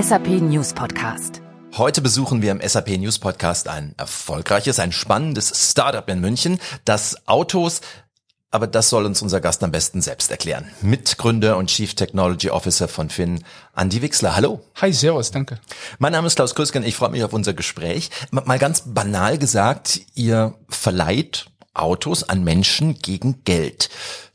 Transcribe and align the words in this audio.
SAP 0.00 0.28
News 0.28 0.72
Podcast. 0.72 1.42
Heute 1.76 2.00
besuchen 2.00 2.40
wir 2.40 2.52
im 2.52 2.60
SAP 2.66 2.88
News 2.96 3.18
Podcast 3.18 3.68
ein 3.68 3.92
erfolgreiches, 3.98 4.78
ein 4.78 4.92
spannendes 4.92 5.70
Startup 5.70 6.08
in 6.08 6.20
München, 6.20 6.58
das 6.84 7.28
Autos 7.28 7.80
aber 8.52 8.66
das 8.66 8.88
soll 8.88 9.04
uns 9.04 9.20
unser 9.20 9.40
Gast 9.40 9.62
am 9.62 9.70
besten 9.70 10.00
selbst 10.00 10.30
erklären. 10.30 10.70
Mitgründer 10.80 11.56
und 11.56 11.68
Chief 11.68 11.94
Technology 11.94 12.50
Officer 12.50 12.88
von 12.88 13.10
Finn, 13.10 13.44
Andy 13.76 14.02
Wixler. 14.02 14.34
Hallo. 14.34 14.60
Hi, 14.80 14.92
servus, 14.92 15.30
danke. 15.30 15.60
Mein 15.98 16.12
Name 16.12 16.26
ist 16.26 16.34
Klaus 16.34 16.54
Krüsken, 16.54 16.82
ich 16.82 16.96
freue 16.96 17.10
mich 17.10 17.22
auf 17.22 17.32
unser 17.32 17.52
Gespräch. 17.52 18.10
Mal 18.30 18.58
ganz 18.58 18.82
banal 18.86 19.38
gesagt, 19.38 20.00
ihr 20.14 20.54
verleiht 20.68 21.46
Autos 21.74 22.28
an 22.28 22.42
Menschen 22.42 22.98
gegen 22.98 23.44
Geld. 23.44 23.90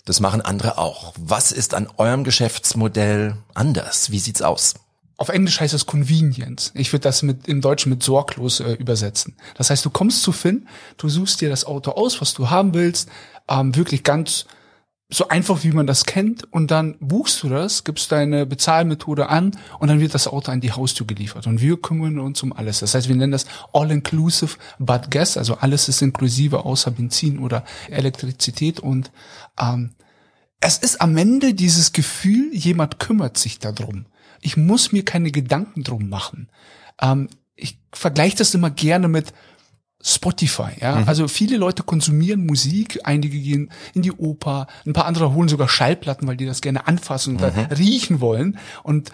Das 0.06 0.20
machen 0.20 0.42
andere 0.42 0.78
auch. 0.78 1.14
Was 1.18 1.52
ist 1.52 1.74
an 1.74 1.90
eurem 1.98 2.24
Geschäftsmodell 2.24 3.36
anders? 3.54 4.12
Wie 4.12 4.20
sieht's 4.20 4.44
aus? 4.44 4.76
Auf 5.18 5.30
Englisch 5.30 5.60
heißt 5.62 5.74
es 5.74 5.86
Convenience. 5.86 6.72
Ich 6.76 6.92
würde 6.92 7.04
das 7.04 7.24
mit 7.24 7.48
im 7.48 7.62
Deutschen 7.62 7.90
mit 7.90 8.04
sorglos 8.04 8.60
äh, 8.60 8.74
übersetzen. 8.74 9.36
Das 9.56 9.70
heißt, 9.70 9.86
du 9.86 9.90
kommst 9.90 10.24
zu 10.24 10.32
Finn, 10.32 10.68
du 10.98 11.08
suchst 11.08 11.40
dir 11.42 11.50
das 11.50 11.66
Auto 11.66 11.92
aus, 11.92 12.20
was 12.20 12.34
du 12.34 12.50
haben 12.50 12.74
willst, 12.74 13.10
ähm, 13.48 13.76
wirklich 13.76 14.04
ganz 14.04 14.46
so 15.10 15.28
einfach, 15.28 15.64
wie 15.64 15.72
man 15.72 15.86
das 15.86 16.06
kennt, 16.06 16.52
und 16.52 16.72
dann 16.72 16.98
buchst 17.00 17.44
du 17.44 17.50
das, 17.50 17.84
gibst 17.84 18.12
deine 18.12 18.46
Bezahlmethode 18.46 19.30
an 19.30 19.52
und 19.80 19.88
dann 19.88 20.00
wird 20.00 20.16
das 20.16 20.28
Auto 20.28 20.52
an 20.52 20.62
die 20.62 20.72
Haustür 20.72 21.06
geliefert. 21.06 21.46
Und 21.46 21.62
wir 21.62 21.80
kümmern 21.80 22.20
uns 22.20 22.42
um 22.42 22.52
alles. 22.52 22.80
Das 22.80 22.96
heißt, 22.96 23.08
wir 23.08 23.16
nennen 23.16 23.32
das 23.32 23.46
All-Inclusive 23.72 24.58
but 24.80 25.12
Gas, 25.12 25.38
also 25.38 25.56
alles 25.58 25.90
ist 25.90 26.02
inklusive 26.02 26.66
außer 26.66 26.90
Benzin 26.90 27.40
oder 27.40 27.64
Elektrizität. 27.90 28.80
Und 28.80 29.12
ähm, 29.60 29.92
es 30.60 30.80
ist 30.80 31.02
am 31.02 31.16
Ende 31.16 31.54
dieses 31.54 31.94
Gefühl, 31.94 32.50
jemand 32.54 33.00
kümmert 33.00 33.38
sich 33.38 33.60
darum. 33.60 34.08
Ich 34.42 34.58
muss 34.58 34.92
mir 34.92 35.04
keine 35.04 35.32
Gedanken 35.32 35.84
drum 35.84 36.10
machen. 36.10 36.50
Ähm, 37.02 37.30
ich 37.56 37.80
vergleiche 37.92 38.38
das 38.38 38.54
immer 38.54 38.70
gerne 38.70 39.08
mit 39.08 39.34
Spotify, 40.04 40.70
ja. 40.80 40.98
Mhm. 40.98 41.08
Also 41.08 41.28
viele 41.28 41.58
Leute 41.58 41.82
konsumieren 41.82 42.46
Musik, 42.46 43.00
einige 43.06 43.40
gehen 43.40 43.72
in 43.94 44.04
die 44.04 44.12
Oper, 44.12 44.68
ein 44.86 44.94
paar 44.94 45.06
andere 45.06 45.34
holen 45.34 45.50
sogar 45.50 45.68
Schallplatten, 45.68 46.28
weil 46.28 46.38
die 46.38 46.46
das 46.46 46.62
gerne 46.62 46.88
anfassen 46.88 47.38
und 47.38 47.56
mhm. 47.56 47.64
riechen 47.76 48.22
wollen. 48.22 48.60
Und 48.84 49.12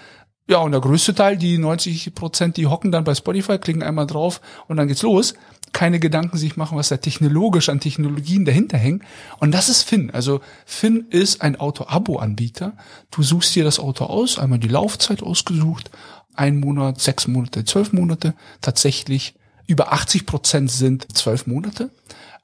ja, 0.49 0.57
und 0.57 0.73
der 0.73 0.81
größte 0.81 1.15
Teil, 1.15 1.37
die 1.37 1.57
90 1.57 2.13
Prozent, 2.13 2.57
die 2.57 2.67
hocken 2.67 2.91
dann 2.91 3.05
bei 3.05 3.15
Spotify, 3.15 3.57
klicken 3.57 3.83
einmal 3.83 4.05
drauf 4.05 4.41
und 4.67 4.75
dann 4.75 4.89
geht's 4.89 5.01
los. 5.01 5.33
Keine 5.73 5.99
Gedanken 5.99 6.37
sich 6.37 6.57
machen, 6.57 6.77
was 6.77 6.89
da 6.89 6.97
technologisch 6.97 7.69
an 7.69 7.79
Technologien 7.79 8.45
dahinter 8.45 8.77
hängen. 8.77 9.03
Und 9.39 9.51
das 9.51 9.69
ist 9.69 9.83
Finn. 9.83 10.11
Also 10.11 10.41
Finn 10.65 11.05
ist 11.09 11.41
ein 11.41 11.59
Auto-Abo-Anbieter. 11.59 12.73
Du 13.09 13.23
suchst 13.23 13.55
dir 13.55 13.63
das 13.63 13.79
Auto 13.79 14.05
aus, 14.05 14.37
einmal 14.37 14.59
die 14.59 14.67
Laufzeit 14.67 15.23
ausgesucht, 15.23 15.89
ein 16.35 16.59
Monat, 16.59 16.99
sechs 16.99 17.27
Monate, 17.27 17.65
zwölf 17.65 17.93
Monate. 17.93 18.33
Tatsächlich 18.61 19.35
über 19.67 19.93
80 19.93 20.25
Prozent 20.25 20.71
sind 20.71 21.17
zwölf 21.17 21.47
Monate. 21.47 21.89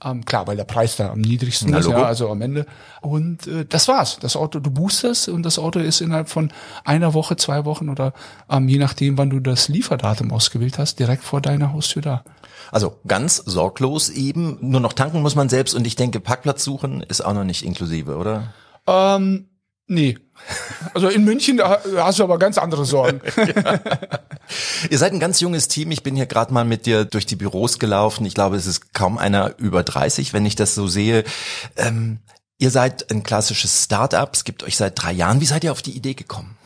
Ähm, 0.04 0.24
klar, 0.26 0.46
weil 0.46 0.56
der 0.56 0.64
Preis 0.64 0.96
da 0.96 1.10
am 1.10 1.22
niedrigsten 1.22 1.72
Na, 1.72 1.80
ist, 1.80 1.88
ja, 1.88 2.04
also 2.04 2.30
am 2.30 2.42
Ende. 2.42 2.68
Und 3.02 3.48
äh, 3.48 3.66
das 3.66 3.88
war's. 3.88 4.20
Das 4.20 4.36
Auto, 4.36 4.60
du 4.60 4.70
boostest 4.70 5.28
und 5.28 5.42
das 5.42 5.58
Auto 5.58 5.80
ist 5.80 6.02
innerhalb 6.02 6.30
von 6.30 6.52
einer 6.86 7.16
Woche, 7.16 7.36
zwei 7.36 7.66
Wochen 7.66 7.90
oder 7.90 8.14
ähm, 8.50 8.70
je 8.70 8.78
nachdem, 8.78 9.18
wann 9.18 9.32
du 9.32 9.40
das 9.40 9.70
Lieferdatum 9.70 10.32
ausgewählt 10.32 10.78
hast, 10.78 11.00
direkt 11.00 11.24
vor 11.24 11.42
deiner 11.42 11.74
Haustür 11.74 12.04
da. 12.04 12.24
Also 12.72 13.00
ganz 13.08 13.38
sorglos 13.38 14.10
eben. 14.10 14.58
Nur 14.62 14.80
noch 14.80 14.94
tanken 14.94 15.22
muss 15.22 15.36
man 15.36 15.50
selbst 15.50 15.74
und 15.74 15.88
ich 15.88 15.96
denke, 15.96 16.20
Parkplatz 16.20 16.64
suchen 16.64 17.02
ist 17.02 17.22
auch 17.22 17.34
noch 17.34 17.44
nicht 17.44 17.64
inklusive, 17.64 18.16
oder? 18.18 18.54
Ähm, 18.88 19.48
Nee. 19.88 20.18
Also 20.94 21.08
in 21.08 21.24
München 21.24 21.62
hast 21.62 22.20
du 22.20 22.24
aber 22.24 22.38
ganz 22.38 22.58
andere 22.58 22.86
Sorgen. 22.86 23.22
ja. 23.38 23.80
Ihr 24.90 24.98
seid 24.98 25.14
ein 25.14 25.20
ganz 25.20 25.40
junges 25.40 25.70
Team. 25.70 25.92
Ich 25.92 26.04
bin 26.04 26.16
hier 26.16 26.26
gerade 26.26 26.54
mal 26.54 26.66
mit 26.66 26.86
dir 26.86 27.06
durch 27.06 27.26
die 27.26 27.38
Büros 27.38 27.80
gelaufen. 27.80 28.26
Ich 28.26 28.34
glaube, 28.34 28.58
es 28.58 28.66
ist 28.66 28.94
kaum 28.94 29.18
einer 29.18 29.58
über 29.58 29.84
30, 29.84 30.34
wenn 30.34 30.46
ich 30.46 30.56
das 30.56 30.76
so 30.76 30.88
sehe. 30.88 31.24
Ähm, 31.78 32.20
ihr 32.60 32.70
seid 32.70 33.10
ein 33.12 33.24
klassisches 33.24 33.86
Start-up. 33.86 34.36
Es 34.36 34.44
gibt 34.44 34.64
euch 34.64 34.76
seit 34.76 35.02
drei 35.02 35.14
Jahren. 35.14 35.40
Wie 35.42 35.46
seid 35.46 35.64
ihr 35.64 35.72
auf 35.72 35.82
die 35.82 35.96
Idee 35.96 36.14
gekommen? 36.14 36.58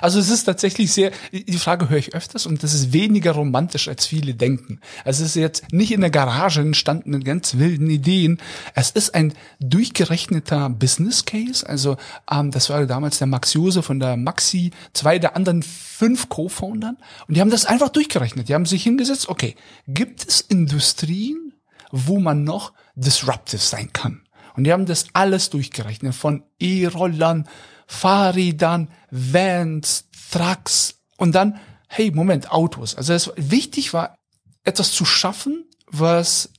Also 0.00 0.18
es 0.18 0.30
ist 0.30 0.44
tatsächlich 0.44 0.92
sehr, 0.92 1.12
die 1.32 1.58
Frage 1.58 1.88
höre 1.88 1.98
ich 1.98 2.14
öfters 2.14 2.46
und 2.46 2.62
das 2.62 2.74
ist 2.74 2.92
weniger 2.92 3.32
romantisch, 3.32 3.88
als 3.88 4.06
viele 4.06 4.34
denken. 4.34 4.80
Also 5.04 5.22
es 5.22 5.30
ist 5.30 5.36
jetzt 5.36 5.72
nicht 5.72 5.92
in 5.92 6.00
der 6.00 6.10
Garage 6.10 6.60
entstanden 6.60 7.14
in 7.14 7.24
ganz 7.24 7.56
wilden 7.56 7.90
Ideen. 7.90 8.40
Es 8.74 8.90
ist 8.90 9.14
ein 9.14 9.34
durchgerechneter 9.60 10.70
Business 10.70 11.24
Case. 11.24 11.68
Also 11.68 11.96
ähm, 12.30 12.50
das 12.50 12.70
war 12.70 12.86
damals 12.86 13.18
der 13.18 13.26
Max 13.26 13.52
Jose 13.54 13.82
von 13.82 14.00
der 14.00 14.16
Maxi, 14.16 14.70
zwei 14.92 15.18
der 15.18 15.36
anderen 15.36 15.62
fünf 15.62 16.28
Co-Foundern 16.28 16.96
und 17.28 17.36
die 17.36 17.40
haben 17.40 17.50
das 17.50 17.66
einfach 17.66 17.88
durchgerechnet. 17.88 18.48
Die 18.48 18.54
haben 18.54 18.66
sich 18.66 18.82
hingesetzt, 18.82 19.28
okay, 19.28 19.54
gibt 19.86 20.26
es 20.26 20.40
Industrien, 20.40 21.54
wo 21.90 22.18
man 22.18 22.44
noch 22.44 22.72
disruptive 22.96 23.62
sein 23.62 23.92
kann? 23.92 24.22
Und 24.56 24.64
die 24.64 24.72
haben 24.72 24.86
das 24.86 25.06
alles 25.12 25.50
durchgerechnet, 25.50 26.14
von 26.14 26.44
E-Rollern, 26.60 27.48
Fahrrädern, 27.94 28.88
Vans, 29.10 30.04
Trucks 30.30 30.96
und 31.16 31.34
dann, 31.34 31.60
hey, 31.88 32.10
Moment, 32.10 32.50
Autos. 32.50 32.96
Also 32.96 33.12
es 33.12 33.30
wichtig 33.36 33.94
war, 33.94 34.18
etwas 34.64 34.92
zu 34.92 35.04
schaffen, 35.04 35.64
was 35.86 36.50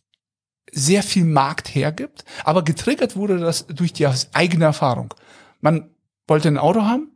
sehr 0.72 1.04
viel 1.04 1.26
Markt 1.26 1.74
hergibt, 1.74 2.26
aber 2.44 2.64
getriggert 2.64 3.16
wurde 3.16 3.38
das 3.38 3.68
durch 3.68 3.94
die 3.94 4.08
eigene 4.34 4.66
Erfahrung. 4.66 5.14
Man 5.62 5.90
wollte 6.28 6.48
ein 6.48 6.58
Auto 6.58 6.84
haben 6.84 7.12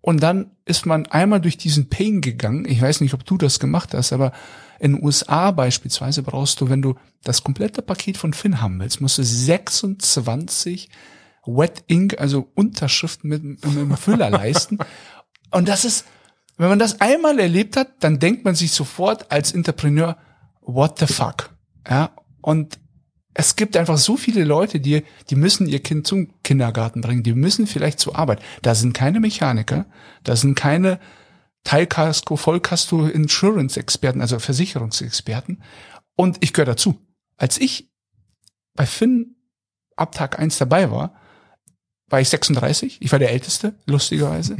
und 0.00 0.22
dann 0.22 0.52
ist 0.64 0.86
man 0.86 1.06
einmal 1.06 1.40
durch 1.40 1.58
diesen 1.58 1.88
Pain 1.88 2.20
gegangen. 2.20 2.66
Ich 2.66 2.80
weiß 2.80 3.00
nicht, 3.00 3.14
ob 3.14 3.24
du 3.24 3.36
das 3.36 3.58
gemacht 3.58 3.94
hast, 3.94 4.12
aber 4.12 4.32
in 4.78 4.94
den 4.94 5.04
USA 5.04 5.50
beispielsweise 5.50 6.22
brauchst 6.22 6.60
du, 6.60 6.68
wenn 6.68 6.82
du 6.82 6.94
das 7.22 7.42
komplette 7.42 7.82
Paket 7.82 8.16
von 8.16 8.34
Finn 8.34 8.60
haben 8.60 8.78
willst, 8.80 9.00
musst 9.00 9.18
du 9.18 9.24
26 9.24 10.88
Wet 11.46 11.84
Ink, 11.86 12.16
also 12.18 12.50
Unterschriften 12.54 13.28
mit, 13.28 13.42
mit 13.42 13.64
einem 13.64 13.96
Füller 13.96 14.30
leisten. 14.30 14.78
Und 15.50 15.68
das 15.68 15.84
ist, 15.84 16.04
wenn 16.56 16.68
man 16.68 16.78
das 16.78 17.00
einmal 17.00 17.38
erlebt 17.38 17.76
hat, 17.76 17.88
dann 18.00 18.18
denkt 18.18 18.44
man 18.44 18.54
sich 18.54 18.72
sofort 18.72 19.30
als 19.30 19.52
Entrepreneur, 19.52 20.16
what 20.60 20.98
the 20.98 21.06
fuck? 21.06 21.50
Ja, 21.88 22.10
und 22.40 22.78
es 23.34 23.56
gibt 23.56 23.76
einfach 23.76 23.98
so 23.98 24.16
viele 24.16 24.44
Leute, 24.44 24.80
die, 24.80 25.02
die 25.28 25.36
müssen 25.36 25.66
ihr 25.66 25.82
Kind 25.82 26.06
zum 26.06 26.32
Kindergarten 26.42 27.00
bringen, 27.00 27.24
die 27.24 27.34
müssen 27.34 27.66
vielleicht 27.66 27.98
zur 27.98 28.16
Arbeit. 28.16 28.40
Da 28.62 28.74
sind 28.74 28.94
keine 28.94 29.20
Mechaniker, 29.20 29.86
da 30.22 30.36
sind 30.36 30.54
keine 30.54 31.00
Teilkasko, 31.64 32.36
Vollkasko 32.36 33.06
Insurance 33.06 33.78
Experten, 33.78 34.20
also 34.20 34.38
Versicherungsexperten. 34.38 35.62
Und 36.14 36.38
ich 36.40 36.52
gehöre 36.52 36.66
dazu. 36.66 37.00
Als 37.36 37.58
ich 37.58 37.90
bei 38.74 38.86
Finn 38.86 39.34
ab 39.96 40.12
Tag 40.12 40.38
eins 40.38 40.58
dabei 40.58 40.90
war, 40.90 41.14
war 42.14 42.20
ich 42.20 42.28
36, 42.28 42.98
ich 43.00 43.10
war 43.10 43.18
der 43.18 43.32
Älteste, 43.32 43.74
lustigerweise, 43.86 44.56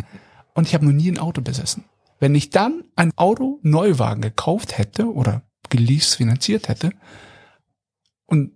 und 0.54 0.66
ich 0.66 0.74
habe 0.74 0.84
noch 0.84 0.92
nie 0.92 1.08
ein 1.08 1.20
Auto 1.20 1.40
besessen. 1.40 1.84
Wenn 2.18 2.34
ich 2.34 2.50
dann 2.50 2.82
ein 2.96 3.12
Auto 3.14 3.60
Neuwagen 3.62 4.22
gekauft 4.22 4.76
hätte 4.76 5.12
oder 5.12 5.42
geleast 5.70 6.16
finanziert 6.16 6.66
hätte 6.66 6.90
und 8.26 8.50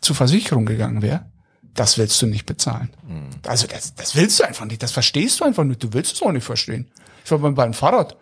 zur 0.00 0.14
Versicherung 0.14 0.64
gegangen 0.64 1.02
wäre, 1.02 1.28
das 1.74 1.98
willst 1.98 2.22
du 2.22 2.26
nicht 2.26 2.46
bezahlen. 2.46 2.90
Mhm. 3.02 3.30
Also 3.44 3.66
das, 3.66 3.96
das 3.96 4.14
willst 4.14 4.38
du 4.38 4.44
einfach 4.44 4.64
nicht, 4.64 4.80
das 4.80 4.92
verstehst 4.92 5.40
du 5.40 5.44
einfach 5.44 5.64
nicht, 5.64 5.82
du 5.82 5.92
willst 5.92 6.14
es 6.14 6.22
auch 6.22 6.30
nicht 6.30 6.44
verstehen. 6.44 6.88
Ich 7.24 7.30
war 7.32 7.40
beim 7.40 7.74
Fahrrad, 7.74 8.16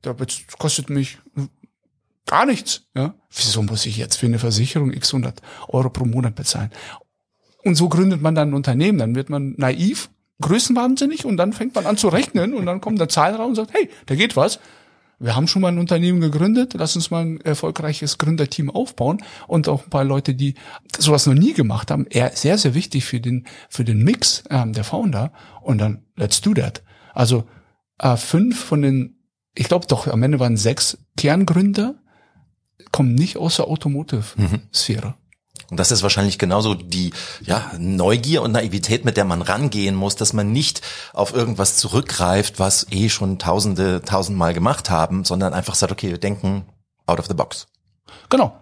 da 0.00 0.16
kostet 0.56 0.88
mich 0.88 1.18
gar 2.24 2.46
nichts. 2.46 2.86
Ja? 2.94 3.14
Wieso 3.28 3.62
muss 3.62 3.84
ich 3.84 3.98
jetzt 3.98 4.16
für 4.16 4.24
eine 4.24 4.38
Versicherung 4.38 4.90
x 4.90 5.12
100 5.12 5.42
Euro 5.68 5.90
pro 5.90 6.06
Monat 6.06 6.34
bezahlen? 6.34 6.70
Und 7.66 7.74
so 7.74 7.88
gründet 7.88 8.22
man 8.22 8.36
dann 8.36 8.50
ein 8.50 8.54
Unternehmen. 8.54 8.96
Dann 8.96 9.16
wird 9.16 9.28
man 9.28 9.54
naiv, 9.56 10.08
größenwahnsinnig 10.40 11.24
und 11.24 11.36
dann 11.36 11.52
fängt 11.52 11.74
man 11.74 11.84
an 11.84 11.96
zu 11.96 12.06
rechnen 12.06 12.54
und 12.54 12.64
dann 12.64 12.80
kommt 12.80 13.00
der 13.00 13.08
Zahlenraum 13.08 13.48
und 13.48 13.54
sagt, 13.56 13.74
hey, 13.74 13.90
da 14.06 14.14
geht 14.14 14.36
was. 14.36 14.60
Wir 15.18 15.34
haben 15.34 15.48
schon 15.48 15.62
mal 15.62 15.72
ein 15.72 15.78
Unternehmen 15.78 16.20
gegründet, 16.20 16.74
lass 16.74 16.94
uns 16.94 17.10
mal 17.10 17.24
ein 17.24 17.40
erfolgreiches 17.40 18.18
Gründerteam 18.18 18.70
aufbauen 18.70 19.20
und 19.48 19.68
auch 19.68 19.82
ein 19.82 19.90
paar 19.90 20.04
Leute, 20.04 20.36
die 20.36 20.54
sowas 20.96 21.26
noch 21.26 21.34
nie 21.34 21.54
gemacht 21.54 21.90
haben. 21.90 22.06
Er 22.08 22.36
sehr, 22.36 22.56
sehr 22.56 22.74
wichtig 22.74 23.04
für 23.04 23.18
den, 23.18 23.46
für 23.68 23.82
den 23.82 24.04
Mix 24.04 24.44
ähm, 24.48 24.72
der 24.72 24.84
Founder 24.84 25.32
und 25.60 25.78
dann 25.78 26.04
let's 26.14 26.40
do 26.40 26.54
that. 26.54 26.84
Also 27.14 27.48
äh, 27.98 28.16
fünf 28.16 28.62
von 28.62 28.80
den, 28.80 29.18
ich 29.56 29.66
glaube 29.66 29.88
doch, 29.88 30.06
am 30.06 30.22
Ende 30.22 30.38
waren 30.38 30.56
sechs 30.56 30.98
Kerngründer, 31.16 31.96
kommen 32.92 33.16
nicht 33.16 33.38
aus 33.38 33.56
der 33.56 33.66
Automotive-Sphäre. 33.66 35.08
Mhm. 35.08 35.25
Und 35.70 35.78
das 35.78 35.90
ist 35.90 36.02
wahrscheinlich 36.02 36.38
genauso 36.38 36.74
die 36.74 37.12
ja, 37.40 37.72
Neugier 37.78 38.42
und 38.42 38.52
Naivität, 38.52 39.04
mit 39.04 39.16
der 39.16 39.24
man 39.24 39.42
rangehen 39.42 39.94
muss, 39.94 40.16
dass 40.16 40.32
man 40.32 40.52
nicht 40.52 40.82
auf 41.12 41.34
irgendwas 41.34 41.76
zurückgreift, 41.76 42.58
was 42.58 42.86
eh 42.90 43.08
schon 43.08 43.38
Tausende, 43.38 44.02
tausendmal 44.02 44.54
gemacht 44.54 44.90
haben, 44.90 45.24
sondern 45.24 45.54
einfach 45.54 45.74
sagt, 45.74 45.92
okay, 45.92 46.10
wir 46.10 46.18
denken 46.18 46.66
out 47.06 47.18
of 47.18 47.26
the 47.26 47.34
box. 47.34 47.66
Genau. 48.28 48.56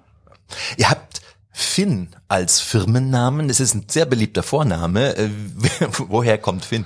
Ihr 0.77 0.91
habt 0.91 1.21
Finn 1.57 2.09
als 2.27 2.59
Firmennamen, 2.59 3.47
das 3.47 3.61
ist 3.61 3.75
ein 3.75 3.87
sehr 3.89 4.07
beliebter 4.07 4.43
Vorname. 4.43 5.17
Äh, 5.17 5.29
woher 5.99 6.37
kommt 6.37 6.65
Finn? 6.65 6.85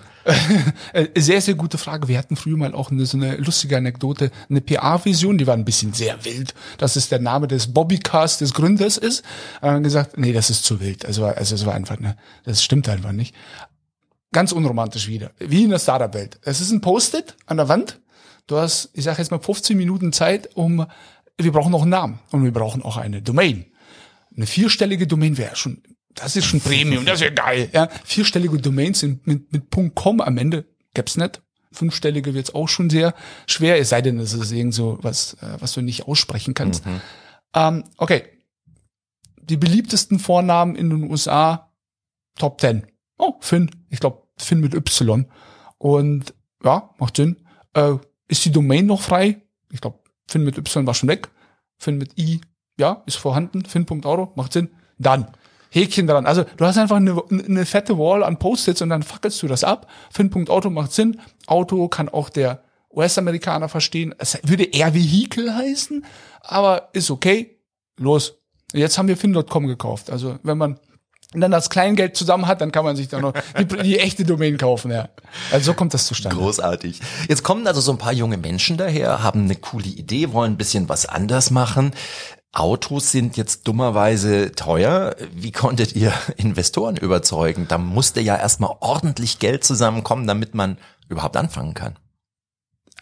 Äh, 0.92 1.08
sehr, 1.18 1.40
sehr 1.40 1.54
gute 1.54 1.78
Frage. 1.78 2.06
Wir 2.06 2.18
hatten 2.18 2.36
früher 2.36 2.58
mal 2.58 2.74
auch 2.74 2.90
eine, 2.90 3.06
so 3.06 3.16
eine 3.16 3.36
lustige 3.36 3.78
Anekdote, 3.78 4.30
eine 4.50 4.60
PA-Vision, 4.60 5.38
die 5.38 5.46
war 5.46 5.54
ein 5.54 5.64
bisschen 5.64 5.94
sehr 5.94 6.22
wild, 6.26 6.54
dass 6.76 6.96
es 6.96 7.08
der 7.08 7.18
Name 7.18 7.48
des 7.48 7.72
Bobbycars 7.72 8.36
des 8.36 8.52
Gründers 8.52 8.98
ist. 8.98 9.24
Äh, 9.62 9.80
gesagt, 9.80 10.18
nee, 10.18 10.34
das 10.34 10.50
ist 10.50 10.64
zu 10.64 10.80
wild. 10.80 11.06
Also, 11.06 11.24
also 11.24 11.54
es 11.54 11.64
war 11.64 11.72
einfach, 11.72 11.98
ne, 11.98 12.18
das 12.44 12.62
stimmt 12.62 12.90
einfach 12.90 13.12
nicht. 13.12 13.34
Ganz 14.32 14.52
unromantisch 14.52 15.08
wieder. 15.08 15.30
Wie 15.38 15.64
in 15.64 15.70
der 15.70 15.78
Startup-Welt. 15.78 16.38
Es 16.42 16.60
ist 16.60 16.72
ein 16.72 16.82
Post-it 16.82 17.36
an 17.46 17.56
der 17.56 17.70
Wand. 17.70 18.00
Du 18.46 18.58
hast, 18.58 18.90
ich 18.92 19.04
sage 19.04 19.18
jetzt 19.18 19.30
mal 19.30 19.40
15 19.40 19.78
Minuten 19.78 20.12
Zeit, 20.12 20.54
um, 20.56 20.84
wir 21.38 21.52
brauchen 21.52 21.72
noch 21.72 21.82
einen 21.82 21.90
Namen 21.90 22.18
und 22.32 22.44
wir 22.44 22.52
brauchen 22.52 22.82
auch 22.82 22.98
eine 22.98 23.22
Domain 23.22 23.64
eine 24.38 24.46
vierstellige 24.46 25.06
Domain 25.06 25.36
wäre 25.36 25.56
schon, 25.56 25.82
das 26.14 26.36
ist 26.36 26.46
schon 26.46 26.60
Premium, 26.60 27.04
das 27.04 27.20
wäre 27.20 27.34
geil. 27.34 27.68
Ja, 27.72 27.88
vierstellige 28.04 28.58
Domains 28.58 29.02
mit, 29.02 29.26
mit, 29.26 29.52
mit 29.52 29.94
.com 29.94 30.20
am 30.20 30.38
Ende 30.38 30.64
gäb's 30.94 31.16
nicht. 31.16 31.42
Fünfstellige 31.72 32.32
wird's 32.34 32.54
auch 32.54 32.68
schon 32.68 32.88
sehr 32.88 33.14
schwer, 33.46 33.78
es 33.78 33.90
sei 33.90 34.00
denn, 34.00 34.18
es 34.18 34.32
ist 34.32 34.52
irgend 34.52 34.74
so 34.74 34.98
was, 35.02 35.34
äh, 35.42 35.56
was 35.58 35.72
du 35.72 35.82
nicht 35.82 36.06
aussprechen 36.06 36.54
kannst. 36.54 36.86
Mhm. 36.86 37.00
Ähm, 37.54 37.84
okay. 37.98 38.24
Die 39.42 39.56
beliebtesten 39.56 40.18
Vornamen 40.18 40.76
in 40.76 40.88
den 40.88 41.10
USA, 41.10 41.72
Top 42.36 42.60
10. 42.60 42.86
Oh, 43.18 43.34
Finn. 43.40 43.70
Ich 43.90 44.00
glaube, 44.00 44.22
Finn 44.36 44.60
mit 44.60 44.74
Y. 44.74 45.26
Und 45.78 46.32
ja, 46.64 46.94
macht 46.98 47.16
Sinn. 47.16 47.44
Äh, 47.74 47.94
ist 48.28 48.44
die 48.44 48.52
Domain 48.52 48.86
noch 48.86 49.02
frei? 49.02 49.42
Ich 49.72 49.80
glaube, 49.80 49.98
Finn 50.26 50.44
mit 50.44 50.56
Y 50.56 50.86
war 50.86 50.94
schon 50.94 51.08
weg. 51.08 51.28
Finn 51.78 51.98
mit 51.98 52.18
I 52.18 52.40
ja, 52.78 53.02
ist 53.06 53.16
vorhanden, 53.16 53.64
fin.euro, 53.64 54.32
macht 54.34 54.52
Sinn, 54.52 54.70
dann 54.98 55.26
Häkchen 55.70 56.06
dran. 56.06 56.26
Also 56.26 56.44
du 56.56 56.64
hast 56.64 56.78
einfach 56.78 56.96
eine, 56.96 57.22
eine 57.30 57.66
fette 57.66 57.98
Wall 57.98 58.24
an 58.24 58.38
Post-its 58.38 58.80
und 58.80 58.88
dann 58.88 59.02
fackelst 59.02 59.42
du 59.42 59.48
das 59.48 59.64
ab. 59.64 59.86
Fin.auto 60.10 60.70
macht 60.70 60.92
Sinn. 60.92 61.20
Auto 61.46 61.88
kann 61.88 62.08
auch 62.08 62.30
der 62.30 62.62
US-Amerikaner 62.90 63.68
verstehen. 63.68 64.14
Es 64.18 64.38
würde 64.44 64.64
eher 64.64 64.94
Vehikel 64.94 65.54
heißen, 65.54 66.04
aber 66.40 66.88
ist 66.92 67.10
okay. 67.10 67.58
Los. 67.98 68.38
Jetzt 68.72 68.96
haben 68.96 69.08
wir 69.08 69.16
fin.com 69.16 69.66
gekauft. 69.66 70.10
Also 70.10 70.38
wenn 70.42 70.56
man 70.56 70.78
dann 71.32 71.50
das 71.50 71.68
Kleingeld 71.68 72.16
zusammen 72.16 72.46
hat, 72.46 72.60
dann 72.60 72.72
kann 72.72 72.84
man 72.84 72.96
sich 72.96 73.08
dann 73.08 73.20
noch 73.20 73.34
die, 73.58 73.66
die, 73.66 73.98
echte 73.98 74.24
Domain 74.24 74.56
kaufen, 74.56 74.90
ja. 74.90 75.10
Also 75.52 75.72
so 75.72 75.74
kommt 75.74 75.92
das 75.92 76.06
zustande. 76.06 76.36
Großartig. 76.38 77.00
Jetzt 77.28 77.42
kommen 77.42 77.66
also 77.66 77.82
so 77.82 77.92
ein 77.92 77.98
paar 77.98 78.14
junge 78.14 78.38
Menschen 78.38 78.78
daher, 78.78 79.22
haben 79.22 79.44
eine 79.44 79.56
coole 79.56 79.88
Idee, 79.88 80.32
wollen 80.32 80.52
ein 80.52 80.56
bisschen 80.56 80.88
was 80.88 81.04
anders 81.04 81.50
machen. 81.50 81.92
Autos 82.58 83.12
sind 83.12 83.36
jetzt 83.36 83.68
dummerweise 83.68 84.52
teuer. 84.52 85.14
Wie 85.32 85.52
konntet 85.52 85.94
ihr 85.94 86.12
Investoren 86.36 86.96
überzeugen? 86.96 87.66
Da 87.68 87.78
musste 87.78 88.20
ja 88.20 88.36
erstmal 88.36 88.76
ordentlich 88.80 89.38
Geld 89.38 89.64
zusammenkommen, 89.64 90.26
damit 90.26 90.54
man 90.54 90.76
überhaupt 91.08 91.36
anfangen 91.36 91.74
kann. 91.74 91.96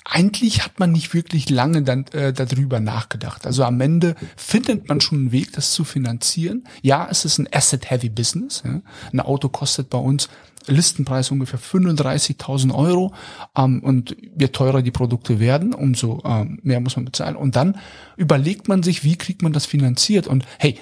Eigentlich 0.04 0.64
hat 0.64 0.78
man 0.78 0.92
nicht 0.92 1.14
wirklich 1.14 1.50
lange 1.50 1.82
dann, 1.82 2.06
äh, 2.08 2.32
darüber 2.32 2.78
nachgedacht. 2.78 3.44
Also 3.44 3.64
am 3.64 3.80
Ende 3.80 4.14
findet 4.36 4.88
man 4.88 5.00
schon 5.00 5.18
einen 5.18 5.32
Weg, 5.32 5.52
das 5.52 5.72
zu 5.72 5.84
finanzieren. 5.84 6.68
Ja, 6.82 7.08
es 7.10 7.24
ist 7.24 7.38
ein 7.38 7.48
Asset-Heavy 7.50 8.10
Business. 8.10 8.62
Ja. 8.64 8.82
Ein 9.12 9.20
Auto 9.20 9.48
kostet 9.48 9.90
bei 9.90 9.98
uns 9.98 10.28
Listenpreis 10.66 11.30
ungefähr 11.30 11.60
35.000 11.60 12.74
Euro. 12.74 13.14
Ähm, 13.56 13.82
und 13.82 14.16
je 14.38 14.48
teurer 14.48 14.82
die 14.82 14.90
Produkte 14.90 15.40
werden, 15.40 15.74
umso 15.74 16.22
ähm, 16.24 16.58
mehr 16.62 16.80
muss 16.80 16.96
man 16.96 17.04
bezahlen. 17.04 17.36
Und 17.36 17.56
dann 17.56 17.78
überlegt 18.16 18.68
man 18.68 18.82
sich, 18.82 19.04
wie 19.04 19.16
kriegt 19.16 19.42
man 19.42 19.52
das 19.52 19.66
finanziert? 19.66 20.26
Und 20.26 20.44
hey, 20.58 20.78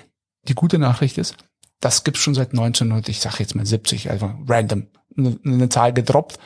die 0.49 0.55
gute 0.55 0.79
Nachricht 0.79 1.19
ist, 1.19 1.37
das 1.81 2.05
gibt's 2.05 2.21
schon 2.21 2.35
seit 2.35 2.51
1900, 2.51 3.09
ich 3.09 3.21
sage 3.21 3.37
jetzt 3.41 3.55
mal 3.55 3.67
70, 3.67 4.11
einfach 4.11 4.35
random, 4.49 4.87
eine, 5.17 5.39
eine 5.45 5.69
Zahl 5.69 5.93
gedroppt 5.93 6.39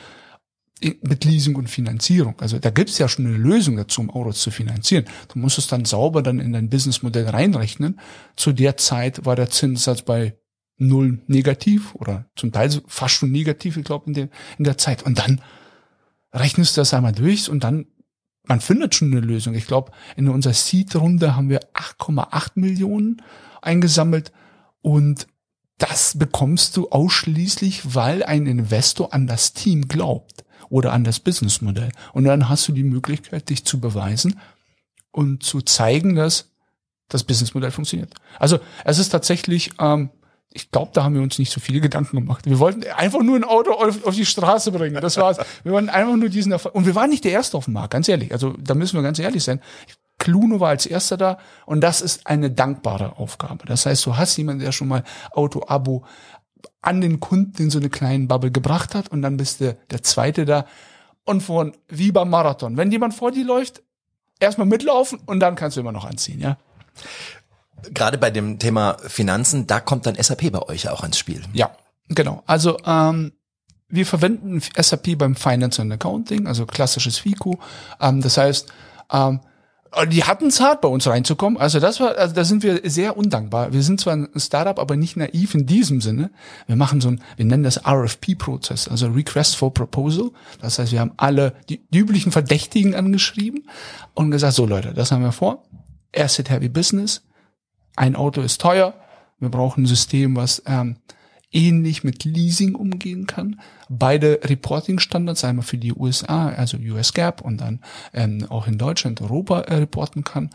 mit 0.81 1.25
Leasing 1.25 1.55
und 1.55 1.69
Finanzierung. 1.69 2.35
Also 2.39 2.57
da 2.57 2.69
gibt's 2.69 2.97
ja 2.97 3.09
schon 3.09 3.25
eine 3.25 3.35
Lösung 3.35 3.75
dazu, 3.75 4.01
um 4.01 4.09
Autos 4.09 4.41
zu 4.41 4.51
finanzieren. 4.51 5.05
Du 5.33 5.39
musst 5.39 5.57
es 5.57 5.67
dann 5.67 5.85
sauber 5.85 6.21
dann 6.21 6.39
in 6.39 6.53
dein 6.53 6.69
Businessmodell 6.69 7.27
reinrechnen. 7.27 7.99
Zu 8.35 8.53
der 8.53 8.77
Zeit 8.77 9.25
war 9.25 9.35
der 9.35 9.49
Zinssatz 9.49 10.01
bei 10.03 10.38
null 10.79 11.19
negativ 11.27 11.93
oder 11.95 12.25
zum 12.35 12.51
Teil 12.51 12.71
fast 12.87 13.15
schon 13.15 13.31
negativ, 13.31 13.77
ich 13.77 13.83
glaube, 13.83 14.07
in 14.07 14.13
der, 14.13 14.29
in 14.57 14.63
der 14.63 14.77
Zeit. 14.77 15.03
Und 15.03 15.19
dann 15.19 15.41
rechnest 16.33 16.75
du 16.75 16.81
das 16.81 16.93
einmal 16.93 17.11
durch 17.11 17.49
und 17.49 17.63
dann, 17.63 17.85
man 18.45 18.61
findet 18.61 18.95
schon 18.95 19.11
eine 19.11 19.19
Lösung. 19.19 19.53
Ich 19.53 19.67
glaube, 19.67 19.91
in 20.15 20.27
unserer 20.29 20.53
Seed-Runde 20.53 21.35
haben 21.35 21.49
wir 21.49 21.59
8,8 21.73 22.51
Millionen 22.55 23.21
eingesammelt 23.61 24.31
und 24.81 25.27
das 25.77 26.17
bekommst 26.17 26.75
du 26.75 26.89
ausschließlich, 26.89 27.95
weil 27.95 28.23
ein 28.23 28.47
Investor 28.47 29.13
an 29.13 29.27
das 29.27 29.53
Team 29.53 29.87
glaubt 29.87 30.43
oder 30.69 30.91
an 30.93 31.03
das 31.03 31.19
Businessmodell. 31.19 31.91
Und 32.13 32.25
dann 32.25 32.49
hast 32.49 32.67
du 32.67 32.73
die 32.73 32.83
Möglichkeit, 32.83 33.49
dich 33.49 33.65
zu 33.65 33.79
beweisen 33.79 34.39
und 35.11 35.43
zu 35.43 35.61
zeigen, 35.61 36.15
dass 36.15 36.51
das 37.07 37.23
Businessmodell 37.23 37.71
funktioniert. 37.71 38.13
Also 38.37 38.59
es 38.83 38.99
ist 38.99 39.09
tatsächlich 39.09 39.71
ähm, 39.79 40.09
ich 40.51 40.71
glaube, 40.71 40.91
da 40.93 41.03
haben 41.03 41.13
wir 41.13 41.21
uns 41.21 41.37
nicht 41.37 41.51
so 41.51 41.59
viele 41.59 41.79
Gedanken 41.79 42.17
gemacht. 42.17 42.45
Wir 42.45 42.59
wollten 42.59 42.83
einfach 42.91 43.21
nur 43.21 43.35
ein 43.35 43.43
Auto 43.43 43.71
auf, 43.71 44.03
auf 44.05 44.15
die 44.15 44.25
Straße 44.25 44.71
bringen. 44.71 44.99
Das 44.99 45.17
war's. 45.17 45.37
Wir 45.63 45.71
wollten 45.71 45.89
einfach 45.89 46.15
nur 46.15 46.29
diesen 46.29 46.51
Erfolg. 46.51 46.73
Und 46.73 46.85
wir 46.87 46.95
waren 46.95 47.09
nicht 47.09 47.23
der 47.23 47.31
Erste 47.31 47.55
auf 47.55 47.65
dem 47.65 47.75
Markt, 47.75 47.91
ganz 47.91 48.07
ehrlich. 48.07 48.31
Also 48.31 48.55
da 48.57 48.73
müssen 48.73 48.97
wir 48.97 49.03
ganz 49.03 49.19
ehrlich 49.19 49.43
sein. 49.43 49.61
Cluno 50.17 50.59
war 50.59 50.69
als 50.69 50.85
erster 50.85 51.17
da 51.17 51.37
und 51.65 51.81
das 51.81 52.01
ist 52.01 52.27
eine 52.27 52.51
dankbare 52.51 53.17
Aufgabe. 53.17 53.65
Das 53.65 53.85
heißt, 53.85 54.05
du 54.05 54.17
hast 54.17 54.35
jemanden, 54.37 54.63
der 54.63 54.71
schon 54.71 54.89
mal 54.89 55.03
Auto-Abo 55.31 56.03
an 56.81 56.99
den 56.99 57.19
Kunden 57.19 57.63
in 57.63 57.69
so 57.69 57.79
eine 57.79 57.89
kleinen 57.89 58.27
Bubble 58.27 58.51
gebracht 58.51 58.95
hat 58.95 59.09
und 59.09 59.21
dann 59.21 59.37
bist 59.37 59.61
du 59.61 59.77
der 59.91 60.03
Zweite 60.03 60.45
da. 60.45 60.65
Und 61.25 61.41
von 61.41 61.73
wie 61.87 62.11
beim 62.11 62.29
Marathon. 62.29 62.75
Wenn 62.75 62.91
jemand 62.91 63.13
vor 63.13 63.31
dir 63.31 63.45
läuft, 63.45 63.83
erstmal 64.39 64.67
mitlaufen 64.67 65.19
und 65.25 65.39
dann 65.39 65.55
kannst 65.55 65.77
du 65.77 65.81
immer 65.81 65.91
noch 65.91 66.05
anziehen, 66.05 66.39
ja. 66.39 66.57
Gerade 67.93 68.17
bei 68.17 68.31
dem 68.31 68.59
Thema 68.59 68.97
Finanzen, 69.07 69.67
da 69.67 69.79
kommt 69.79 70.05
dann 70.05 70.15
SAP 70.15 70.51
bei 70.51 70.61
euch 70.63 70.89
auch 70.89 71.03
ins 71.03 71.17
Spiel. 71.17 71.41
Ja, 71.53 71.71
genau. 72.09 72.43
Also 72.45 72.77
ähm, 72.85 73.33
wir 73.89 74.05
verwenden 74.05 74.61
SAP 74.61 75.17
beim 75.17 75.35
Finance 75.35 75.81
and 75.81 75.91
Accounting, 75.91 76.47
also 76.47 76.65
klassisches 76.65 77.17
FICO. 77.17 77.59
Ähm, 77.99 78.21
das 78.21 78.37
heißt, 78.37 78.67
ähm, 79.11 79.39
die 80.11 80.23
hatten 80.23 80.47
es 80.47 80.59
hart, 80.59 80.81
bei 80.81 80.87
uns 80.87 81.07
reinzukommen. 81.07 81.59
Also 81.59 81.79
das 81.79 81.99
war, 81.99 82.15
also 82.15 82.35
da 82.35 82.43
sind 82.43 82.61
wir 82.61 82.81
sehr 82.83 83.17
undankbar. 83.17 83.73
Wir 83.73 83.81
sind 83.81 83.99
zwar 83.99 84.13
ein 84.13 84.29
Startup, 84.35 84.77
aber 84.77 84.95
nicht 84.95 85.17
naiv 85.17 85.55
in 85.55 85.65
diesem 85.65 85.99
Sinne. 85.99 86.29
Wir 86.67 86.75
machen 86.75 87.01
so 87.01 87.09
ein, 87.09 87.23
wir 87.37 87.45
nennen 87.45 87.63
das 87.63 87.83
RFP-Prozess, 87.85 88.87
also 88.87 89.07
Request 89.07 89.55
for 89.55 89.73
Proposal. 89.73 90.29
Das 90.61 90.77
heißt, 90.77 90.91
wir 90.91 90.99
haben 90.99 91.13
alle 91.17 91.55
die, 91.69 91.81
die 91.89 91.99
üblichen 91.99 92.31
Verdächtigen 92.31 92.93
angeschrieben 92.93 93.67
und 94.13 94.29
gesagt, 94.29 94.53
so 94.53 94.67
Leute, 94.67 94.93
das 94.93 95.11
haben 95.11 95.23
wir 95.23 95.31
vor. 95.31 95.63
Asset 96.15 96.49
Heavy 96.49 96.69
Business 96.69 97.23
ein 97.99 98.15
Auto 98.15 98.39
ist 98.41 98.61
teuer, 98.61 98.93
wir 99.39 99.49
brauchen 99.49 99.83
ein 99.83 99.85
System, 99.85 100.37
was 100.37 100.63
ähm, 100.65 100.95
ähnlich 101.51 102.05
mit 102.05 102.23
Leasing 102.23 102.75
umgehen 102.75 103.27
kann. 103.27 103.59
Beide 103.89 104.39
Reporting-Standards, 104.43 105.43
einmal 105.43 105.65
für 105.65 105.77
die 105.77 105.93
USA, 105.93 106.47
also 106.49 106.77
US 106.77 107.13
GAAP 107.13 107.41
und 107.41 107.59
dann 107.59 107.81
ähm, 108.13 108.45
auch 108.49 108.67
in 108.67 108.77
Deutschland, 108.77 109.21
Europa 109.21 109.61
äh, 109.61 109.75
reporten 109.75 110.23
kann, 110.23 110.49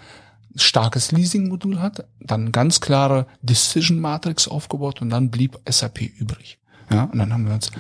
starkes 0.57 1.13
Leasing-Modul 1.13 1.81
hat, 1.81 2.07
dann 2.21 2.51
ganz 2.51 2.81
klare 2.81 3.27
Decision-Matrix 3.43 4.49
aufgebaut 4.49 5.03
und 5.03 5.11
dann 5.11 5.31
blieb 5.31 5.59
SAP 5.69 6.01
übrig. 6.01 6.59
Ja, 6.91 7.05
und 7.05 7.19
dann 7.19 7.33
haben 7.33 7.47
wir 7.47 7.55
uns 7.55 7.71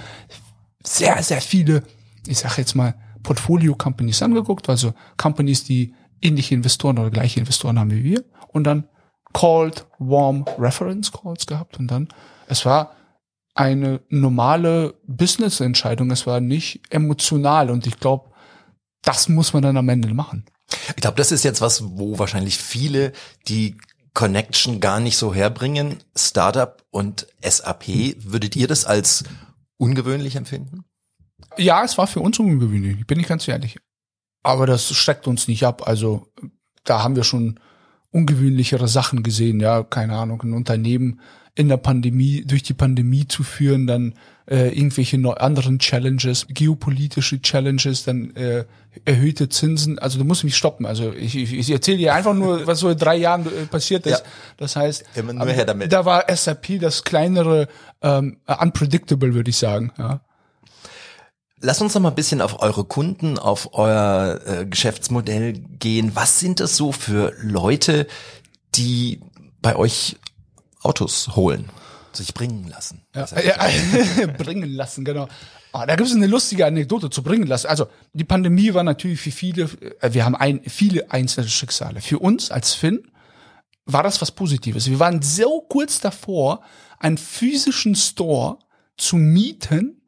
sehr, 0.82 1.22
sehr 1.22 1.40
viele, 1.40 1.84
ich 2.26 2.38
sage 2.38 2.56
jetzt 2.58 2.74
mal, 2.74 2.94
Portfolio-Companies 3.22 4.20
angeguckt, 4.22 4.68
also 4.68 4.92
Companies, 5.16 5.64
die 5.64 5.94
ähnliche 6.20 6.54
Investoren 6.54 6.98
oder 6.98 7.10
gleiche 7.10 7.40
Investoren 7.40 7.78
haben 7.78 7.90
wie 7.90 8.04
wir 8.04 8.24
und 8.48 8.64
dann 8.64 8.88
Cold, 9.34 9.86
Warm 9.98 10.46
Reference 10.58 11.12
Calls 11.12 11.44
gehabt 11.44 11.78
und 11.78 11.88
dann, 11.88 12.08
es 12.46 12.64
war 12.64 12.96
eine 13.54 14.00
normale 14.08 14.94
Business-Entscheidung, 15.06 16.10
es 16.10 16.26
war 16.26 16.40
nicht 16.40 16.80
emotional 16.90 17.70
und 17.70 17.86
ich 17.86 18.00
glaube, 18.00 18.30
das 19.02 19.28
muss 19.28 19.52
man 19.52 19.62
dann 19.62 19.76
am 19.76 19.88
Ende 19.90 20.12
machen. 20.14 20.46
Ich 20.88 20.96
glaube, 20.96 21.16
das 21.16 21.30
ist 21.30 21.44
jetzt 21.44 21.60
was, 21.60 21.82
wo 21.98 22.18
wahrscheinlich 22.18 22.56
viele 22.56 23.12
die 23.46 23.76
Connection 24.14 24.80
gar 24.80 25.00
nicht 25.00 25.16
so 25.16 25.34
herbringen. 25.34 25.98
Startup 26.16 26.82
und 26.90 27.26
SAP, 27.42 28.14
würdet 28.24 28.56
ihr 28.56 28.66
das 28.66 28.84
als 28.84 29.24
ungewöhnlich 29.76 30.36
empfinden? 30.36 30.84
Ja, 31.58 31.84
es 31.84 31.98
war 31.98 32.06
für 32.06 32.20
uns 32.20 32.38
ungewöhnlich, 32.38 33.06
bin 33.06 33.20
ich 33.20 33.26
ganz 33.26 33.46
ehrlich. 33.46 33.78
Aber 34.42 34.66
das 34.66 34.92
schreckt 34.94 35.26
uns 35.26 35.48
nicht 35.48 35.64
ab. 35.64 35.86
Also 35.86 36.28
da 36.84 37.02
haben 37.02 37.16
wir 37.16 37.24
schon 37.24 37.60
ungewöhnlichere 38.14 38.88
Sachen 38.88 39.22
gesehen, 39.22 39.60
ja, 39.60 39.82
keine 39.82 40.14
Ahnung, 40.14 40.42
ein 40.42 40.52
Unternehmen 40.52 41.20
in 41.56 41.68
der 41.68 41.76
Pandemie, 41.76 42.44
durch 42.46 42.62
die 42.62 42.74
Pandemie 42.74 43.26
zu 43.28 43.42
führen, 43.42 43.86
dann 43.86 44.14
äh, 44.46 44.68
irgendwelche 44.68 45.18
neu, 45.18 45.32
anderen 45.32 45.78
Challenges, 45.78 46.46
geopolitische 46.48 47.40
Challenges, 47.40 48.04
dann 48.04 48.34
äh, 48.36 48.64
erhöhte 49.04 49.48
Zinsen. 49.48 49.98
Also 49.98 50.18
du 50.18 50.24
musst 50.24 50.44
mich 50.44 50.56
stoppen. 50.56 50.86
Also 50.86 51.12
ich, 51.12 51.36
ich, 51.36 51.52
ich 51.52 51.70
erzähle 51.70 51.98
dir 51.98 52.14
einfach 52.14 52.34
nur, 52.34 52.66
was 52.66 52.80
so 52.80 52.88
in 52.90 52.98
drei 52.98 53.16
Jahren 53.16 53.46
äh, 53.46 53.66
passiert 53.66 54.06
ist. 54.06 54.20
Ja. 54.20 54.30
Das 54.56 54.76
heißt, 54.76 55.04
Immer 55.14 55.32
nur 55.32 55.46
her 55.48 55.64
damit. 55.64 55.92
da 55.92 56.04
war 56.04 56.24
SAP 56.34 56.80
das 56.80 57.04
kleinere, 57.04 57.68
ähm, 58.02 58.38
unpredictable, 58.46 59.34
würde 59.34 59.50
ich 59.50 59.56
sagen. 59.56 59.92
Ja. 59.98 60.20
Lass 61.60 61.80
uns 61.80 61.94
noch 61.94 62.02
mal 62.02 62.10
ein 62.10 62.14
bisschen 62.14 62.40
auf 62.40 62.60
eure 62.60 62.84
Kunden, 62.84 63.38
auf 63.38 63.74
euer 63.74 64.40
äh, 64.44 64.66
Geschäftsmodell 64.66 65.52
gehen. 65.52 66.14
Was 66.14 66.40
sind 66.40 66.60
das 66.60 66.76
so 66.76 66.92
für 66.92 67.32
Leute, 67.40 68.06
die 68.74 69.20
bei 69.62 69.76
euch 69.76 70.16
Autos 70.82 71.36
holen, 71.36 71.70
sich 72.12 72.34
bringen 72.34 72.68
lassen? 72.68 73.02
Ja, 73.14 73.26
ja, 73.40 74.26
bringen 74.38 74.70
lassen, 74.70 75.04
genau. 75.04 75.28
Ah, 75.72 75.86
da 75.86 75.96
gibt 75.96 76.08
es 76.08 76.14
eine 76.14 76.26
lustige 76.26 76.66
Anekdote 76.66 77.10
zu 77.10 77.22
bringen 77.22 77.46
lassen. 77.46 77.66
Also 77.66 77.88
die 78.12 78.24
Pandemie 78.24 78.74
war 78.74 78.84
natürlich 78.84 79.20
für 79.20 79.32
viele, 79.32 79.68
äh, 80.00 80.12
wir 80.12 80.24
haben 80.24 80.36
ein, 80.36 80.60
viele 80.66 81.10
einzelne 81.10 81.48
Schicksale. 81.48 82.00
Für 82.00 82.18
uns 82.18 82.50
als 82.50 82.74
Finn 82.74 83.10
war 83.86 84.02
das 84.02 84.20
was 84.20 84.30
Positives. 84.30 84.88
Wir 84.88 84.98
waren 84.98 85.22
so 85.22 85.62
kurz 85.62 86.00
davor, 86.00 86.62
einen 86.98 87.18
physischen 87.18 87.94
Store 87.94 88.58
zu 88.96 89.16
mieten, 89.16 90.00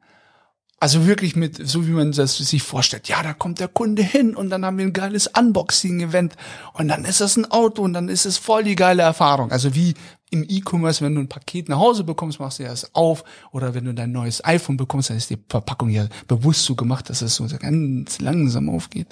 also 0.79 1.07
wirklich 1.07 1.35
mit, 1.35 1.67
so 1.67 1.87
wie 1.87 1.91
man 1.91 2.11
das 2.11 2.37
sich 2.37 2.61
vorstellt. 2.61 3.07
Ja, 3.07 3.23
da 3.23 3.33
kommt 3.33 3.59
der 3.59 3.67
Kunde 3.67 4.03
hin 4.03 4.35
und 4.35 4.49
dann 4.49 4.63
haben 4.63 4.77
wir 4.77 4.85
ein 4.85 4.93
geiles 4.93 5.27
Unboxing-Event 5.27 6.35
und 6.73 6.87
dann 6.87 7.03
ist 7.03 7.19
das 7.19 7.35
ein 7.35 7.49
Auto 7.49 7.81
und 7.81 7.93
dann 7.93 8.09
ist 8.09 8.25
es 8.25 8.37
voll 8.37 8.63
die 8.63 8.75
geile 8.75 9.01
Erfahrung. 9.01 9.51
Also 9.51 9.73
wie 9.73 9.95
im 10.29 10.45
E-Commerce, 10.47 11.03
wenn 11.03 11.15
du 11.15 11.21
ein 11.21 11.29
Paket 11.29 11.69
nach 11.69 11.79
Hause 11.79 12.03
bekommst, 12.03 12.39
machst 12.39 12.59
du 12.59 12.63
das 12.63 12.93
auf 12.93 13.23
oder 13.51 13.73
wenn 13.73 13.85
du 13.85 13.93
dein 13.93 14.11
neues 14.11 14.43
iPhone 14.45 14.77
bekommst, 14.77 15.09
dann 15.09 15.17
ist 15.17 15.29
die 15.29 15.39
Verpackung 15.49 15.89
ja 15.89 16.07
bewusst 16.27 16.65
so 16.65 16.75
gemacht, 16.75 17.09
dass 17.09 17.21
es 17.21 17.35
so 17.35 17.47
ganz 17.47 18.19
langsam 18.19 18.69
aufgeht. 18.69 19.07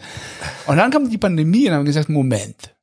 Und 0.68 0.78
dann 0.78 0.92
kam 0.92 1.10
die 1.10 1.18
Pandemie 1.18 1.68
und 1.68 1.74
haben 1.74 1.86
gesagt, 1.86 2.10
Moment, 2.10 2.76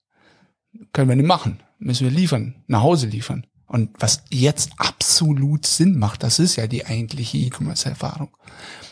können 0.93 1.09
wir 1.09 1.17
nicht 1.17 1.27
machen, 1.27 1.61
müssen 1.79 2.05
wir 2.05 2.11
liefern, 2.11 2.57
nach 2.67 2.83
Hause 2.83 3.07
liefern. 3.07 3.47
Und 3.73 3.91
was 3.99 4.23
jetzt 4.31 4.73
absolut 4.77 5.67
Sinn 5.67 5.99
macht, 5.99 6.23
das 6.23 6.39
ist 6.39 6.57
ja 6.57 6.67
die 6.67 6.85
eigentliche 6.85 7.39
E-Commerce-Erfahrung. 7.39 8.29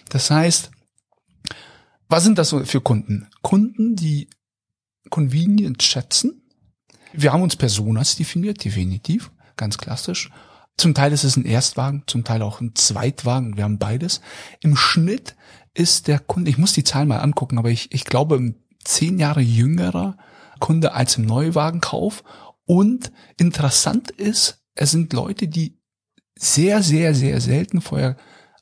Das 0.09 0.31
heißt, 0.31 0.71
was 2.09 2.25
sind 2.25 2.39
das 2.39 2.57
für 2.65 2.81
Kunden? 2.81 3.29
Kunden, 3.43 3.95
die 3.95 4.31
Convenience 5.11 5.85
schätzen. 5.85 6.51
Wir 7.13 7.35
haben 7.35 7.43
uns 7.43 7.57
Personas 7.57 8.17
definiert, 8.17 8.65
definitiv, 8.65 9.31
ganz 9.57 9.77
klassisch. 9.77 10.31
Zum 10.79 10.95
Teil 10.95 11.13
ist 11.13 11.25
es 11.25 11.37
ein 11.37 11.45
Erstwagen, 11.45 12.05
zum 12.07 12.25
Teil 12.25 12.41
auch 12.41 12.63
ein 12.63 12.75
Zweitwagen. 12.75 13.59
Wir 13.59 13.65
haben 13.65 13.79
beides. 13.79 14.23
Im 14.61 14.77
Schnitt 14.77 15.37
ist 15.75 16.09
der 16.09 16.19
Kunde, 16.21 16.51
ich 16.51 16.57
muss 16.57 16.73
die 16.73 16.85
Zahl 16.85 17.05
mal 17.05 17.19
angucken, 17.19 17.59
aber 17.59 17.69
ich, 17.69 17.93
ich 17.93 18.07
glaube, 18.07 18.55
zehn 18.83 19.19
Jahre 19.19 19.43
jüngerer 19.43 20.17
Kunde 20.59 20.95
als 20.95 21.19
im 21.19 21.27
Neuwagenkauf. 21.27 22.25
Und 22.65 23.13
interessant 23.37 24.11
ist, 24.11 24.60
es 24.75 24.91
sind 24.91 25.13
Leute, 25.13 25.49
die 25.49 25.79
sehr, 26.39 26.83
sehr, 26.83 27.15
sehr 27.15 27.41
selten 27.41 27.81
vorher 27.81 28.17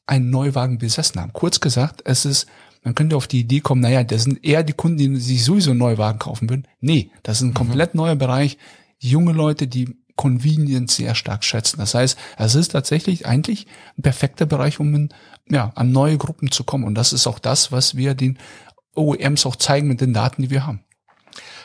einen 0.07 0.31
Neuwagen 0.31 0.79
besessen 0.79 1.21
haben. 1.21 1.33
Kurz 1.33 1.61
gesagt, 1.61 2.03
es 2.05 2.25
ist, 2.25 2.47
man 2.83 2.95
könnte 2.95 3.17
auf 3.17 3.27
die 3.27 3.41
Idee 3.41 3.61
kommen, 3.61 3.83
naja, 3.83 4.03
das 4.03 4.25
sind 4.25 4.45
eher 4.45 4.65
die 4.65 4.73
Kunden, 4.73 4.99
die 4.99 5.17
sich 5.17 5.45
sowieso 5.45 5.71
einen 5.71 5.81
Neuwagen 5.81 6.19
kaufen 6.19 6.49
würden. 6.49 6.67
Nee, 6.81 7.11
das 7.23 7.39
ist 7.39 7.43
ein 7.43 7.55
komplett 7.55 7.95
neuer 7.95 8.17
Bereich. 8.17 8.59
Junge 8.99 9.33
Leute, 9.33 9.69
die 9.69 9.97
Convenience 10.17 10.97
sehr 10.97 11.15
stark 11.15 11.45
schätzen. 11.45 11.79
Das 11.79 11.95
heißt, 11.95 12.19
es 12.37 12.55
ist 12.55 12.73
tatsächlich 12.73 13.27
eigentlich 13.27 13.67
ein 13.97 14.03
perfekter 14.03 14.47
Bereich, 14.47 14.81
um 14.81 14.95
in, 14.95 15.09
ja, 15.49 15.71
an 15.77 15.93
neue 15.93 16.19
Gruppen 16.19 16.51
zu 16.51 16.65
kommen. 16.65 16.85
Und 16.85 16.97
das 16.97 17.13
ist 17.13 17.27
auch 17.27 17.39
das, 17.39 17.71
was 17.71 17.97
wir 17.97 18.15
den 18.15 18.39
OEMs 18.97 19.47
auch 19.47 19.57
zeigen 19.57 19.87
mit 19.87 20.01
den 20.01 20.13
Daten, 20.13 20.43
die 20.43 20.51
wir 20.51 20.67
haben. 20.67 20.81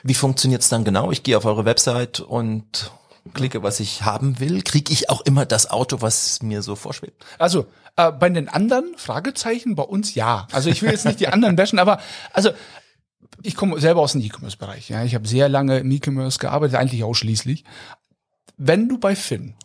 Wie 0.04 0.14
funktioniert's 0.14 0.70
dann 0.70 0.84
genau? 0.84 1.12
Ich 1.12 1.24
gehe 1.24 1.38
auf 1.38 1.46
eure 1.46 1.66
Website 1.66 2.20
und 2.20 2.92
klicke, 3.34 3.64
was 3.64 3.80
ich 3.80 4.04
haben 4.04 4.40
will. 4.40 4.62
Kriege 4.62 4.92
ich 4.92 5.10
auch 5.10 5.22
immer 5.22 5.46
das 5.46 5.70
Auto, 5.70 6.02
was 6.02 6.42
mir 6.42 6.62
so 6.62 6.76
vorschwebt? 6.76 7.26
Also 7.40 7.68
äh, 7.96 8.12
bei 8.12 8.30
den 8.30 8.50
anderen 8.50 8.96
Fragezeichen, 8.98 9.76
bei 9.76 9.84
uns 9.84 10.16
ja. 10.16 10.48
Also 10.52 10.70
ich 10.70 10.82
will 10.82 10.92
jetzt 10.92 11.06
nicht 11.06 11.20
die 11.20 11.28
anderen 11.28 11.56
bashen, 11.56 11.80
aber 11.80 12.00
also 12.34 12.52
ich 13.42 13.56
komme 13.56 13.80
selber 13.80 14.02
aus 14.02 14.14
dem 14.14 14.22
E-Commerce-Bereich. 14.22 14.90
Ja, 14.90 15.04
ich 15.04 15.16
habe 15.16 15.28
sehr 15.28 15.50
lange 15.50 15.80
im 15.80 15.92
E-Commerce 15.92 16.40
gearbeitet, 16.40 16.76
eigentlich 16.76 17.04
ausschließlich. 17.04 17.64
Wenn 18.58 18.90
du 18.90 18.98
bei 18.98 19.16
Finn 19.16 19.56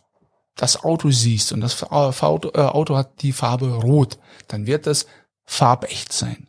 das 0.55 0.83
Auto 0.83 1.09
siehst 1.11 1.53
und 1.53 1.61
das 1.61 1.83
Auto, 1.83 2.51
äh, 2.53 2.61
Auto 2.61 2.97
hat 2.97 3.21
die 3.21 3.31
Farbe 3.31 3.73
rot, 3.75 4.17
dann 4.47 4.67
wird 4.67 4.87
das 4.87 5.05
farbecht 5.45 6.11
sein. 6.11 6.47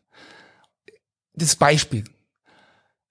Das 1.35 1.57
Beispiel. 1.57 2.05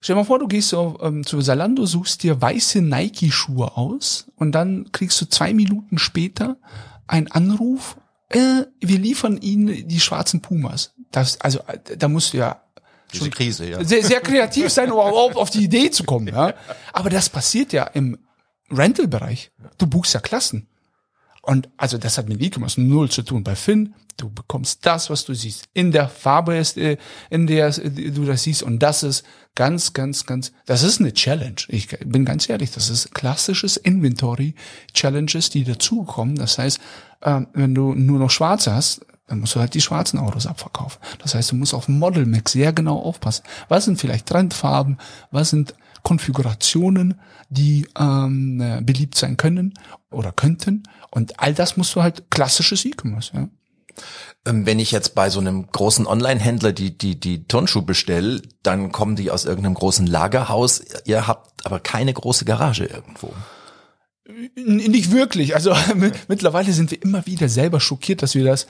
Stell 0.02 0.14
dir 0.14 0.20
mal 0.20 0.26
vor, 0.26 0.38
du 0.38 0.48
gehst 0.48 0.70
so, 0.70 0.98
ähm, 1.02 1.26
zu 1.26 1.40
Salando, 1.42 1.84
suchst 1.84 2.22
dir 2.22 2.40
weiße 2.40 2.80
Nike-Schuhe 2.80 3.76
aus 3.76 4.26
und 4.36 4.52
dann 4.52 4.90
kriegst 4.92 5.20
du 5.20 5.26
zwei 5.26 5.52
Minuten 5.52 5.98
später 5.98 6.56
einen 7.06 7.30
Anruf, 7.30 7.96
äh, 8.30 8.64
wir 8.80 8.98
liefern 8.98 9.36
Ihnen 9.38 9.88
die 9.88 10.00
schwarzen 10.00 10.40
Pumas. 10.40 10.94
Das, 11.10 11.40
also 11.40 11.58
äh, 11.66 11.96
da 11.96 12.08
musst 12.08 12.32
du 12.32 12.38
ja 12.38 12.62
Diese 13.12 13.28
Krise, 13.28 13.68
ja. 13.68 13.84
sehr, 13.84 14.04
sehr 14.04 14.20
kreativ 14.20 14.70
sein, 14.70 14.90
um 14.90 14.98
überhaupt 14.98 15.36
auf 15.36 15.50
die 15.50 15.64
Idee 15.64 15.90
zu 15.90 16.04
kommen. 16.04 16.28
Ja? 16.28 16.54
Aber 16.92 17.10
das 17.10 17.28
passiert 17.28 17.72
ja 17.72 17.84
im 17.84 18.18
Rental-Bereich. 18.70 19.50
Du 19.78 19.86
buchst 19.86 20.14
ja 20.14 20.20
Klassen. 20.20 20.68
Und 21.42 21.68
also 21.76 21.98
das 21.98 22.18
hat 22.18 22.28
mit 22.28 22.40
E-Commerce 22.42 22.80
null 22.80 23.10
zu 23.10 23.22
tun. 23.22 23.42
Bei 23.42 23.56
Finn, 23.56 23.94
du 24.18 24.30
bekommst 24.30 24.84
das, 24.84 25.08
was 25.08 25.24
du 25.24 25.34
siehst. 25.34 25.64
In 25.72 25.90
der 25.90 26.08
Farbe 26.08 26.56
ist, 26.56 26.76
äh, 26.76 26.98
in 27.30 27.46
der 27.46 27.70
du 27.70 28.24
das 28.24 28.42
siehst. 28.42 28.62
Und 28.62 28.80
das 28.80 29.02
ist 29.02 29.24
ganz, 29.54 29.92
ganz, 29.92 30.26
ganz, 30.26 30.52
das 30.66 30.82
ist 30.82 31.00
eine 31.00 31.14
Challenge. 31.14 31.56
Ich 31.68 31.88
bin 32.04 32.24
ganz 32.24 32.48
ehrlich, 32.48 32.70
das 32.72 32.90
ist 32.90 33.14
klassisches 33.14 33.76
Inventory-Challenges, 33.76 35.50
die 35.50 35.64
dazukommen. 35.64 36.36
Das 36.36 36.58
heißt, 36.58 36.78
äh, 37.22 37.40
wenn 37.54 37.74
du 37.74 37.94
nur 37.94 38.18
noch 38.18 38.30
schwarze 38.30 38.74
hast, 38.74 39.00
dann 39.26 39.40
musst 39.40 39.54
du 39.54 39.60
halt 39.60 39.74
die 39.74 39.80
schwarzen 39.80 40.18
Autos 40.18 40.46
abverkaufen. 40.46 41.00
Das 41.20 41.34
heißt, 41.34 41.52
du 41.52 41.56
musst 41.56 41.72
auf 41.72 41.88
Model 41.88 42.26
Mix 42.26 42.52
sehr 42.52 42.72
genau 42.72 42.98
aufpassen. 42.98 43.44
Was 43.68 43.84
sind 43.84 44.00
vielleicht 44.00 44.26
Trendfarben? 44.26 44.98
Was 45.30 45.50
sind 45.50 45.74
Konfigurationen, 46.02 47.20
die 47.48 47.86
ähm, 47.98 48.60
äh, 48.60 48.80
beliebt 48.82 49.16
sein 49.16 49.36
können 49.36 49.74
oder 50.10 50.32
könnten? 50.32 50.84
Und 51.10 51.40
all 51.40 51.54
das 51.54 51.76
musst 51.76 51.94
du 51.94 52.02
halt 52.02 52.30
klassisches 52.30 52.84
E-Commerce. 52.84 53.32
Ja? 53.34 53.48
Ähm, 54.46 54.66
Wenn 54.66 54.78
ich 54.78 54.90
jetzt 54.90 55.14
bei 55.14 55.30
so 55.30 55.40
einem 55.40 55.66
großen 55.70 56.06
Online-Händler 56.06 56.72
die, 56.72 56.96
die, 56.96 57.18
die 57.18 57.44
Turnschuhe 57.46 57.82
bestelle, 57.82 58.42
dann 58.62 58.92
kommen 58.92 59.16
die 59.16 59.30
aus 59.30 59.44
irgendeinem 59.44 59.74
großen 59.74 60.06
Lagerhaus. 60.06 60.82
Ihr 61.04 61.26
habt 61.26 61.66
aber 61.66 61.80
keine 61.80 62.12
große 62.12 62.44
Garage 62.44 62.84
irgendwo. 62.84 63.32
Nicht 64.54 65.10
wirklich. 65.10 65.54
Also 65.54 65.74
mittlerweile 66.28 66.72
sind 66.72 66.90
wir 66.90 67.02
immer 67.02 67.26
wieder 67.26 67.48
selber 67.48 67.80
schockiert, 67.80 68.22
dass 68.22 68.34
wir 68.34 68.44
das. 68.44 68.66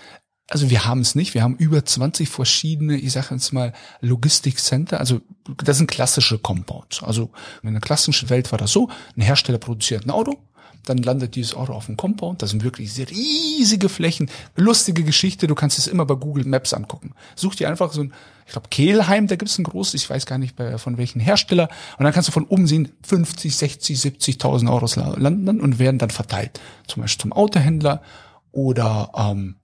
Also 0.51 0.69
wir 0.69 0.85
haben 0.85 1.01
es 1.01 1.15
nicht. 1.15 1.33
Wir 1.35 1.43
haben 1.43 1.57
über 1.57 1.85
20 1.85 2.29
verschiedene, 2.29 2.97
ich 2.97 3.13
sage 3.13 3.29
jetzt 3.31 3.53
mal, 3.53 3.73
Logistikcenter. 4.01 4.99
Also 5.01 5.21
das 5.65 5.79
sind 5.79 5.89
klassische 5.91 6.39
Compounds. 6.39 7.03
Also 7.03 7.31
in 7.63 7.73
der 7.73 7.81
klassischen 7.81 8.29
Welt 8.31 8.51
war 8.53 8.59
das 8.59 8.73
so: 8.73 8.91
Ein 9.17 9.23
Hersteller 9.23 9.59
produziert 9.59 10.05
ein 10.07 10.11
Auto, 10.11 10.39
dann 10.87 10.99
landet 10.99 11.37
dieses 11.37 11.55
Auto 11.55 11.73
auf 11.73 11.87
dem 11.87 11.97
Compound. 11.97 12.43
Das 12.43 12.51
sind 12.51 12.65
wirklich 12.65 12.91
riesige 13.11 13.89
Flächen. 13.89 14.29
Lustige 14.57 15.05
Geschichte. 15.05 15.47
Du 15.47 15.55
kannst 15.55 15.79
es 15.79 15.87
immer 15.87 16.05
bei 16.05 16.17
Google 16.17 16.45
Maps 16.45 16.75
angucken. 16.75 17.13
Such 17.37 17.55
dir 17.55 17.69
einfach 17.69 17.93
so 17.93 18.03
ein, 18.03 18.13
ich 18.47 18.53
glaube 18.53 18.69
Kehlheim, 18.71 19.29
da 19.29 19.37
gibt's 19.37 19.57
ein 19.57 19.63
großes, 19.65 19.95
ich 20.03 20.11
weiß 20.11 20.27
gar 20.27 20.39
nicht 20.39 20.57
bei, 20.57 20.79
von 20.79 20.99
welchen 20.99 21.21
Hersteller. 21.21 21.69
Und 21.97 22.05
dann 22.05 22.13
kannst 22.13 22.29
du 22.29 22.33
von 22.33 22.47
oben 22.47 22.67
sehen, 22.67 22.91
50, 23.03 23.55
60, 23.57 23.99
70.000 23.99 24.69
Euros 24.69 24.97
la- 24.97 25.15
landen 25.17 25.47
dann 25.47 25.61
und 25.61 25.79
werden 25.79 25.99
dann 25.99 26.11
verteilt. 26.11 26.59
Zum 26.89 27.03
Beispiel 27.03 27.23
zum 27.23 27.33
Autohändler 27.33 28.03
oder 28.51 29.13
ähm, 29.17 29.55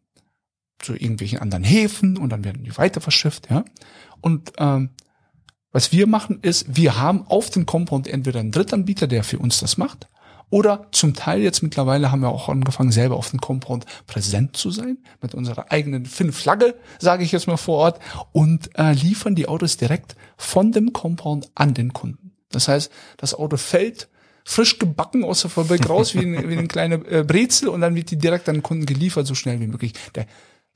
zu 0.78 0.94
irgendwelchen 0.94 1.38
anderen 1.38 1.64
Häfen 1.64 2.16
und 2.16 2.30
dann 2.30 2.44
werden 2.44 2.64
die 2.64 2.76
weiter 2.76 3.00
verschifft. 3.00 3.48
Ja? 3.50 3.64
Und 4.20 4.52
ähm, 4.58 4.90
was 5.72 5.92
wir 5.92 6.06
machen 6.06 6.38
ist, 6.42 6.76
wir 6.76 6.98
haben 6.98 7.26
auf 7.26 7.50
dem 7.50 7.66
Compound 7.66 8.08
entweder 8.08 8.40
einen 8.40 8.52
Drittanbieter, 8.52 9.06
der 9.06 9.24
für 9.24 9.38
uns 9.38 9.60
das 9.60 9.76
macht, 9.76 10.08
oder 10.48 10.86
zum 10.92 11.14
Teil 11.14 11.40
jetzt 11.40 11.62
mittlerweile 11.62 12.12
haben 12.12 12.20
wir 12.20 12.28
auch 12.28 12.48
angefangen, 12.48 12.92
selber 12.92 13.16
auf 13.16 13.30
dem 13.30 13.40
Compound 13.40 13.84
präsent 14.06 14.56
zu 14.56 14.70
sein, 14.70 14.98
mit 15.20 15.34
unserer 15.34 15.72
eigenen 15.72 16.06
Finn-Flagge, 16.06 16.76
sage 17.00 17.24
ich 17.24 17.32
jetzt 17.32 17.48
mal 17.48 17.56
vor 17.56 17.78
Ort, 17.78 18.00
und 18.32 18.70
äh, 18.78 18.92
liefern 18.92 19.34
die 19.34 19.48
Autos 19.48 19.76
direkt 19.76 20.14
von 20.36 20.70
dem 20.70 20.92
Compound 20.92 21.50
an 21.56 21.74
den 21.74 21.92
Kunden. 21.92 22.32
Das 22.50 22.68
heißt, 22.68 22.92
das 23.16 23.34
Auto 23.34 23.56
fällt 23.56 24.08
frisch 24.44 24.78
gebacken 24.78 25.24
aus 25.24 25.40
der 25.40 25.50
Fabrik 25.50 25.88
raus 25.90 26.14
wie, 26.14 26.20
ein, 26.20 26.48
wie 26.48 26.56
eine 26.56 26.68
kleine 26.68 26.94
äh, 27.06 27.24
Brezel 27.24 27.68
und 27.68 27.80
dann 27.80 27.96
wird 27.96 28.12
die 28.12 28.16
direkt 28.16 28.48
an 28.48 28.54
den 28.54 28.62
Kunden 28.62 28.86
geliefert, 28.86 29.26
so 29.26 29.34
schnell 29.34 29.58
wie 29.60 29.66
möglich. 29.66 29.94
Der, 30.14 30.26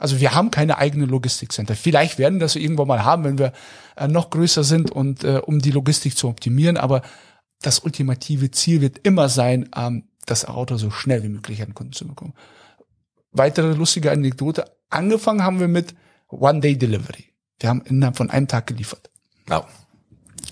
also 0.01 0.19
wir 0.19 0.35
haben 0.35 0.51
keine 0.51 0.79
eigene 0.79 1.05
Logistikcenter. 1.05 1.77
Vielleicht 1.77 2.19
werden 2.19 2.37
wir 2.37 2.47
das 2.47 2.57
irgendwann 2.57 2.89
mal 2.89 3.05
haben, 3.05 3.23
wenn 3.25 3.39
wir 3.39 3.53
äh, 3.97 4.09
noch 4.09 4.31
größer 4.31 4.65
sind 4.65 4.91
und 4.91 5.25
äh, 5.25 5.41
um 5.45 5.61
die 5.61 5.71
Logistik 5.71 6.17
zu 6.17 6.29
optimieren, 6.29 6.79
aber 6.79 7.03
das 7.61 7.81
ultimative 7.81 8.51
Ziel 8.51 8.81
wird 8.81 8.99
immer 9.03 9.29
sein, 9.29 9.69
ähm, 9.77 10.05
das 10.25 10.47
Auto 10.47 10.79
so 10.79 10.91
schnell 10.91 11.23
wie 11.23 11.29
möglich 11.29 11.61
an 11.61 11.69
den 11.69 11.75
Kunden 11.75 11.93
zu 11.93 12.09
bekommen. 12.09 12.33
Weitere 13.33 13.75
lustige 13.75 14.11
Anekdote. 14.11 14.65
Angefangen 14.89 15.45
haben 15.45 15.61
wir 15.61 15.69
mit 15.69 15.95
One-Day-Delivery. 16.29 17.27
Wir 17.59 17.69
haben 17.69 17.83
innerhalb 17.83 18.17
von 18.17 18.31
einem 18.31 18.49
Tag 18.49 18.67
geliefert. 18.67 19.11
Ja. 19.49 19.67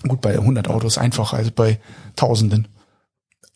Gut, 0.07 0.21
bei 0.21 0.33
100 0.33 0.67
Autos 0.67 0.99
einfacher 0.99 1.37
als 1.37 1.51
bei 1.51 1.79
Tausenden. 2.15 2.67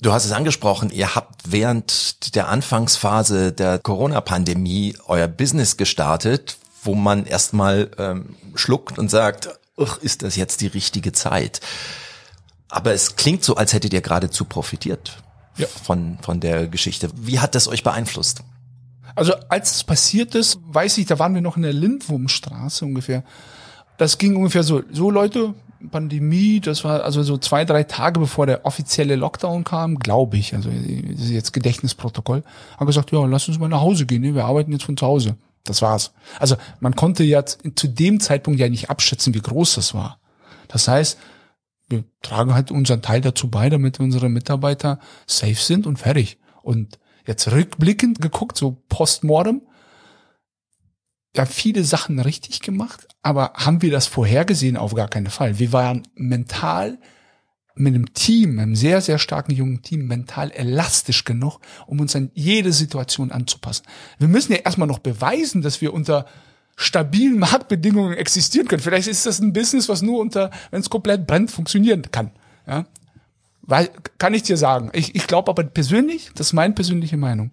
Du 0.02 0.12
hast 0.12 0.26
es 0.26 0.32
angesprochen, 0.32 0.90
ihr 0.90 1.16
habt 1.16 1.52
während 1.52 2.36
der 2.36 2.50
Anfangsphase 2.50 3.54
der 3.54 3.80
Corona-Pandemie 3.80 4.98
euer 5.08 5.28
Business 5.28 5.78
gestartet, 5.78 6.58
wo 6.84 6.94
man 6.96 7.26
erstmal 7.26 7.90
ähm, 7.98 8.36
schluckt 8.56 9.00
und 9.00 9.10
sagt, 9.10 9.50
ist 10.02 10.24
das 10.24 10.36
jetzt 10.36 10.60
die 10.62 10.68
richtige 10.68 11.14
Zeit? 11.14 11.62
Aber 12.68 12.92
es 12.94 13.16
klingt 13.16 13.44
so, 13.44 13.56
als 13.56 13.72
hättet 13.74 13.94
ihr 13.94 14.02
geradezu 14.02 14.46
profitiert 14.46 15.22
Ja. 15.58 15.68
von, 15.68 16.18
von 16.22 16.40
der 16.42 16.68
Geschichte. 16.68 17.10
Wie 17.16 17.40
hat 17.40 17.56
das 17.56 17.68
euch 17.68 17.84
beeinflusst? 17.84 18.42
Also 19.16 19.34
als 19.48 19.76
es 19.76 19.84
passiert 19.84 20.36
ist, 20.36 20.58
weiß 20.66 20.98
ich, 20.98 21.06
da 21.06 21.20
waren 21.20 21.34
wir 21.36 21.42
noch 21.42 21.56
in 21.56 21.62
der 21.64 21.74
Lindwurmstraße 21.74 22.84
ungefähr. 22.84 23.24
Das 23.98 24.18
ging 24.18 24.36
ungefähr 24.36 24.64
so, 24.64 24.82
so 24.92 25.12
Leute, 25.12 25.54
Pandemie, 25.90 26.60
das 26.60 26.84
war 26.84 27.04
also 27.04 27.24
so 27.24 27.38
zwei, 27.38 27.66
drei 27.66 27.84
Tage 27.84 28.20
bevor 28.20 28.46
der 28.46 28.66
offizielle 28.66 29.16
Lockdown 29.16 29.64
kam, 29.64 30.00
glaube 30.00 30.38
ich, 30.38 30.54
also 30.54 30.70
das 30.70 31.22
ist 31.22 31.30
jetzt 31.30 31.54
Gedächtnisprotokoll, 31.54 32.44
haben 32.78 32.88
gesagt, 32.88 33.12
ja, 33.12 33.26
lass 33.26 33.48
uns 33.48 33.60
mal 33.60 33.70
nach 33.70 33.82
Hause 33.82 34.06
gehen, 34.06 34.22
ne? 34.22 34.36
wir 34.36 34.46
arbeiten 34.46 34.72
jetzt 34.72 34.86
von 34.86 34.98
zu 34.98 35.06
Hause. 35.06 35.36
Das 35.64 35.82
war's. 35.82 36.12
Also 36.40 36.58
man 36.82 36.96
konnte 36.96 37.24
ja 37.24 37.46
zu 37.46 37.88
dem 37.88 38.20
Zeitpunkt 38.20 38.60
ja 38.60 38.68
nicht 38.68 38.90
abschätzen, 38.90 39.34
wie 39.34 39.42
groß 39.42 39.76
das 39.76 39.94
war. 39.94 40.20
Das 40.68 40.88
heißt, 40.88 41.18
wir 41.88 42.04
tragen 42.22 42.54
halt 42.54 42.72
unseren 42.72 43.02
Teil 43.02 43.22
dazu 43.22 43.50
bei, 43.50 43.70
damit 43.70 44.00
unsere 44.00 44.30
Mitarbeiter 44.30 45.00
safe 45.26 45.56
sind 45.56 45.88
und 45.88 46.00
fertig. 46.00 46.38
Und 46.62 47.00
jetzt 47.26 47.52
rückblickend 47.52 48.22
geguckt, 48.22 48.58
so 48.58 48.78
postmortem, 48.90 49.62
ja, 51.36 51.46
viele 51.46 51.84
Sachen 51.84 52.20
richtig 52.20 52.62
gemacht, 52.62 53.08
aber 53.22 53.54
haben 53.56 53.82
wir 53.82 53.92
das 53.92 54.08
vorhergesehen? 54.08 54.78
Auf 54.78 54.94
gar 54.94 55.08
keinen 55.08 55.30
Fall. 55.30 55.60
Wir 55.60 55.74
waren 55.74 56.04
mental 56.16 57.00
mit 57.76 57.96
einem 57.96 58.14
Team, 58.14 58.60
einem 58.60 58.76
sehr, 58.76 59.02
sehr 59.02 59.18
starken 59.18 59.52
jungen 59.52 59.82
Team, 59.82 60.06
mental 60.06 60.52
elastisch 60.52 61.24
genug, 61.24 61.60
um 61.88 62.00
uns 62.00 62.16
an 62.16 62.30
jede 62.36 62.72
Situation 62.72 63.32
anzupassen. 63.32 63.86
Wir 64.20 64.28
müssen 64.28 64.52
ja 64.52 64.60
erstmal 64.60 64.88
noch 64.88 65.00
beweisen, 65.00 65.64
dass 65.64 65.82
wir 65.82 65.94
unter 65.94 66.28
stabilen 66.76 67.40
Marktbedingungen 67.40 68.14
existieren 68.14 68.68
können. 68.68 68.82
Vielleicht 68.82 69.08
ist 69.08 69.26
das 69.26 69.40
ein 69.40 69.54
Business, 69.54 69.90
was 69.90 70.02
nur 70.02 70.20
unter, 70.20 70.52
wenn 70.72 70.82
es 70.82 70.90
komplett 70.90 71.26
brennt, 71.26 71.52
funktionieren 71.52 72.04
kann. 72.12 72.32
Ja? 72.68 72.86
Weil, 73.62 73.90
kann 74.18 74.34
ich 74.34 74.44
dir 74.44 74.58
sagen. 74.58 74.90
Ich, 74.94 75.16
ich 75.16 75.28
glaube 75.28 75.50
aber 75.50 75.64
persönlich, 75.64 76.32
das 76.36 76.48
ist 76.48 76.54
meine 76.54 76.74
persönliche 76.74 77.18
Meinung. 77.18 77.52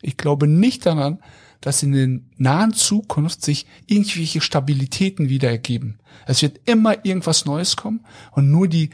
Ich 0.00 0.16
glaube 0.16 0.46
nicht 0.46 0.86
daran, 0.86 1.18
dass 1.60 1.82
in 1.82 1.92
der 1.92 2.20
nahen 2.36 2.72
Zukunft 2.72 3.44
sich 3.44 3.66
irgendwelche 3.86 4.40
Stabilitäten 4.40 5.28
wieder 5.28 5.50
ergeben. 5.50 5.98
Es 6.26 6.42
wird 6.42 6.60
immer 6.66 7.04
irgendwas 7.04 7.44
Neues 7.44 7.76
kommen 7.76 8.04
und 8.32 8.50
nur 8.50 8.68
die 8.68 8.90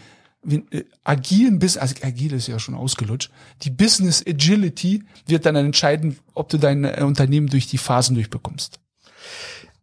äh, 0.46 0.84
agilen 1.04 1.58
Business, 1.58 1.82
also 1.82 1.94
agil 2.02 2.32
ist 2.32 2.48
ja 2.48 2.58
schon 2.58 2.74
ausgelutscht, 2.74 3.30
die 3.62 3.70
Business 3.70 4.22
Agility 4.26 5.02
wird 5.26 5.46
dann 5.46 5.56
entscheiden, 5.56 6.18
ob 6.34 6.48
du 6.48 6.58
dein 6.58 6.84
äh, 6.84 7.02
Unternehmen 7.02 7.48
durch 7.48 7.66
die 7.66 7.78
Phasen 7.78 8.14
durchbekommst. 8.14 8.80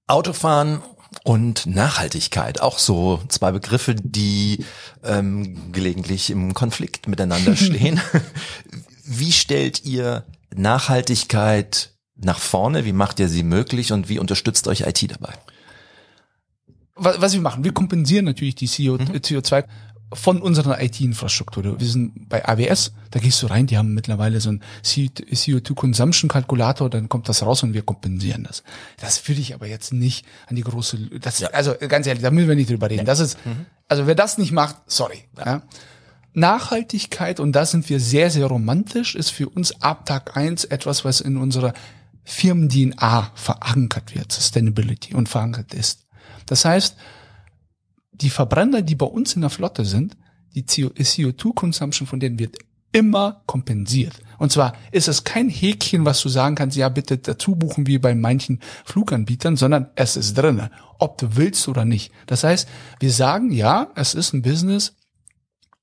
Autofahren 0.07 0.81
und 1.23 1.65
Nachhaltigkeit, 1.65 2.61
auch 2.61 2.79
so 2.79 3.21
zwei 3.27 3.51
Begriffe, 3.51 3.95
die 3.95 4.65
ähm, 5.03 5.71
gelegentlich 5.71 6.29
im 6.29 6.53
Konflikt 6.53 7.07
miteinander 7.07 7.55
stehen. 7.57 8.01
wie 9.03 9.31
stellt 9.31 9.83
ihr 9.83 10.25
Nachhaltigkeit 10.55 11.90
nach 12.23 12.39
vorne? 12.39 12.85
Wie 12.85 12.93
macht 12.93 13.19
ihr 13.19 13.29
sie 13.29 13.43
möglich 13.43 13.91
und 13.91 14.09
wie 14.09 14.19
unterstützt 14.19 14.67
euch 14.67 14.81
IT 14.81 15.11
dabei? 15.11 15.33
Was, 16.95 17.21
was 17.21 17.33
wir 17.33 17.41
machen, 17.41 17.63
wir 17.63 17.73
kompensieren 17.73 18.25
natürlich 18.25 18.55
die 18.55 18.67
CO, 18.67 18.95
CO2 18.95 19.65
von 20.13 20.41
unserer 20.41 20.81
IT-Infrastruktur. 20.81 21.79
Wir 21.79 21.87
sind 21.87 22.27
bei 22.27 22.45
AWS, 22.45 22.91
da 23.11 23.19
gehst 23.19 23.41
du 23.41 23.47
rein, 23.47 23.67
die 23.67 23.77
haben 23.77 23.93
mittlerweile 23.93 24.41
so 24.41 24.49
einen 24.49 24.61
CO2-Consumption-Kalkulator, 24.83 26.89
dann 26.89 27.07
kommt 27.07 27.29
das 27.29 27.43
raus 27.43 27.63
und 27.63 27.73
wir 27.73 27.81
kompensieren 27.81 28.43
das. 28.43 28.63
Das 28.99 29.25
würde 29.27 29.39
ich 29.39 29.53
aber 29.53 29.67
jetzt 29.67 29.93
nicht 29.93 30.25
an 30.47 30.57
die 30.57 30.63
große, 30.63 30.97
das, 31.21 31.41
also 31.43 31.75
ganz 31.87 32.07
ehrlich, 32.07 32.23
da 32.23 32.31
müssen 32.31 32.49
wir 32.49 32.55
nicht 32.55 32.69
drüber 32.69 32.89
reden. 32.89 33.05
Das 33.05 33.21
ist, 33.21 33.37
also 33.87 34.05
wer 34.05 34.15
das 34.15 34.37
nicht 34.37 34.51
macht, 34.51 34.75
sorry. 34.85 35.23
Ja. 35.37 35.61
Nachhaltigkeit, 36.33 37.39
und 37.39 37.53
da 37.53 37.65
sind 37.65 37.89
wir 37.89 37.99
sehr, 37.99 38.29
sehr 38.29 38.47
romantisch, 38.47 39.15
ist 39.15 39.29
für 39.29 39.49
uns 39.49 39.81
ab 39.81 40.05
Tag 40.05 40.35
eins 40.35 40.65
etwas, 40.65 41.05
was 41.05 41.21
in 41.21 41.37
unserer 41.37 41.73
Firmen-DNA 42.31 43.31
verankert 43.35 44.15
wird, 44.15 44.31
Sustainability 44.31 45.13
und 45.13 45.27
verankert 45.27 45.73
ist. 45.73 46.07
Das 46.45 46.63
heißt, 46.63 46.95
die 48.13 48.29
Verbrenner, 48.29 48.81
die 48.81 48.95
bei 48.95 49.05
uns 49.05 49.33
in 49.35 49.41
der 49.41 49.49
Flotte 49.49 49.83
sind, 49.83 50.15
die 50.55 50.63
CO2-Consumption 50.63 52.07
von 52.07 52.19
denen 52.21 52.39
wird 52.39 52.57
immer 52.93 53.41
kompensiert. 53.47 54.21
Und 54.37 54.51
zwar 54.51 54.73
ist 54.91 55.07
es 55.07 55.23
kein 55.23 55.49
Häkchen, 55.49 56.05
was 56.05 56.21
du 56.21 56.29
sagen 56.29 56.55
kannst, 56.55 56.77
ja 56.77 56.87
bitte 56.89 57.17
dazu 57.17 57.55
buchen 57.55 57.85
wie 57.85 57.99
bei 57.99 58.15
manchen 58.15 58.59
Fluganbietern, 58.85 59.57
sondern 59.57 59.89
es 59.95 60.15
ist 60.15 60.37
drinne, 60.37 60.71
ob 60.99 61.17
du 61.17 61.35
willst 61.35 61.67
oder 61.67 61.85
nicht. 61.85 62.11
Das 62.27 62.43
heißt, 62.43 62.67
wir 62.99 63.11
sagen, 63.11 63.51
ja, 63.51 63.91
es 63.95 64.13
ist 64.13 64.33
ein 64.33 64.41
Business, 64.41 64.95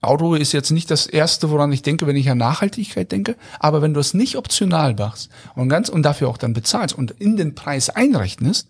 Auto 0.00 0.34
ist 0.34 0.52
jetzt 0.52 0.70
nicht 0.70 0.90
das 0.90 1.06
erste, 1.06 1.50
woran 1.50 1.72
ich 1.72 1.82
denke, 1.82 2.06
wenn 2.06 2.16
ich 2.16 2.30
an 2.30 2.38
Nachhaltigkeit 2.38 3.10
denke. 3.10 3.36
Aber 3.58 3.82
wenn 3.82 3.94
du 3.94 4.00
es 4.00 4.14
nicht 4.14 4.36
optional 4.36 4.94
machst 4.94 5.28
und 5.56 5.68
ganz 5.68 5.88
und 5.88 6.04
dafür 6.04 6.28
auch 6.28 6.38
dann 6.38 6.52
bezahlst 6.52 6.96
und 6.96 7.10
in 7.12 7.36
den 7.36 7.56
Preis 7.56 7.90
einrechnest, 7.90 8.68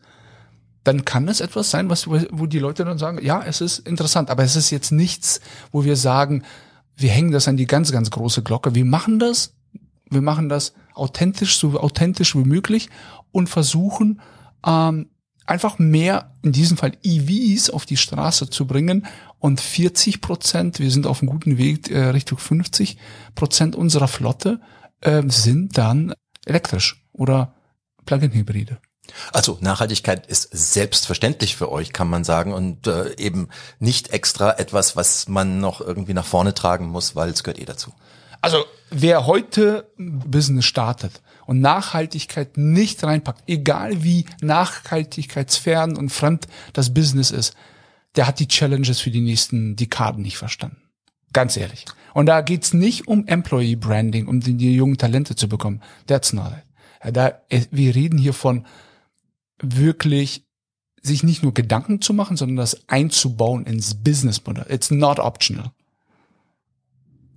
dann 0.84 1.04
kann 1.04 1.28
es 1.28 1.40
etwas 1.40 1.70
sein, 1.70 1.90
was 1.90 2.08
wo 2.08 2.46
die 2.46 2.58
Leute 2.58 2.84
dann 2.84 2.96
sagen, 2.96 3.22
ja, 3.22 3.42
es 3.44 3.60
ist 3.60 3.80
interessant, 3.80 4.30
aber 4.30 4.42
es 4.42 4.56
ist 4.56 4.70
jetzt 4.70 4.90
nichts, 4.90 5.40
wo 5.70 5.84
wir 5.84 5.96
sagen, 5.96 6.44
wir 6.96 7.10
hängen 7.10 7.30
das 7.30 7.46
an 7.46 7.58
die 7.58 7.66
ganz, 7.66 7.92
ganz 7.92 8.10
große 8.10 8.42
Glocke. 8.42 8.74
Wir 8.74 8.86
machen 8.86 9.18
das, 9.18 9.52
wir 10.08 10.22
machen 10.22 10.48
das 10.48 10.72
authentisch, 10.94 11.58
so 11.58 11.78
authentisch 11.78 12.34
wie 12.34 12.44
möglich 12.44 12.88
und 13.32 13.50
versuchen 13.50 14.22
ähm, 14.66 15.10
einfach 15.44 15.78
mehr, 15.78 16.34
in 16.42 16.52
diesem 16.52 16.76
Fall 16.76 16.92
EVs 17.02 17.70
auf 17.70 17.84
die 17.84 17.96
Straße 17.96 18.48
zu 18.48 18.66
bringen 18.66 19.06
und 19.38 19.60
40 19.60 20.20
Prozent, 20.20 20.80
wir 20.80 20.90
sind 20.90 21.06
auf 21.06 21.20
einem 21.20 21.30
guten 21.30 21.58
Weg 21.58 21.90
äh, 21.90 22.08
Richtung 22.08 22.38
50 22.38 22.96
Prozent 23.34 23.76
unserer 23.76 24.08
Flotte 24.08 24.60
äh, 25.00 25.22
sind 25.28 25.78
dann 25.78 26.14
elektrisch 26.44 27.04
oder 27.12 27.54
Plug-in-Hybride. 28.04 28.78
Also 29.32 29.58
Nachhaltigkeit 29.60 30.26
ist 30.26 30.48
selbstverständlich 30.52 31.56
für 31.56 31.70
euch, 31.70 31.92
kann 31.92 32.10
man 32.10 32.24
sagen, 32.24 32.52
und 32.52 32.86
äh, 32.86 33.16
eben 33.16 33.48
nicht 33.78 34.10
extra 34.10 34.58
etwas, 34.58 34.96
was 34.96 35.28
man 35.28 35.60
noch 35.60 35.80
irgendwie 35.80 36.14
nach 36.14 36.26
vorne 36.26 36.54
tragen 36.54 36.88
muss, 36.88 37.16
weil 37.16 37.30
es 37.30 37.42
gehört 37.42 37.58
eh 37.58 37.64
dazu. 37.64 37.92
Also 38.40 38.64
wer 38.90 39.26
heute 39.26 39.90
Business 39.96 40.64
startet 40.64 41.22
und 41.46 41.60
Nachhaltigkeit 41.60 42.56
nicht 42.56 43.02
reinpackt, 43.02 43.42
egal 43.46 44.04
wie 44.04 44.26
nachhaltigkeitsfern 44.40 45.96
und 45.96 46.10
fremd 46.10 46.46
das 46.72 46.94
Business 46.94 47.30
ist, 47.30 47.54
der 48.16 48.26
hat 48.26 48.40
die 48.40 48.48
Challenges 48.48 49.00
für 49.00 49.10
die 49.10 49.20
nächsten 49.20 49.76
Dekaden 49.76 50.22
nicht 50.22 50.38
verstanden. 50.38 50.82
Ganz 51.32 51.56
ehrlich. 51.56 51.84
Und 52.14 52.26
da 52.26 52.40
geht's 52.40 52.72
nicht 52.72 53.06
um 53.06 53.26
Employee 53.26 53.76
Branding, 53.76 54.26
um 54.26 54.40
die, 54.40 54.54
die 54.54 54.74
jungen 54.74 54.98
Talente 54.98 55.36
zu 55.36 55.48
bekommen. 55.48 55.82
That's 56.06 56.32
not 56.32 56.52
it. 56.52 56.64
Ja, 57.04 57.10
da, 57.10 57.40
wir 57.70 57.94
reden 57.94 58.18
hier 58.18 58.32
von 58.32 58.66
wirklich 59.60 60.44
sich 61.02 61.22
nicht 61.22 61.42
nur 61.42 61.54
Gedanken 61.54 62.00
zu 62.00 62.12
machen, 62.12 62.36
sondern 62.36 62.56
das 62.56 62.88
einzubauen 62.88 63.66
ins 63.66 63.94
Businessmodell. 63.94 64.66
It's 64.68 64.90
not 64.90 65.18
optional. 65.18 65.70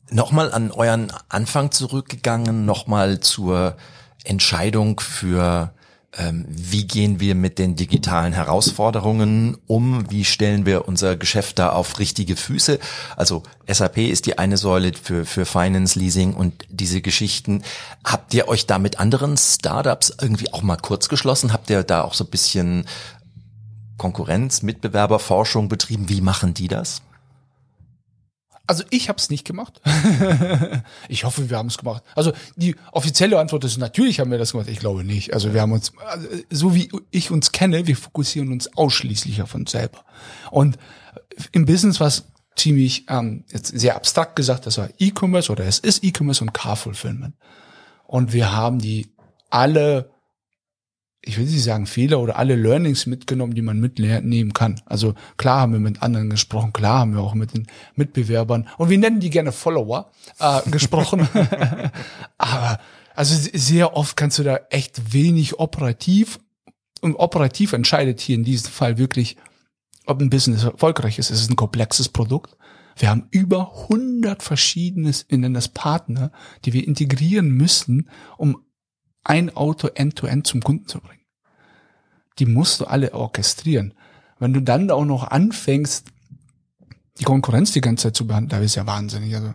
Nochmal 0.10 0.52
an 0.52 0.72
euren 0.72 1.12
Anfang 1.30 1.72
zurückgegangen, 1.72 2.66
nochmal 2.66 3.20
zur 3.20 3.78
Entscheidung 4.24 5.00
für 5.00 5.74
wie 6.18 6.88
gehen 6.88 7.22
wir 7.22 7.36
mit 7.36 7.58
den 7.58 7.78
digitalen 7.78 8.34
Herausforderungen 8.34 9.58
um? 9.66 10.12
Wie 10.12 10.26
stellen 10.26 10.66
wir 10.66 10.86
unser 10.88 11.16
Geschäft 11.16 11.58
da 11.58 11.70
auf 11.70 12.00
richtige 12.00 12.36
Füße? 12.36 12.80
Also 13.16 13.44
SAP 13.66 13.98
ist 13.98 14.26
die 14.26 14.38
eine 14.38 14.58
Säule 14.58 14.92
für, 15.02 15.26
für 15.26 15.46
Finance, 15.46 15.98
Leasing 15.98 16.34
und 16.34 16.66
diese 16.70 17.02
Geschichten. 17.02 17.64
Habt 18.04 18.34
ihr 18.34 18.50
euch 18.50 18.68
da 18.68 18.78
mit 18.78 19.00
anderen 19.00 19.38
Startups 19.38 20.14
irgendwie 20.22 20.52
auch 20.52 20.64
mal 20.64 20.76
kurz 20.76 21.08
geschlossen? 21.08 21.54
Habt 21.54 21.70
ihr 21.70 21.84
da 21.84 22.02
auch 22.02 22.14
so 22.14 22.26
ein 22.26 22.30
bisschen 22.30 22.86
Konkurrenz, 23.98 24.64
Mitbewerberforschung 24.64 25.70
betrieben? 25.70 26.10
Wie 26.10 26.20
machen 26.20 26.54
die 26.54 26.68
das? 26.68 27.02
Also 28.68 28.84
ich 28.90 29.10
habe 29.10 29.18
es 29.18 29.30
nicht 29.30 29.46
gemacht. 29.46 29.82
ich 31.10 31.24
hoffe, 31.24 31.50
wir 31.50 31.58
haben 31.58 31.68
es 31.68 31.78
gemacht. 31.78 32.04
Also 32.16 32.32
die 32.56 32.76
offizielle 32.92 33.40
Antwort 33.40 33.64
ist 33.64 33.78
natürlich 33.78 34.20
haben 34.20 34.32
wir 34.32 34.38
das 34.38 34.52
gemacht. 34.52 34.70
Ich 34.70 34.80
glaube 34.80 35.04
nicht. 35.04 35.34
Also 35.34 35.54
wir 35.54 35.62
haben 35.62 35.72
uns, 35.72 35.92
also 36.08 36.28
so 36.50 36.76
wie 36.76 36.90
ich 37.10 37.32
uns 37.32 37.52
kenne, 37.52 37.88
wir 37.88 37.98
fokussieren 37.98 38.52
uns 38.52 38.76
ausschließlich 38.78 39.42
auf 39.42 39.56
uns 39.56 39.72
selber. 39.72 40.06
Und 40.52 40.78
im 41.52 41.66
Business 41.66 42.00
was 42.00 42.26
ziemlich 42.56 43.06
ähm, 43.10 43.44
jetzt 43.52 43.68
sehr 43.78 43.96
abstrakt 43.96 44.36
gesagt, 44.36 44.66
das 44.66 44.78
war 44.78 44.90
E-Commerce 45.00 45.52
oder 45.52 45.66
es 45.66 45.80
ist 45.80 46.04
E-Commerce 46.04 46.44
und 46.44 46.54
Car 46.54 46.76
Fulfillment. 46.76 47.36
Und 48.06 48.34
wir 48.34 48.52
haben 48.52 48.80
die 48.80 49.12
alle, 49.50 50.11
ich 51.24 51.38
will 51.38 51.46
nicht 51.46 51.64
sagen 51.64 51.86
Fehler 51.86 52.20
oder 52.20 52.38
alle 52.38 52.56
Learnings 52.56 53.06
mitgenommen, 53.06 53.54
die 53.54 53.62
man 53.62 53.80
mitnehmen 53.80 54.54
kann. 54.54 54.82
Also 54.86 55.14
klar 55.38 55.62
haben 55.62 55.74
wir 55.74 55.80
mit 55.80 56.02
anderen 56.02 56.30
gesprochen, 56.30 56.74
klar 56.74 57.00
haben 57.00 57.14
wir 57.14 57.22
auch 57.22 57.36
mit 57.36 57.54
den 57.54 57.68
Mitbewerbern 57.96 58.68
und 58.78 58.90
wir 58.90 58.98
nennen 58.98 59.20
die 59.20 59.30
gerne 59.30 59.52
Follower 59.52 60.12
äh, 60.40 60.62
gesprochen. 60.70 61.28
Aber 62.38 62.80
also 63.14 63.36
sehr 63.54 63.96
oft 63.96 64.18
kannst 64.18 64.40
du 64.40 64.44
da 64.44 64.60
echt 64.70 65.14
wenig 65.14 65.60
operativ 65.60 66.40
und 67.02 67.16
operativ 67.16 67.74
entscheidet 67.74 68.20
hier 68.20 68.36
in 68.36 68.44
diesem 68.44 68.72
Fall 68.72 68.98
wirklich, 68.98 69.38
ob 70.06 70.22
ein 70.22 70.30
Business 70.30 70.64
erfolgreich 70.64 71.20
ist. 71.20 71.30
Es 71.30 71.42
ist 71.42 71.52
ein 71.52 71.56
komplexes 71.56 72.10
Produkt. 72.10 72.58
Wir 72.96 73.10
haben 73.10 73.28
über 73.32 73.84
100 73.84 74.42
verschiedene, 74.44 75.12
wir 75.28 75.38
nennen 75.38 75.54
das 75.54 75.70
Partner, 75.70 76.32
die 76.66 76.74
wir 76.74 76.88
integrieren 76.88 77.50
müssen, 77.50 78.10
um 78.38 78.64
ein 79.24 79.56
Auto 79.56 79.88
end-to-end 79.88 80.46
-end 80.46 80.50
zum 80.50 80.62
Kunden 80.62 80.88
zu 80.88 81.00
bringen. 81.00 81.22
Die 82.40 82.46
musst 82.46 82.82
du 82.82 82.86
alle 82.86 83.14
orchestrieren. 83.14 83.94
Wenn 84.40 84.54
du 84.54 84.62
dann 84.62 84.90
auch 84.90 85.06
noch 85.06 85.30
anfängst, 85.30 86.08
die 87.20 87.24
Konkurrenz 87.24 87.72
die 87.72 87.82
ganze 87.82 88.08
Zeit 88.08 88.16
zu 88.16 88.26
behandeln, 88.26 88.50
da 88.50 88.66
ist 88.66 88.76
ja 88.76 88.88
wahnsinnig. 88.88 89.36
Also, 89.36 89.54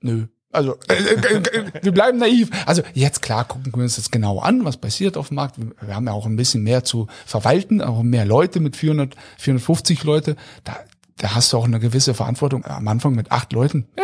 nö. 0.00 0.26
Also, 0.52 0.76
äh, 0.88 0.94
äh, 1.14 1.72
wir 1.82 1.92
bleiben 1.92 2.18
naiv. 2.18 2.50
Also, 2.66 2.82
jetzt 2.94 3.22
klar, 3.22 3.44
gucken 3.44 3.72
wir 3.74 3.82
uns 3.82 3.96
das 3.96 4.10
genau 4.10 4.40
an, 4.40 4.64
was 4.64 4.78
passiert 4.78 5.16
auf 5.16 5.28
dem 5.28 5.36
Markt. 5.36 5.56
Wir 5.58 5.94
haben 5.94 6.06
ja 6.06 6.12
auch 6.12 6.26
ein 6.26 6.36
bisschen 6.36 6.62
mehr 6.62 6.82
zu 6.84 7.06
verwalten, 7.26 7.82
auch 7.82 8.02
mehr 8.02 8.24
Leute 8.24 8.60
mit 8.60 8.76
400, 8.76 9.14
450 9.38 10.04
Leute. 10.04 10.36
Da, 10.64 10.78
da 11.18 11.34
hast 11.34 11.52
du 11.52 11.58
auch 11.58 11.66
eine 11.66 11.80
gewisse 11.80 12.14
Verantwortung. 12.14 12.64
Am 12.64 12.88
Anfang 12.88 13.14
mit 13.14 13.30
acht 13.30 13.52
Leuten. 13.52 13.86
Äh. 13.96 14.02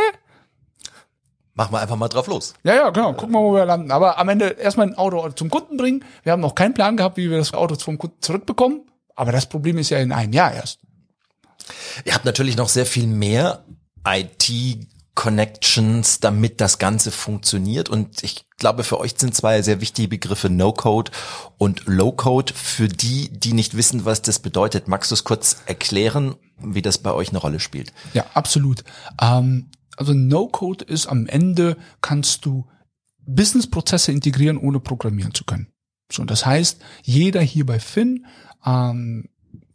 Machen 1.56 1.72
wir 1.72 1.80
einfach 1.80 1.96
mal 1.96 2.08
drauf 2.08 2.26
los. 2.26 2.52
Ja, 2.64 2.74
ja, 2.74 2.90
genau. 2.90 3.14
Gucken 3.14 3.32
wir, 3.32 3.40
wo 3.40 3.54
wir 3.54 3.64
landen. 3.64 3.90
Aber 3.90 4.18
am 4.18 4.28
Ende 4.28 4.48
erstmal 4.50 4.88
ein 4.88 4.94
Auto 4.94 5.30
zum 5.30 5.48
Kunden 5.48 5.78
bringen. 5.78 6.04
Wir 6.22 6.32
haben 6.32 6.42
noch 6.42 6.54
keinen 6.54 6.74
Plan 6.74 6.98
gehabt, 6.98 7.16
wie 7.16 7.30
wir 7.30 7.38
das 7.38 7.54
Auto 7.54 7.74
vom 7.76 7.96
Kunden 7.96 8.20
zurückbekommen. 8.20 8.82
Aber 9.14 9.32
das 9.32 9.46
Problem 9.46 9.78
ist 9.78 9.88
ja 9.88 9.98
in 9.98 10.12
einem 10.12 10.34
Jahr 10.34 10.52
erst. 10.52 10.80
Ihr 12.04 12.14
habt 12.14 12.26
natürlich 12.26 12.58
noch 12.58 12.68
sehr 12.68 12.84
viel 12.84 13.06
mehr 13.06 13.64
IT 14.06 14.52
Connections, 15.14 16.20
damit 16.20 16.60
das 16.60 16.78
Ganze 16.78 17.10
funktioniert. 17.10 17.88
Und 17.88 18.22
ich 18.22 18.44
glaube, 18.58 18.84
für 18.84 19.00
euch 19.00 19.14
sind 19.16 19.34
zwei 19.34 19.62
sehr 19.62 19.80
wichtige 19.80 20.08
Begriffe 20.08 20.50
No-Code 20.50 21.10
und 21.56 21.86
Low-Code. 21.86 22.52
Für 22.52 22.86
die, 22.86 23.30
die 23.30 23.54
nicht 23.54 23.78
wissen, 23.78 24.04
was 24.04 24.20
das 24.20 24.40
bedeutet, 24.40 24.88
magst 24.88 25.10
du 25.10 25.14
es 25.14 25.24
kurz 25.24 25.56
erklären, 25.64 26.34
wie 26.58 26.82
das 26.82 26.98
bei 26.98 27.12
euch 27.12 27.30
eine 27.30 27.38
Rolle 27.38 27.60
spielt? 27.60 27.94
Ja, 28.12 28.26
absolut. 28.34 28.84
Ähm, 29.20 29.70
also 29.96 30.12
No-Code 30.12 30.84
ist 30.84 31.06
am 31.06 31.26
Ende, 31.26 31.76
kannst 32.00 32.44
du 32.44 32.66
Business-Prozesse 33.26 34.12
integrieren, 34.12 34.58
ohne 34.58 34.80
programmieren 34.80 35.34
zu 35.34 35.44
können. 35.44 35.68
So, 36.10 36.24
das 36.24 36.46
heißt, 36.46 36.80
jeder 37.02 37.40
hier 37.40 37.66
bei 37.66 37.80
Finn 37.80 38.26
ähm, 38.64 39.28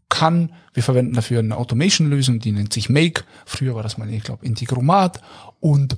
kann. 0.09 0.53
Wir 0.73 0.83
verwenden 0.83 1.13
dafür 1.13 1.39
eine 1.39 1.57
Automation-Lösung, 1.57 2.39
die 2.39 2.51
nennt 2.51 2.73
sich 2.73 2.89
Make. 2.89 3.23
Früher 3.45 3.75
war 3.75 3.83
das 3.83 3.97
mal, 3.97 4.09
ich 4.09 4.23
glaube, 4.23 4.45
Integromat. 4.45 5.21
Und 5.59 5.97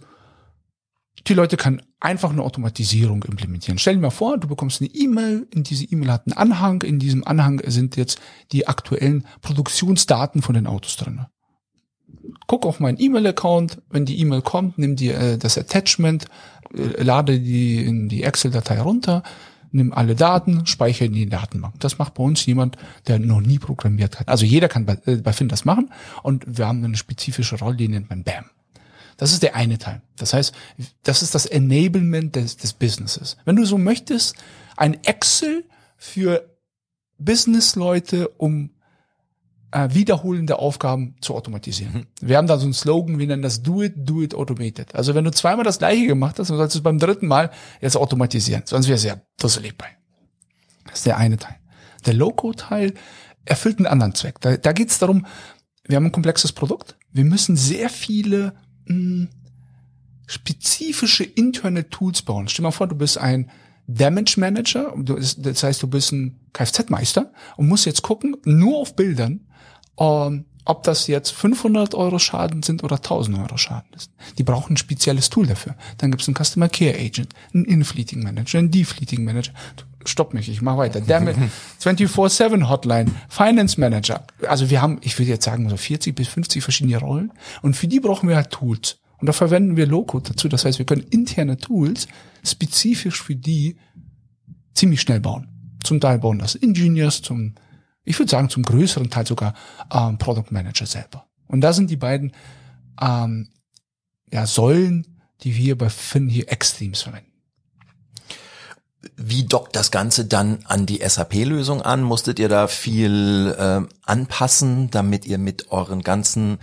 die 1.27 1.33
Leute 1.33 1.57
können 1.57 1.81
einfach 1.99 2.31
eine 2.31 2.43
Automatisierung 2.43 3.23
implementieren. 3.23 3.77
Stell 3.77 3.95
dir 3.95 4.01
mal 4.01 4.09
vor, 4.09 4.37
du 4.37 4.47
bekommst 4.47 4.81
eine 4.81 4.89
E-Mail, 4.89 5.47
in 5.53 5.63
diese 5.63 5.85
E-Mail 5.85 6.11
hat 6.11 6.27
einen 6.27 6.37
Anhang, 6.37 6.81
in 6.81 6.99
diesem 6.99 7.25
Anhang 7.25 7.61
sind 7.65 7.95
jetzt 7.95 8.19
die 8.51 8.67
aktuellen 8.67 9.25
Produktionsdaten 9.41 10.41
von 10.41 10.55
den 10.55 10.67
Autos 10.67 10.97
drin. 10.97 11.25
Guck 12.47 12.65
auf 12.65 12.79
meinen 12.79 12.99
E-Mail-Account, 12.99 13.81
wenn 13.89 14.05
die 14.05 14.19
E-Mail 14.19 14.41
kommt, 14.41 14.77
nimm 14.77 14.95
dir 14.95 15.17
äh, 15.17 15.37
das 15.37 15.57
Attachment, 15.57 16.25
äh, 16.73 17.01
lade 17.01 17.39
die 17.39 17.83
in 17.83 18.09
die 18.09 18.23
Excel-Datei 18.23 18.81
runter, 18.81 19.23
nimm 19.71 19.93
alle 19.93 20.15
Daten, 20.15 20.65
speichere 20.65 21.05
in 21.05 21.13
die 21.13 21.29
Datenbank. 21.29 21.79
Das 21.79 21.97
macht 21.97 22.13
bei 22.13 22.23
uns 22.23 22.45
jemand, 22.45 22.77
der 23.07 23.19
noch 23.19 23.41
nie 23.41 23.59
programmiert 23.59 24.19
hat. 24.19 24.29
Also 24.29 24.45
jeder 24.45 24.69
kann 24.69 24.85
bei, 24.85 24.97
äh, 25.05 25.17
bei 25.17 25.33
Finn 25.33 25.49
das 25.49 25.65
machen 25.65 25.91
und 26.21 26.45
wir 26.57 26.67
haben 26.67 26.83
eine 26.83 26.97
spezifische 26.97 27.57
Rolle, 27.59 27.77
die 27.77 27.87
nennt 27.87 28.09
man 28.09 28.23
BAM. 28.23 28.45
Das 29.17 29.31
ist 29.31 29.43
der 29.43 29.55
eine 29.55 29.77
Teil. 29.77 30.01
Das 30.17 30.33
heißt, 30.33 30.53
das 31.03 31.21
ist 31.21 31.35
das 31.35 31.45
Enablement 31.45 32.35
des, 32.35 32.57
des 32.57 32.73
Businesses. 32.73 33.37
Wenn 33.45 33.55
du 33.55 33.65
so 33.65 33.77
möchtest, 33.77 34.35
ein 34.75 35.03
Excel 35.03 35.65
für 35.97 36.49
Businessleute, 37.19 38.29
um 38.37 38.71
äh, 39.73 39.93
wiederholende 39.93 40.59
Aufgaben 40.59 41.15
zu 41.19 41.33
automatisieren. 41.33 41.93
Mhm. 41.93 42.05
Wir 42.21 42.37
haben 42.37 42.47
da 42.47 42.57
so 42.57 42.65
einen 42.65 42.73
Slogan, 42.73 43.17
wir 43.17 43.27
nennen 43.27 43.41
das 43.41 43.63
Do 43.63 43.81
it, 43.81 43.93
do 43.97 44.21
it 44.21 44.35
automated. 44.35 44.93
Also 44.93 45.15
wenn 45.15 45.23
du 45.23 45.31
zweimal 45.31 45.65
das 45.65 45.79
gleiche 45.79 46.05
gemacht 46.05 46.37
hast, 46.37 46.49
dann 46.49 46.57
sollst 46.57 46.75
du 46.75 46.79
es 46.79 46.83
beim 46.83 46.99
dritten 46.99 47.27
Mal 47.27 47.49
jetzt 47.81 47.97
automatisieren. 47.97 48.63
Sonst 48.65 48.87
wäre 48.87 48.95
es 48.95 49.03
ja 49.03 49.17
dusselig 49.39 49.77
bei. 49.77 49.87
Das 50.85 50.99
ist 50.99 51.05
der 51.07 51.17
eine 51.17 51.37
Teil. 51.37 51.55
Der 52.05 52.13
Low-Code-Teil 52.13 52.93
erfüllt 53.45 53.79
einen 53.79 53.87
anderen 53.87 54.13
Zweck. 54.13 54.39
Da, 54.41 54.57
da 54.57 54.73
geht 54.73 54.89
es 54.89 54.99
darum, 54.99 55.25
wir 55.85 55.97
haben 55.97 56.05
ein 56.05 56.11
komplexes 56.11 56.51
Produkt. 56.51 56.95
Wir 57.11 57.25
müssen 57.25 57.57
sehr 57.57 57.89
viele 57.89 58.53
mh, 58.85 58.95
hm, 58.95 59.29
spezifische 60.27 61.23
interne 61.23 61.89
Tools 61.89 62.21
bauen. 62.21 62.47
Stell 62.47 62.63
dir 62.63 62.67
mal 62.67 62.71
vor, 62.71 62.87
du 62.87 62.95
bist 62.95 63.17
ein 63.17 63.49
Damage 63.87 64.39
Manager, 64.39 64.93
das 64.97 65.63
heißt, 65.63 65.83
du 65.83 65.87
bist 65.87 66.13
ein 66.13 66.39
Kfz-Meister 66.53 67.33
und 67.57 67.67
musst 67.67 67.85
jetzt 67.85 68.01
gucken, 68.01 68.37
nur 68.45 68.77
auf 68.77 68.95
Bildern, 68.95 69.41
ähm, 69.97 70.45
ob 70.65 70.83
das 70.83 71.07
jetzt 71.07 71.31
500 71.31 71.93
Euro 71.93 72.19
Schaden 72.19 72.63
sind 72.63 72.83
oder 72.83 72.97
1000 72.97 73.37
Euro 73.37 73.57
Schaden 73.57 73.91
ist. 73.95 74.11
Die 74.37 74.43
brauchen 74.43 74.73
ein 74.73 74.77
spezielles 74.77 75.29
Tool 75.29 75.45
dafür. 75.45 75.75
Dann 75.97 76.11
gibt 76.11 76.21
es 76.21 76.27
einen 76.27 76.35
Customer 76.35 76.69
Care 76.69 76.95
Agent, 76.95 77.33
einen 77.53 77.65
In-Fleeting 77.65 78.23
Manager, 78.23 78.59
einen 78.59 78.71
De-Fleeting 78.71 79.25
Manager. 79.25 79.51
Stopp 80.05 80.33
mich, 80.33 80.49
ich 80.49 80.61
mach 80.61 80.77
weiter. 80.77 81.01
Damit 81.01 81.37
24-7 81.81 82.67
Hotline, 82.69 83.11
Finance 83.29 83.79
Manager. 83.79 84.25
Also 84.47 84.69
wir 84.69 84.81
haben, 84.81 84.99
ich 85.01 85.17
würde 85.17 85.31
jetzt 85.31 85.45
sagen, 85.45 85.69
so 85.69 85.77
40 85.77 86.15
bis 86.15 86.27
50 86.27 86.63
verschiedene 86.63 86.97
Rollen. 86.97 87.31
Und 87.61 87.75
für 87.75 87.87
die 87.87 87.99
brauchen 87.99 88.29
wir 88.29 88.35
halt 88.35 88.51
Tools. 88.51 88.99
Und 89.17 89.27
da 89.27 89.33
verwenden 89.33 89.77
wir 89.77 89.85
Low-Code 89.85 90.31
dazu. 90.31 90.49
Das 90.49 90.65
heißt, 90.65 90.79
wir 90.79 90.85
können 90.85 91.05
interne 91.09 91.57
Tools 91.57 92.07
spezifisch 92.45 93.21
für 93.21 93.35
die 93.35 93.77
ziemlich 94.73 95.01
schnell 95.01 95.21
bauen. 95.21 95.47
Zum 95.83 95.99
Teil 95.99 96.19
bauen 96.19 96.39
das 96.39 96.55
Engineers, 96.55 97.21
zum 97.21 97.55
ich 98.03 98.19
würde 98.19 98.29
sagen 98.29 98.49
zum 98.49 98.63
größeren 98.63 99.09
Teil 99.09 99.25
sogar 99.25 99.53
ähm, 99.91 100.17
Product 100.17 100.51
Manager 100.51 100.85
selber. 100.85 101.25
Und 101.47 101.61
da 101.61 101.73
sind 101.73 101.89
die 101.89 101.97
beiden 101.97 102.33
ähm, 103.01 103.49
ja, 104.31 104.45
Säulen, 104.45 105.07
die 105.41 105.55
wir 105.55 105.77
bei 105.77 105.89
Finn 105.89 106.29
hier 106.29 106.51
Extremes 106.51 107.03
verwenden. 107.03 107.31
Wie 109.17 109.43
dockt 109.43 109.75
das 109.75 109.91
Ganze 109.91 110.25
dann 110.25 110.59
an 110.65 110.85
die 110.85 111.01
SAP-Lösung 111.05 111.81
an? 111.81 112.03
Musstet 112.03 112.39
ihr 112.39 112.49
da 112.49 112.67
viel 112.67 113.53
äh, 113.57 113.81
anpassen, 114.03 114.89
damit 114.91 115.25
ihr 115.25 115.37
mit 115.37 115.71
euren 115.71 116.01
ganzen 116.01 116.59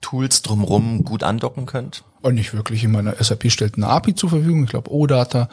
Tools 0.00 0.42
drumherum 0.42 1.04
gut 1.04 1.22
andocken 1.22 1.66
könnt? 1.66 2.04
Und 2.22 2.36
nicht 2.36 2.54
wirklich. 2.54 2.84
In 2.84 2.92
meiner 2.92 3.22
SAP 3.22 3.50
stellt 3.50 3.76
eine 3.76 3.88
API 3.88 4.14
zur 4.14 4.30
Verfügung, 4.30 4.64
ich 4.64 4.70
glaube 4.70 4.90
OData 4.90 5.48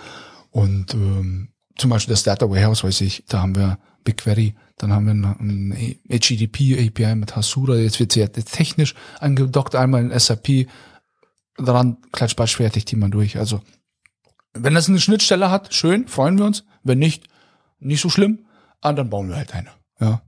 und 0.52 0.94
ähm, 0.94 1.50
zum 1.78 1.90
Beispiel 1.90 2.14
das 2.14 2.24
Data 2.24 2.50
Warehouse, 2.50 2.84
weiß 2.84 3.02
ich, 3.02 3.24
da 3.28 3.42
haben 3.42 3.56
wir 3.56 3.80
BigQuery, 4.04 4.56
dann 4.78 4.94
haben 4.94 5.06
wir 5.06 5.14
ein 5.14 6.00
HTTP 6.08 6.88
API 6.88 7.16
mit 7.16 7.36
Hasura, 7.36 7.76
jetzt 7.76 8.00
wird 8.00 8.12
sehr 8.12 8.32
technisch 8.32 8.94
angedockt, 9.20 9.76
einmal 9.76 10.02
in 10.02 10.18
SAP, 10.18 10.68
daran 11.58 11.98
klatschbatsch 12.12 12.58
fertig 12.58 12.86
die 12.86 12.96
man 12.96 13.12
durch. 13.12 13.38
Also, 13.38 13.62
wenn 14.54 14.76
das 14.76 14.88
eine 14.88 15.00
Schnittstelle 15.00 15.52
hat, 15.52 15.74
schön, 15.74 16.08
freuen 16.08 16.38
wir 16.38 16.46
uns. 16.46 16.64
Wenn 16.84 17.00
nicht, 17.00 17.28
nicht 17.80 18.02
so 18.02 18.10
schlimm, 18.10 18.46
ah, 18.82 18.94
dann 18.94 19.10
bauen 19.10 19.30
wir 19.30 19.36
halt 19.36 19.54
eine. 19.54 19.70
Ja. 20.00 20.22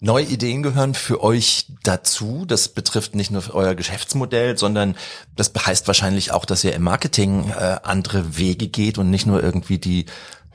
Neue 0.00 0.26
Ideen 0.26 0.62
gehören 0.62 0.94
für 0.94 1.24
euch 1.24 1.66
dazu. 1.82 2.44
Das 2.46 2.68
betrifft 2.68 3.16
nicht 3.16 3.32
nur 3.32 3.42
euer 3.52 3.74
Geschäftsmodell, 3.74 4.56
sondern 4.56 4.94
das 5.34 5.52
heißt 5.54 5.88
wahrscheinlich 5.88 6.30
auch, 6.30 6.44
dass 6.44 6.62
ihr 6.62 6.72
im 6.74 6.82
Marketing 6.82 7.50
äh, 7.50 7.78
andere 7.82 8.36
Wege 8.38 8.68
geht 8.68 8.98
und 8.98 9.10
nicht 9.10 9.26
nur 9.26 9.42
irgendwie 9.42 9.78
die 9.78 10.06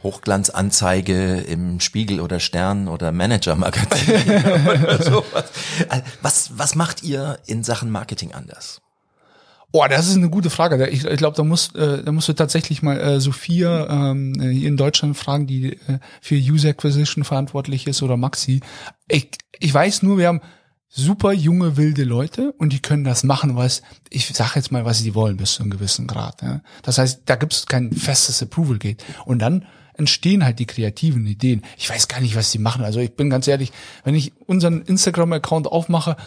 Hochglanzanzeige 0.04 1.38
im 1.38 1.80
Spiegel 1.80 2.20
oder 2.20 2.40
Stern 2.40 2.88
oder 2.88 3.12
Manager-Magazin 3.12 4.14
oder 4.84 5.02
sowas. 5.02 5.46
Äh, 5.90 6.02
was, 6.22 6.52
was 6.58 6.76
macht 6.76 7.04
ihr 7.04 7.40
in 7.46 7.64
Sachen 7.64 7.90
Marketing 7.90 8.34
anders? 8.34 8.82
Oh, 9.76 9.84
das 9.90 10.08
ist 10.08 10.18
eine 10.18 10.30
gute 10.30 10.52
Frage. 10.52 10.88
Ich, 10.90 11.04
ich 11.04 11.18
glaube, 11.18 11.36
da 11.36 11.44
muss, 11.44 11.74
äh, 11.74 12.04
da 12.04 12.12
musst 12.12 12.30
du 12.30 12.34
tatsächlich 12.34 12.84
mal 12.84 13.00
äh, 13.00 13.20
Sophia 13.20 14.12
ähm, 14.12 14.36
hier 14.40 14.68
in 14.68 14.78
Deutschland 14.78 15.18
fragen, 15.18 15.48
die 15.48 15.74
äh, 15.74 16.00
für 16.22 16.36
User 16.36 16.70
Acquisition 16.70 17.24
verantwortlich 17.24 17.88
ist 17.88 18.04
oder 18.04 18.16
Maxi. 18.16 18.60
Ich, 19.08 19.30
ich 19.60 19.74
weiß 19.74 20.04
nur, 20.04 20.20
wir 20.20 20.28
haben 20.28 20.42
super 20.90 21.34
junge 21.34 21.76
wilde 21.76 22.04
Leute 22.04 22.52
und 22.60 22.72
die 22.72 22.82
können 22.82 23.04
das 23.04 23.24
machen, 23.24 23.56
was 23.56 23.82
ich 24.12 24.28
sage 24.28 24.52
jetzt 24.56 24.72
mal, 24.72 24.86
was 24.86 25.00
sie 25.00 25.16
wollen 25.16 25.38
bis 25.38 25.54
zu 25.54 25.64
einem 25.64 25.72
gewissen 25.72 26.06
Grad. 26.06 26.44
Ja. 26.44 26.62
Das 26.84 27.00
heißt, 27.00 27.24
da 27.26 27.36
gibt 27.36 27.54
es 27.54 27.66
kein 27.66 27.92
festes 27.94 28.44
Approval 28.44 28.78
Gate. 28.78 29.04
Und 29.26 29.40
dann 29.40 29.66
entstehen 29.94 30.44
halt 30.44 30.60
die 30.60 30.66
kreativen 30.66 31.26
Ideen. 31.26 31.64
Ich 31.78 31.90
weiß 31.90 32.08
gar 32.08 32.22
nicht, 32.22 32.36
was 32.36 32.52
sie 32.52 32.60
machen. 32.60 32.84
Also 32.84 33.00
ich 33.00 33.16
bin 33.16 33.30
ganz 33.30 33.48
ehrlich, 33.48 33.72
wenn 34.04 34.16
ich 34.16 34.34
unseren 34.48 34.82
Instagram-Account 34.82 35.68
aufmache, 35.68 36.18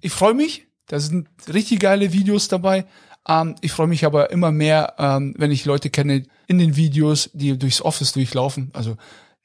ich 0.00 0.12
freue 0.12 0.34
mich, 0.34 0.66
da 0.86 1.00
sind 1.00 1.28
richtig 1.52 1.80
geile 1.80 2.12
Videos 2.12 2.48
dabei. 2.48 2.86
Ähm, 3.26 3.54
ich 3.60 3.72
freue 3.72 3.86
mich 3.86 4.04
aber 4.04 4.30
immer 4.30 4.52
mehr, 4.52 4.94
ähm, 4.98 5.34
wenn 5.38 5.50
ich 5.50 5.64
Leute 5.64 5.90
kenne 5.90 6.24
in 6.46 6.58
den 6.58 6.76
Videos, 6.76 7.30
die 7.32 7.58
durchs 7.58 7.80
Office 7.80 8.12
durchlaufen. 8.12 8.70
Also 8.74 8.96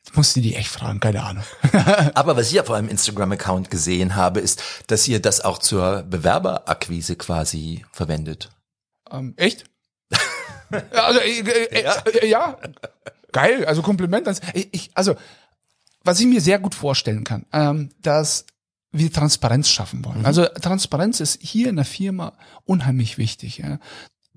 jetzt 0.05 0.17
musste 0.17 0.41
die 0.41 0.55
echt 0.55 0.69
fragen, 0.69 0.99
keine 0.99 1.23
Ahnung. 1.23 1.43
Aber 2.13 2.35
was 2.35 2.51
ich 2.51 2.59
auf 2.59 2.69
eurem 2.69 2.89
Instagram-Account 2.89 3.69
gesehen 3.69 4.15
habe, 4.15 4.41
ist, 4.41 4.61
dass 4.87 5.07
ihr 5.07 5.21
das 5.21 5.41
auch 5.41 5.59
zur 5.59 6.03
Bewerberakquise 6.03 7.15
quasi 7.15 7.85
verwendet. 7.91 8.49
ähm, 9.09 9.33
echt? 9.37 9.65
Ja, 10.71 11.03
also, 11.03 11.19
äh, 11.19 11.39
äh, 11.39 11.85
äh, 12.21 12.27
ja, 12.29 12.57
geil, 13.31 13.65
also 13.65 13.81
Kompliment. 13.81 14.27
ans- 14.27 14.41
Ich, 14.53 14.91
also, 14.93 15.15
was 16.03 16.19
ich 16.19 16.25
mir 16.27 16.41
sehr 16.41 16.59
gut 16.59 16.75
vorstellen 16.75 17.23
kann, 17.23 17.45
ähm, 17.53 17.89
dass 18.01 18.45
wir 18.91 19.11
Transparenz 19.11 19.69
schaffen 19.69 20.03
wollen. 20.05 20.25
Also 20.25 20.45
Transparenz 20.45 21.19
ist 21.19 21.39
hier 21.41 21.69
in 21.69 21.75
der 21.75 21.85
Firma 21.85 22.33
unheimlich 22.65 23.17
wichtig. 23.19 23.59
Ja. 23.59 23.79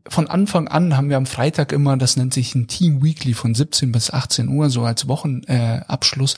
Von 0.08 0.26
Anfang 0.28 0.68
an 0.68 0.96
haben 0.96 1.08
wir 1.08 1.16
am 1.16 1.26
Freitag 1.26 1.72
immer, 1.72 1.96
das 1.96 2.16
nennt 2.16 2.34
sich 2.34 2.54
ein 2.54 2.66
Team 2.66 3.02
Weekly 3.02 3.32
von 3.34 3.54
17 3.54 3.92
bis 3.92 4.10
18 4.10 4.48
Uhr, 4.48 4.68
so 4.68 4.82
als 4.84 5.08
Wochenabschluss, 5.08 5.48
äh, 5.48 5.84
Abschluss, 5.86 6.36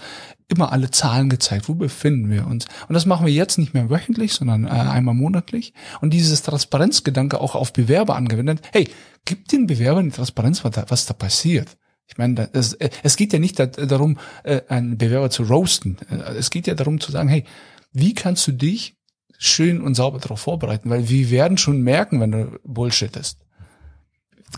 immer 0.49 0.73
alle 0.73 0.91
Zahlen 0.91 1.29
gezeigt. 1.31 1.69
Wo 1.69 1.75
befinden 1.75 2.31
wir 2.31 2.47
uns? 2.47 2.67
Und 2.89 2.95
das 2.95 3.07
machen 3.07 3.27
wir 3.27 3.33
jetzt 3.33 3.57
nicht 3.59 3.75
mehr 3.75 3.89
wöchentlich, 3.91 4.33
sondern 4.35 4.65
äh, 4.67 4.71
einmal 4.71 5.15
monatlich. 5.15 5.73
Und 6.01 6.11
dieses 6.13 6.43
Transparenzgedanke 6.43 7.41
auch 7.41 7.55
auf 7.55 7.73
Bewerber 7.73 8.17
angewendet. 8.17 8.61
Hey, 8.73 8.89
gib 9.25 9.49
den 9.49 9.67
Bewerbern 9.67 10.07
die 10.07 10.11
Transparenz, 10.15 10.65
was 10.65 10.73
da, 10.73 10.85
was 10.89 11.07
da 11.07 11.15
passiert. 11.15 11.77
Ich 12.07 12.19
meine, 12.19 12.35
da- 12.35 12.49
es, 12.53 12.75
äh, 12.75 12.91
es 13.03 13.17
geht 13.17 13.33
ja 13.33 13.39
nicht 13.39 13.59
da- 13.59 13.67
darum, 13.67 14.19
äh, 14.43 14.61
einen 14.69 14.99
Bewerber 14.99 15.31
zu 15.31 15.45
roasten. 15.45 15.97
Äh, 16.11 16.35
Es 16.37 16.51
geht 16.51 16.67
ja 16.67 16.75
darum 16.75 17.01
zu 17.01 17.11
sagen, 17.11 17.29
hey, 17.31 17.45
wie 17.93 18.13
kannst 18.15 18.47
du 18.47 18.53
dich 18.53 18.97
schön 19.39 19.81
und 19.81 19.95
sauber 19.95 20.19
darauf 20.19 20.41
vorbereiten? 20.41 20.91
Weil 20.91 21.09
wir 21.09 21.31
werden 21.31 21.57
schon 21.57 21.81
merken, 21.81 22.21
wenn 22.21 22.33
du 22.33 22.59
Bullshit 22.65 23.17
ist. 23.17 23.39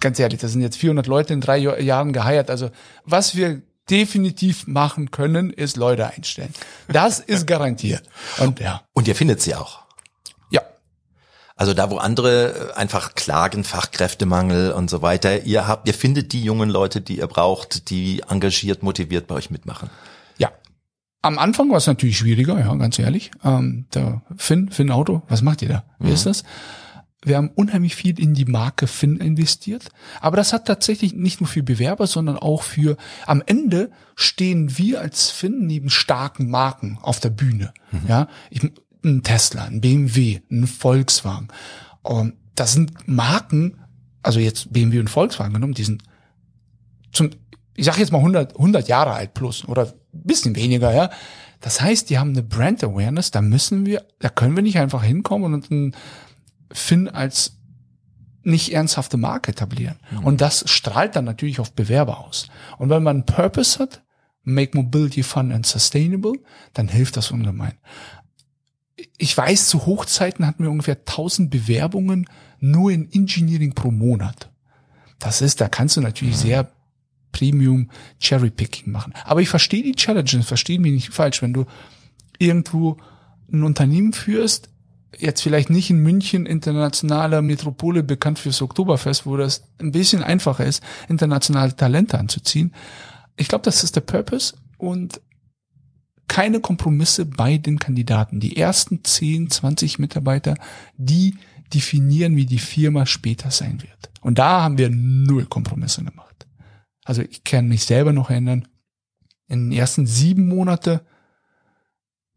Ganz 0.01 0.19
ehrlich, 0.19 0.41
das 0.41 0.53
sind 0.53 0.61
jetzt 0.61 0.77
400 0.77 1.07
Leute 1.07 1.33
in 1.33 1.41
drei 1.41 1.57
Jahren 1.59 2.13
geheiert. 2.13 2.51
Also 2.51 2.71
was 3.05 3.37
wir 3.37 3.63
definitiv 3.91 4.67
machen 4.67 5.11
können, 5.11 5.51
ist 5.51 5.77
Leute 5.77 6.07
einstellen. 6.09 6.53
Das 6.89 7.21
ist 7.21 7.47
garantiert. 7.47 8.03
Und 8.39 8.61
ja, 8.61 8.83
Und 8.93 9.07
ihr 9.09 9.15
findet 9.15 9.41
sie 9.41 9.55
auch. 9.55 9.81
ja, 10.51 10.61
Also 11.57 11.73
da, 11.75 11.91
wo 11.91 11.99
andere 11.99 12.71
äh, 12.73 12.75
einfach 12.75 13.15
klagen, 13.15 13.65
Fachkräftemangel 13.65 14.73
und 14.73 14.91
so 14.91 15.03
weiter, 15.03 15.43
ihr 15.45 15.67
habt, 15.69 15.87
ihr 15.89 15.95
findet 15.95 16.33
die 16.33 16.43
jungen 16.43 16.69
Leute, 16.69 17.01
die 17.01 17.19
ihr 17.19 17.27
braucht, 17.29 17.91
die 17.91 18.23
engagiert, 18.29 18.83
motiviert 18.83 19.27
bei 19.27 19.35
euch 19.37 19.51
mitmachen. 19.51 19.89
ja. 20.39 20.51
Am 21.23 21.39
Anfang 21.41 21.71
war 21.71 21.79
es 21.79 21.89
natürlich 21.89 22.19
schwieriger, 22.19 22.57
ja, 22.61 22.73
ganz 22.77 22.99
ehrlich. 23.01 23.33
Ähm, 23.43 23.87
der 23.95 24.23
Finn, 24.37 24.71
Finn 24.71 24.93
Auto, 24.93 25.23
was 25.29 25.43
macht 25.43 25.61
ihr 25.63 25.69
da? 25.69 25.85
Wie 25.99 26.13
ist 26.13 26.25
das? 26.27 26.45
Wir 27.27 27.39
haben 27.39 27.51
unheimlich 27.55 27.97
viel 27.97 28.21
in 28.21 28.35
die 28.35 28.45
Marke 28.45 28.87
Finn 28.87 29.17
investiert. 29.17 29.89
Aber 30.21 30.37
das 30.37 30.53
hat 30.53 30.65
tatsächlich 30.67 31.13
nicht 31.13 31.41
nur 31.41 31.49
für 31.49 31.65
Bewerber, 31.65 32.07
sondern 32.07 32.37
auch 32.37 32.63
für, 32.63 32.97
am 33.27 33.43
Ende 33.45 33.91
stehen 34.15 34.79
wir 34.79 35.01
als 35.01 35.31
Finn 35.31 35.67
neben 35.67 35.91
starken 35.91 36.49
Marken 36.49 36.99
auf 37.03 37.19
der 37.19 37.31
Bühne. 37.31 37.75
Ja, 38.07 38.29
ich, 38.49 38.63
ein 39.05 39.25
Tesla, 39.25 39.65
ein 39.65 39.81
BMW, 39.81 40.41
ein 40.53 40.69
Volkswagen. 40.69 41.49
Und 42.03 42.35
das 42.55 42.73
sind 42.73 42.93
Marken, 43.09 43.79
also 44.23 44.39
jetzt 44.39 44.73
BMW 44.73 45.01
und 45.01 45.11
Volkswagen 45.11 45.55
genommen, 45.55 45.75
die 45.75 45.85
sind 45.85 46.05
zum, 47.11 47.31
ich 47.75 47.87
sage 47.87 47.99
jetzt 47.99 48.13
mal 48.13 48.19
100, 48.19 48.55
100 48.55 48.87
Jahre 48.87 49.13
alt 49.13 49.35
plus 49.35 49.67
oder 49.67 49.87
ein 49.87 49.93
bisschen 50.13 50.55
weniger, 50.55 50.95
ja. 50.95 51.11
Das 51.61 51.81
heißt, 51.81 52.11
die 52.11 52.19
haben 52.19 52.31
eine 52.31 52.43
Brand 52.45 52.85
Awareness, 52.85 53.33
da 53.33 53.43
müssen 53.43 53.85
wir, 53.85 54.05
da 54.21 54.29
können 54.29 54.55
wir 54.55 54.63
nicht 54.63 54.79
einfach 54.79 55.03
hinkommen 55.03 55.55
und 55.55 55.73
einen 55.73 55.97
Finn 56.73 57.09
als 57.09 57.59
nicht 58.43 58.73
ernsthafte 58.73 59.17
Marke 59.17 59.51
etablieren. 59.51 59.97
Und 60.23 60.41
das 60.41 60.71
strahlt 60.71 61.17
dann 61.17 61.25
natürlich 61.25 61.59
auf 61.59 61.73
Bewerber 61.73 62.21
aus. 62.21 62.49
Und 62.79 62.91
wenn 62.91 63.03
man 63.03 63.17
einen 63.17 63.27
Purpose 63.27 63.79
hat, 63.81 64.03
make 64.45 64.77
mobility 64.77 65.25
fun 65.25 65.51
and 65.51 65.67
sustainable, 65.67 66.35
dann 66.73 66.87
hilft 66.87 67.17
das 67.17 67.33
ungemein. 67.33 67.75
Ich 69.19 69.37
weiß, 69.37 69.69
zu 69.69 69.85
Hochzeiten 69.85 70.47
hatten 70.47 70.63
wir 70.63 70.71
ungefähr 70.71 70.95
1000 70.95 71.51
Bewerbungen 71.51 72.27
nur 72.61 72.93
in 72.93 73.11
Engineering 73.13 73.75
pro 73.75 73.91
Monat. 73.91 74.51
Das 75.19 75.43
ist, 75.43 75.61
da 75.61 75.69
kannst 75.69 75.97
du 75.97 76.01
natürlich 76.01 76.37
sehr 76.37 76.71
Premium 77.33 77.91
Cherry-Picking 78.21 78.93
machen. 78.93 79.13
Aber 79.25 79.43
ich 79.43 79.49
verstehe 79.49 79.83
die 79.83 79.97
Challenge, 79.97 80.43
verstehe 80.43 80.79
mich 80.79 80.93
nicht 80.93 81.11
falsch. 81.11 81.43
Wenn 81.43 81.53
du 81.53 81.67
irgendwo 82.39 82.97
ein 83.53 83.65
Unternehmen 83.65 84.13
führst, 84.13 84.71
jetzt 85.17 85.43
vielleicht 85.43 85.71
nicht 85.71 85.91
in 85.91 85.99
München, 85.99 86.47
internationaler 86.47 87.43
Metropole, 87.43 88.03
bekannt 88.03 88.39
fürs 88.39 88.63
Oktoberfest, 88.63 89.27
wo 89.27 89.37
das 89.37 89.69
ein 89.79 89.93
bisschen 89.93 90.23
einfacher 90.23 90.65
ist, 90.65 90.83
internationale 91.09 91.75
Talente 91.75 92.19
anzuziehen. 92.19 92.75
Ich 93.37 93.49
glaube, 93.49 93.65
das 93.65 93.85
ist 93.85 93.97
der 93.97 94.01
Purpose 94.03 94.55
und 94.79 95.21
keine 96.29 96.61
Kompromisse 96.61 97.25
bei 97.25 97.57
den 97.59 97.79
Kandidaten. 97.79 98.41
Die 98.41 98.57
ersten 98.57 99.05
10, 99.05 99.51
20 99.51 99.99
Mitarbeiter, 99.99 100.57
die 100.97 101.37
definieren, 101.73 102.37
wie 102.37 102.47
die 102.47 102.59
Firma 102.59 103.07
später 103.07 103.51
sein 103.51 103.83
wird. 103.83 104.11
Und 104.21 104.39
da 104.39 104.63
haben 104.63 104.79
wir 104.79 104.91
null 104.91 105.47
Kompromisse 105.47 106.05
gemacht. 106.05 106.47
Also 107.05 107.23
ich 107.23 107.45
kann 107.45 107.69
mich 107.69 107.85
selber 107.85 108.13
noch 108.13 108.31
erinnern, 108.31 108.67
in 109.49 109.71
den 109.71 109.79
ersten 109.79 110.07
sieben 110.07 110.49
Monate 110.49 111.07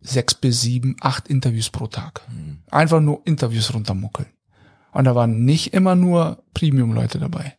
sechs 0.01 0.33
bis 0.33 0.61
sieben, 0.61 0.95
acht 1.01 1.27
Interviews 1.27 1.69
pro 1.69 1.87
Tag. 1.87 2.21
Einfach 2.71 3.01
nur 3.01 3.21
Interviews 3.25 3.73
runtermuckeln. 3.73 4.29
Und 4.91 5.05
da 5.05 5.15
waren 5.15 5.45
nicht 5.45 5.73
immer 5.73 5.95
nur 5.95 6.43
Premium-Leute 6.53 7.19
dabei. 7.19 7.57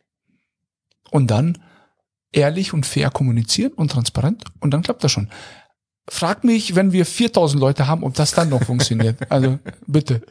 Und 1.11 1.31
dann 1.31 1.57
ehrlich 2.31 2.73
und 2.73 2.85
fair 2.85 3.09
kommunizieren 3.09 3.73
und 3.73 3.91
transparent 3.91 4.45
und 4.59 4.71
dann 4.71 4.81
klappt 4.81 5.03
das 5.03 5.11
schon. 5.11 5.29
Frag 6.09 6.43
mich, 6.43 6.75
wenn 6.75 6.91
wir 6.91 7.05
4000 7.05 7.59
Leute 7.59 7.87
haben, 7.87 8.03
ob 8.03 8.15
das 8.15 8.31
dann 8.31 8.49
noch 8.49 8.63
funktioniert. 8.63 9.17
Also 9.31 9.59
bitte. 9.87 10.21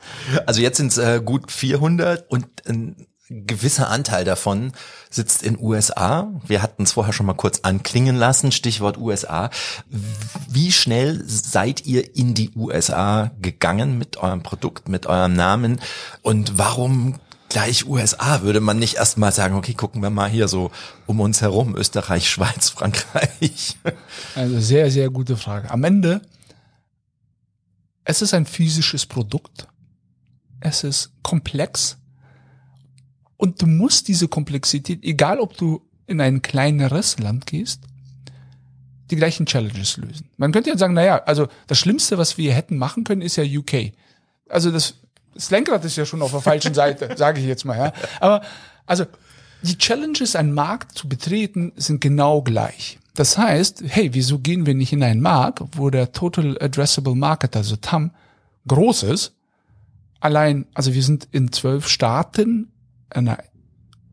Also 0.47 0.61
jetzt 0.61 0.79
sind 0.79 0.89
es 0.89 0.99
äh, 0.99 1.21
gut 1.25 1.51
400 1.51 2.31
und 2.31 2.47
ein 2.67 3.07
gewisser 3.31 3.89
Anteil 3.89 4.25
davon 4.25 4.73
sitzt 5.09 5.43
in 5.43 5.59
USA. 5.59 6.33
Wir 6.47 6.63
hatten 6.63 6.83
es 6.83 6.93
vorher 6.93 7.13
schon 7.13 7.27
mal 7.27 7.35
kurz 7.35 7.61
anklingen 7.61 8.17
lassen, 8.17 8.51
Stichwort 8.51 8.99
USA. 8.99 9.51
Wie 10.49 10.73
schnell 10.73 11.23
seid 11.25 11.87
ihr 11.87 12.17
in 12.17 12.35
die 12.35 12.51
USA 12.57 13.31
gegangen 13.41 13.99
mit 13.99 14.17
eurem 14.17 14.43
Produkt, 14.43 14.89
mit 14.89 15.07
eurem 15.07 15.35
Namen 15.35 15.81
und 16.23 16.59
warum 16.59 17.21
gleich 17.49 17.87
USA? 17.87 18.43
Würde 18.43 18.61
man 18.61 18.81
nicht 18.81 18.97
erst 18.97 19.17
mal 19.17 19.33
sagen, 19.33 19.55
okay, 19.55 19.75
gucken 19.75 20.03
wir 20.03 20.11
mal 20.11 20.29
hier 20.29 20.49
so 20.49 20.73
um 21.07 21.21
uns 21.21 21.41
herum, 21.41 21.77
Österreich, 21.77 22.29
Schweiz, 22.29 22.69
Frankreich. 22.71 23.79
Also 24.35 24.59
sehr, 24.59 24.91
sehr 24.91 25.09
gute 25.09 25.37
Frage. 25.37 25.71
Am 25.71 25.85
Ende, 25.85 26.21
es 28.03 28.23
ist 28.23 28.35
ein 28.35 28.47
physisches 28.47 29.07
Produkt. 29.07 29.69
Es 30.59 30.83
ist 30.83 31.13
komplex. 31.23 32.00
Und 33.41 33.63
du 33.63 33.67
musst 33.67 34.09
diese 34.09 34.29
Komplexität, 34.29 35.03
egal 35.03 35.41
ob 35.41 35.57
du 35.57 35.81
in 36.07 36.21
ein 36.21 36.43
kleineres 36.43 37.19
Land 37.19 37.47
gehst, 37.47 37.81
die 39.11 39.17
gleichen 39.17 39.47
Challenges 39.47 39.97
lösen. 39.97 40.29
Man 40.37 40.53
könnte 40.53 40.69
ja 40.69 40.77
sagen, 40.77 40.93
naja, 40.93 41.23
also 41.25 41.49
das 41.67 41.79
Schlimmste, 41.79 42.19
was 42.19 42.37
wir 42.37 42.53
hätten 42.53 42.77
machen 42.77 43.03
können, 43.03 43.23
ist 43.23 43.37
ja 43.37 43.45
UK. 43.45 43.93
Also 44.47 44.71
das, 44.71 44.97
das 45.33 45.51
Lenkrad 45.51 45.83
ist 45.87 45.97
ja 45.97 46.05
schon 46.05 46.21
auf 46.21 46.33
der 46.33 46.43
falschen 46.43 46.75
Seite, 46.75 47.09
sage 47.17 47.41
ich 47.41 47.47
jetzt 47.47 47.65
mal. 47.65 47.79
Ja. 47.79 47.93
Aber 48.21 48.43
also 48.85 49.07
die 49.63 49.79
Challenges, 49.79 50.37
einen 50.37 50.53
Markt 50.53 50.99
zu 50.99 51.09
betreten, 51.09 51.73
sind 51.77 52.03
genau 52.03 52.43
gleich. 52.43 52.99
Das 53.15 53.39
heißt, 53.39 53.85
hey, 53.87 54.13
wieso 54.13 54.41
gehen 54.41 54.67
wir 54.67 54.75
nicht 54.75 54.93
in 54.93 55.03
einen 55.03 55.23
Markt, 55.23 55.63
wo 55.73 55.89
der 55.89 56.13
Total 56.13 56.59
Addressable 56.61 57.15
Market, 57.15 57.57
also 57.57 57.77
TAM, 57.77 58.11
groß 58.69 59.05
ist? 59.05 59.33
Allein, 60.21 60.67
also 60.75 60.93
wir 60.93 61.03
sind 61.03 61.27
in 61.33 61.51
zwölf 61.53 61.89
Staaten 61.89 62.71
an 63.15 63.27
der 63.27 63.45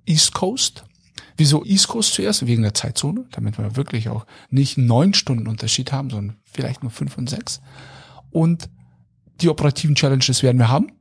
East 0.05 0.33
Coast. 0.33 0.85
Wieso 1.37 1.63
East 1.63 1.87
Coast 1.87 2.13
zuerst? 2.13 2.45
Wegen 2.47 2.63
der 2.63 2.73
Zeitzone, 2.73 3.25
damit 3.31 3.57
wir 3.57 3.75
wirklich 3.75 4.09
auch 4.09 4.25
nicht 4.49 4.77
neun 4.77 5.13
Stunden 5.13 5.47
Unterschied 5.47 5.91
haben, 5.91 6.09
sondern 6.09 6.37
vielleicht 6.45 6.81
nur 6.81 6.91
fünf 6.91 7.17
und 7.17 7.29
sechs. 7.29 7.61
Und 8.31 8.69
die 9.41 9.49
operativen 9.49 9.95
Challenges 9.95 10.41
werden 10.41 10.57
wir 10.57 10.69
haben. 10.69 10.91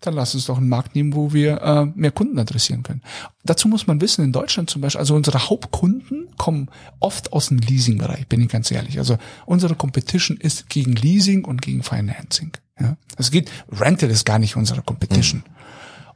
Dann 0.00 0.14
lass 0.14 0.34
uns 0.34 0.44
doch 0.44 0.58
einen 0.58 0.68
Markt 0.68 0.94
nehmen, 0.94 1.14
wo 1.14 1.32
wir 1.32 1.62
äh, 1.62 1.86
mehr 1.94 2.10
Kunden 2.10 2.38
adressieren 2.38 2.82
können. 2.82 3.00
Dazu 3.42 3.68
muss 3.68 3.86
man 3.86 4.02
wissen, 4.02 4.22
in 4.22 4.32
Deutschland 4.32 4.68
zum 4.68 4.82
Beispiel, 4.82 4.98
also 4.98 5.14
unsere 5.14 5.48
Hauptkunden 5.48 6.28
kommen 6.36 6.68
oft 7.00 7.32
aus 7.32 7.48
dem 7.48 7.56
Leasing-Bereich, 7.56 8.28
bin 8.28 8.42
ich 8.42 8.48
ganz 8.48 8.70
ehrlich. 8.70 8.98
Also 8.98 9.16
unsere 9.46 9.76
Competition 9.76 10.36
ist 10.36 10.68
gegen 10.68 10.92
Leasing 10.92 11.46
und 11.46 11.62
gegen 11.62 11.82
Financing. 11.82 12.52
Ja? 12.78 12.98
Es 13.16 13.30
geht, 13.30 13.50
Rental 13.70 14.10
ist 14.10 14.26
gar 14.26 14.38
nicht 14.38 14.56
unsere 14.56 14.82
Competition. 14.82 15.42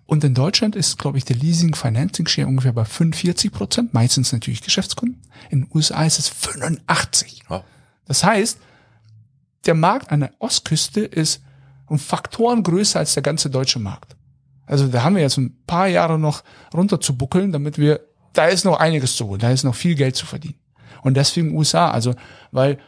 Und 0.09 0.25
in 0.25 0.33
Deutschland 0.33 0.75
ist, 0.75 0.97
glaube 0.97 1.19
ich, 1.19 1.27
der 1.27 1.37
Leasing-Financing-Share 1.37 2.47
ungefähr 2.47 2.73
bei 2.73 2.87
45 2.87 3.53
Prozent, 3.53 3.93
meistens 3.93 4.33
natürlich 4.33 4.63
Geschäftskunden. 4.63 5.21
In 5.51 5.61
den 5.61 5.71
USA 5.75 6.03
ist 6.03 6.19
es 6.19 6.29
85. 6.29 7.43
Wow. 7.49 7.63
Das 8.07 8.25
heißt, 8.25 8.59
der 9.67 9.75
Markt 9.75 10.11
an 10.11 10.21
der 10.21 10.33
Ostküste 10.39 11.03
ist 11.03 11.43
um 11.85 11.99
Faktoren 11.99 12.63
größer 12.63 12.99
als 12.99 13.13
der 13.13 13.23
ganze 13.23 13.51
deutsche 13.51 13.81
Markt. 13.81 14.17
Also 14.65 14.89
da 14.89 15.03
haben 15.03 15.15
wir 15.15 15.21
jetzt 15.21 15.37
ein 15.37 15.63
paar 15.67 15.89
Jahre 15.89 16.19
noch 16.19 16.43
runter 16.73 17.03
zu 17.03 17.15
buckeln, 17.15 17.53
damit 17.53 17.77
wir, 17.77 18.01
da 18.33 18.47
ist 18.47 18.65
noch 18.65 18.81
einiges 18.81 19.15
zu 19.15 19.27
holen, 19.27 19.41
da 19.41 19.51
ist 19.51 19.65
noch 19.65 19.75
viel 19.75 19.95
Geld 19.95 20.17
zu 20.17 20.25
verdienen. 20.25 20.59
Und 21.03 21.19
deswegen 21.19 21.55
USA, 21.55 21.91
also, 21.91 22.15
weil 22.51 22.79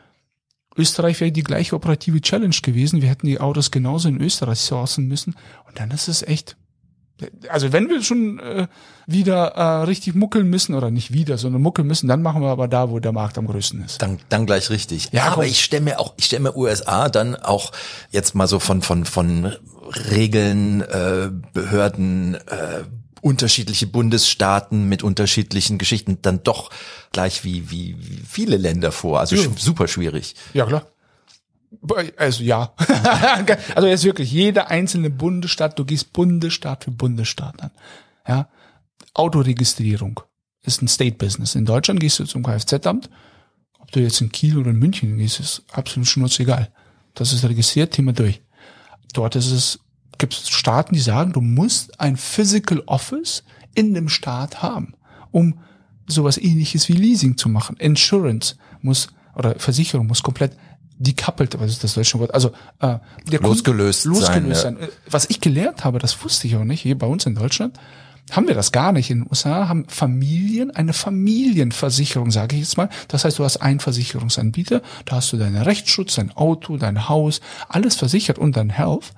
Österreich 0.74 1.20
wäre 1.20 1.33
die 1.33 1.42
gleiche 1.42 1.76
operative 1.76 2.22
Challenge 2.22 2.56
gewesen. 2.62 3.02
Wir 3.02 3.11
hätten 3.11 3.26
die 3.26 3.40
Autos 3.40 3.70
genauso 3.70 4.09
in 4.09 4.22
Österreich 4.22 4.61
sourcen 4.61 5.06
müssen. 5.06 5.37
Und 5.68 5.78
dann 5.78 5.90
ist 5.90 6.09
es 6.09 6.22
echt, 6.22 6.56
also 7.48 7.72
wenn 7.72 7.88
wir 7.88 8.02
schon 8.02 8.38
äh, 8.38 8.66
wieder 9.06 9.48
äh, 9.54 9.83
richtig 9.85 10.14
muckeln 10.14 10.48
müssen, 10.48 10.74
oder 10.74 10.90
nicht 10.90 11.12
wieder, 11.12 11.38
sondern 11.38 11.62
muckeln 11.62 11.87
müssen, 11.88 12.09
dann 12.09 12.22
machen 12.22 12.42
wir 12.42 12.48
aber 12.48 12.68
da, 12.68 12.90
wo 12.90 12.98
der 12.98 13.12
Markt 13.12 13.38
am 13.38 13.46
größten 13.46 13.85
ist. 13.85 14.00
Dann, 14.02 14.18
dann 14.28 14.46
gleich 14.46 14.70
richtig. 14.70 15.09
Ja, 15.12 15.24
aber 15.26 15.37
komm. 15.37 15.44
ich 15.44 15.62
stelle 15.62 15.83
mir 15.83 16.00
auch, 16.00 16.14
ich 16.16 16.26
stelle 16.26 16.42
mir 16.42 16.56
USA 16.56 17.09
dann 17.09 17.37
auch 17.37 17.72
jetzt 18.11 18.35
mal 18.35 18.46
so 18.46 18.59
von 18.59 18.83
von 18.83 19.04
von 19.04 19.52
Regeln, 20.11 20.83
äh, 20.83 21.30
Behörden, 21.52 22.35
äh, 22.35 22.85
unterschiedliche 23.20 23.87
Bundesstaaten 23.87 24.88
mit 24.88 25.02
unterschiedlichen 25.02 25.78
Geschichten 25.78 26.18
dann 26.22 26.42
doch 26.42 26.70
gleich 27.12 27.44
wie 27.44 27.70
wie, 27.70 27.96
wie 27.98 28.22
viele 28.28 28.56
Länder 28.56 28.92
vor. 28.92 29.20
Also 29.20 29.37
Ja. 29.37 29.42
super 29.56 29.88
schwierig. 29.88 30.35
Ja, 30.54 30.66
klar. 30.66 30.87
Also 32.16 32.42
ja. 32.42 32.74
also 33.74 33.88
jetzt 33.88 34.04
wirklich 34.04 34.33
jeder 34.33 34.70
einzelne 34.70 35.11
Bundesstaat, 35.11 35.78
du 35.78 35.85
gehst 35.85 36.12
Bundesstaat 36.12 36.85
für 36.85 36.90
Bundesstaat 36.90 37.62
an. 37.62 37.70
Ja. 38.26 38.48
Autoregistrierung 39.14 40.20
ist 40.62 40.83
ein 40.83 40.88
State 40.88 41.16
Business. 41.16 41.54
In 41.54 41.64
Deutschland 41.64 42.00
gehst 42.00 42.18
du 42.18 42.24
zum 42.24 42.42
Kfz-Amt. 42.42 43.09
Ob 43.78 43.90
du 43.92 44.00
jetzt 44.00 44.20
in 44.20 44.30
Kiel 44.30 44.59
oder 44.59 44.70
in 44.70 44.78
München 44.78 45.16
gehst, 45.16 45.40
ist 45.40 45.62
absolut 45.72 46.09
schnurzegal. 46.09 46.70
Das 47.14 47.33
ist 47.33 47.44
registriert, 47.44 47.92
Thema 47.92 48.12
durch. 48.12 48.42
Dort 49.12 49.37
ist 49.37 49.50
es, 49.50 49.80
gibt 50.18 50.35
es 50.35 50.48
Staaten, 50.48 50.94
die 50.94 51.00
sagen, 51.00 51.33
du 51.33 51.40
musst 51.40 51.98
ein 52.00 52.16
Physical 52.16 52.83
Office 52.87 53.42
in 53.74 53.94
dem 53.94 54.09
Staat 54.09 54.62
haben, 54.62 54.94
um 55.30 55.61
sowas 56.06 56.38
ähnliches 56.38 56.88
wie 56.88 56.94
Leasing 56.94 57.37
zu 57.37 57.48
machen. 57.48 57.76
Insurance 57.76 58.56
muss, 58.83 59.09
oder 59.35 59.59
Versicherung 59.59 60.06
muss 60.06 60.22
komplett 60.22 60.56
decoupled, 61.00 61.58
was 61.58 61.70
ist 61.72 61.82
das 61.82 61.94
deutsche 61.94 62.18
Wort? 62.20 62.32
Also 62.34 62.48
äh, 62.80 62.98
der 63.30 63.38
Kunde- 63.40 63.48
Losgelöst 63.48 64.02
sein, 64.02 64.12
losgelöst 64.12 64.48
ja. 64.64 64.70
sein. 64.70 64.76
Äh, 64.80 64.88
Was 65.10 65.28
ich 65.28 65.40
gelernt 65.40 65.84
habe, 65.84 65.98
das 65.98 66.22
wusste 66.22 66.46
ich 66.46 66.54
auch 66.56 66.64
nicht, 66.64 66.82
hier 66.82 66.96
bei 66.96 67.06
uns 67.06 67.26
in 67.26 67.34
Deutschland, 67.34 67.78
haben 68.30 68.46
wir 68.46 68.54
das 68.54 68.70
gar 68.70 68.92
nicht. 68.92 69.10
In 69.10 69.20
den 69.22 69.28
USA 69.28 69.66
haben 69.68 69.86
Familien 69.88 70.70
eine 70.70 70.92
Familienversicherung, 70.92 72.30
sage 72.30 72.56
ich 72.56 72.62
jetzt 72.62 72.76
mal. 72.76 72.88
Das 73.08 73.24
heißt, 73.24 73.38
du 73.38 73.44
hast 73.44 73.56
einen 73.58 73.80
Versicherungsanbieter, 73.80 74.82
da 75.04 75.16
hast 75.16 75.32
du 75.32 75.36
deinen 75.36 75.56
Rechtsschutz, 75.62 76.14
dein 76.16 76.30
Auto, 76.36 76.76
dein 76.76 77.08
Haus, 77.08 77.40
alles 77.68 77.96
versichert 77.96 78.38
und 78.38 78.56
dein 78.56 78.70
Health. 78.70 79.12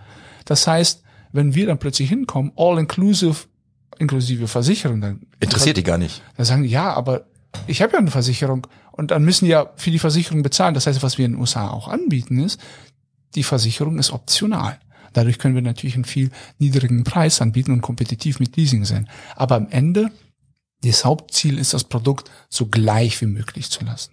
Das 0.44 0.66
heißt, 0.66 1.02
wenn 1.32 1.54
wir 1.54 1.66
dann 1.66 1.78
plötzlich 1.78 2.08
hinkommen, 2.08 2.52
all 2.56 2.78
inclusive, 2.78 3.36
inklusive 3.98 4.48
Versicherung, 4.48 5.00
dann 5.00 5.20
Interessiert 5.40 5.76
die 5.76 5.82
gar 5.82 5.98
nicht. 5.98 6.22
dann 6.36 6.46
sagen 6.46 6.62
die, 6.62 6.68
ja, 6.70 6.92
aber 6.92 7.24
ich 7.66 7.82
habe 7.82 7.92
ja 7.92 7.98
eine 7.98 8.10
Versicherung 8.10 8.66
und 8.92 9.10
dann 9.10 9.24
müssen 9.24 9.46
die 9.46 9.50
ja 9.50 9.70
für 9.76 9.90
die 9.90 9.98
Versicherung 9.98 10.42
bezahlen. 10.42 10.74
Das 10.74 10.86
heißt, 10.86 11.02
was 11.02 11.18
wir 11.18 11.26
in 11.26 11.32
den 11.32 11.40
USA 11.40 11.68
auch 11.68 11.88
anbieten 11.88 12.38
ist, 12.38 12.60
die 13.34 13.42
Versicherung 13.42 13.98
ist 13.98 14.12
optional. 14.12 14.78
Dadurch 15.12 15.38
können 15.38 15.54
wir 15.54 15.62
natürlich 15.62 15.94
einen 15.94 16.04
viel 16.04 16.30
niedrigen 16.58 17.04
Preis 17.04 17.40
anbieten 17.40 17.72
und 17.72 17.82
kompetitiv 17.82 18.40
mit 18.40 18.56
Leasing 18.56 18.84
sein. 18.84 19.08
Aber 19.36 19.56
am 19.56 19.68
Ende, 19.68 20.10
das 20.82 21.04
Hauptziel 21.04 21.58
ist, 21.58 21.74
das 21.74 21.84
Produkt 21.84 22.30
so 22.48 22.66
gleich 22.66 23.20
wie 23.20 23.26
möglich 23.26 23.70
zu 23.70 23.84
lassen. 23.84 24.12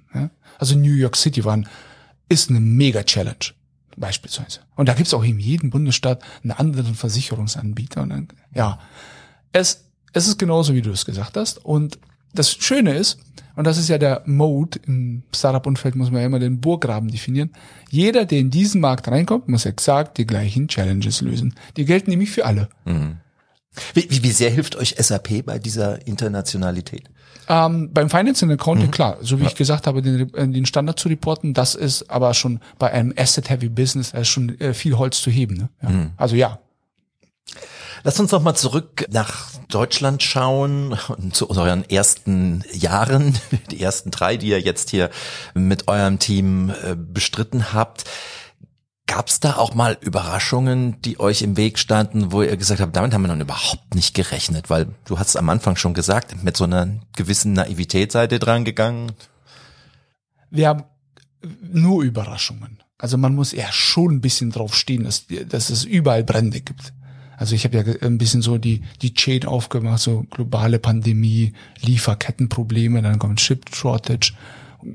Also 0.58 0.76
New 0.76 0.94
York 0.94 1.15
City 1.15 1.42
ein, 1.48 1.68
ist 2.28 2.50
eine 2.50 2.60
mega 2.60 3.04
Challenge 3.04 3.54
beispielsweise. 3.96 4.62
Und 4.76 4.88
da 4.88 4.94
gibt's 4.94 5.13
auch 5.13 5.24
in 5.24 5.39
jedem 5.39 5.70
Bundesstaat 5.70 6.24
einen 6.44 6.52
anderen 6.52 6.96
Versicherungsanbieter. 6.96 8.02
Und 8.02 8.10
dann, 8.10 8.28
ja, 8.54 8.80
es, 9.52 9.86
es 10.13 10.28
ist 10.28 10.38
genauso, 10.38 10.74
wie 10.74 10.82
du 10.82 10.92
es 10.92 11.06
gesagt 11.06 11.38
hast. 11.38 11.63
Und 11.63 12.00
das 12.34 12.52
Schöne 12.54 12.94
ist, 12.94 13.20
und 13.56 13.65
das 13.65 13.78
ist 13.78 13.89
ja 13.89 13.98
der 13.98 14.22
Mode, 14.26 14.80
im 14.88 15.24
Startup-Umfeld 15.36 15.96
muss 15.96 16.12
man 16.12 16.22
ja 16.22 16.28
immer 16.28 16.39
den 16.39 16.62
Burggraben 16.62 17.10
definieren. 17.10 17.52
Jeder, 17.89 18.26
der 18.26 18.39
in 18.39 18.50
diesen 18.50 18.80
Markt 18.80 19.10
reinkommt, 19.10 19.50
muss 19.50 19.65
exakt 19.65 20.18
die 20.18 20.26
gleichen 20.26 20.70
Challenges 20.70 21.20
lösen. 21.20 21.56
Die 21.76 21.84
gelten 21.84 22.10
nämlich 22.10 22.32
für 22.32 22.46
alle. 22.46 22.70
Wie, 23.94 24.10
wie, 24.10 24.24
wie 24.24 24.32
sehr 24.32 24.50
hilft 24.50 24.76
euch 24.78 24.96
SAP 24.98 25.46
bei 25.46 25.60
dieser 25.60 26.08
Internationalität? 26.08 27.10
Ähm, 27.50 27.92
beim 27.92 28.10
Finance 28.10 28.46
and 28.46 28.54
Accounting, 28.54 28.92
klar, 28.92 29.18
so 29.22 29.39
wie 29.39 29.46
ich 29.46 29.56
gesagt 29.56 29.88
habe, 29.88 30.02
den, 30.02 30.34
äh, 30.36 30.48
den 30.48 30.65
Standard 30.65 31.00
zu 31.00 31.10
reporten, 31.10 31.54
das 31.54 31.76
ist 31.76 32.10
aber 32.10 32.34
schon 32.36 32.60
bei 32.78 32.92
einem 32.92 33.13
Asset-Heavy 33.18 33.70
Business 33.70 34.13
äh, 34.13 34.24
schon 34.24 34.60
äh, 34.60 34.74
viel 34.74 34.98
Holz 34.98 35.20
zu 35.22 35.32
heben. 35.32 35.58
Ne? 35.58 35.70
Ja. 35.82 36.12
Also 36.15 36.36
ja, 36.36 36.60
Lass 38.03 38.19
uns 38.19 38.31
noch 38.31 38.41
mal 38.41 38.55
zurück 38.55 39.05
nach 39.09 39.49
Deutschland 39.67 40.23
schauen 40.23 40.97
und 41.17 41.35
zu 41.35 41.49
euren 41.49 41.88
ersten 41.89 42.63
Jahren, 42.73 43.38
die 43.71 43.81
ersten 43.81 44.12
drei, 44.12 44.38
die 44.38 44.47
ihr 44.47 44.62
jetzt 44.62 44.89
hier 44.89 45.09
mit 45.53 45.88
eurem 45.88 46.19
Team 46.19 46.69
äh, 46.69 46.95
bestritten 46.95 47.73
habt. 47.73 48.05
Gab 49.05 49.27
es 49.27 49.39
da 49.39 49.55
auch 49.55 49.73
mal 49.73 49.97
Überraschungen, 50.01 51.01
die 51.01 51.19
euch 51.19 51.41
im 51.41 51.57
Weg 51.57 51.79
standen, 51.79 52.31
wo 52.31 52.43
ihr 52.43 52.55
gesagt 52.57 52.79
habt, 52.79 52.95
damit 52.95 53.13
haben 53.13 53.23
wir 53.23 53.33
noch 53.33 53.41
überhaupt 53.41 53.95
nicht 53.95 54.13
gerechnet? 54.13 54.69
Weil 54.69 54.88
du 55.05 55.17
hast 55.17 55.35
am 55.35 55.49
Anfang 55.49 55.75
schon 55.75 55.95
gesagt, 55.95 56.43
mit 56.43 56.55
so 56.55 56.65
einer 56.65 56.88
gewissen 57.15 57.53
Naivität 57.53 58.12
seid 58.12 58.31
ihr 58.31 58.39
dran 58.39 58.65
gegangen. 58.65 59.12
wir 60.51 60.67
haben 60.67 60.83
nur 61.62 62.03
Überraschungen. 62.03 62.83
Also 62.97 63.17
man 63.17 63.33
muss 63.33 63.51
ja 63.53 63.71
schon 63.71 64.15
ein 64.15 64.21
bisschen 64.21 64.51
drauf 64.51 64.75
stehen, 64.75 65.05
dass, 65.05 65.25
dass 65.47 65.69
es 65.69 65.85
überall 65.85 66.23
Brände 66.23 66.62
gibt. 66.62 66.93
Also 67.39 67.56
ich 67.56 67.63
habe 67.63 67.78
ja 67.78 67.84
ein 68.02 68.17
bisschen 68.17 68.41
so 68.41 68.58
die, 68.58 68.82
die 69.02 69.13
Chain 69.13 69.45
aufgemacht, 69.45 70.02
so 70.02 70.25
globale 70.30 70.78
Pandemie, 70.78 71.54
Lieferkettenprobleme, 71.80 73.02
dann 73.02 73.17
kommt 73.17 73.39
Chip 73.39 73.73
Shortage, 73.73 74.34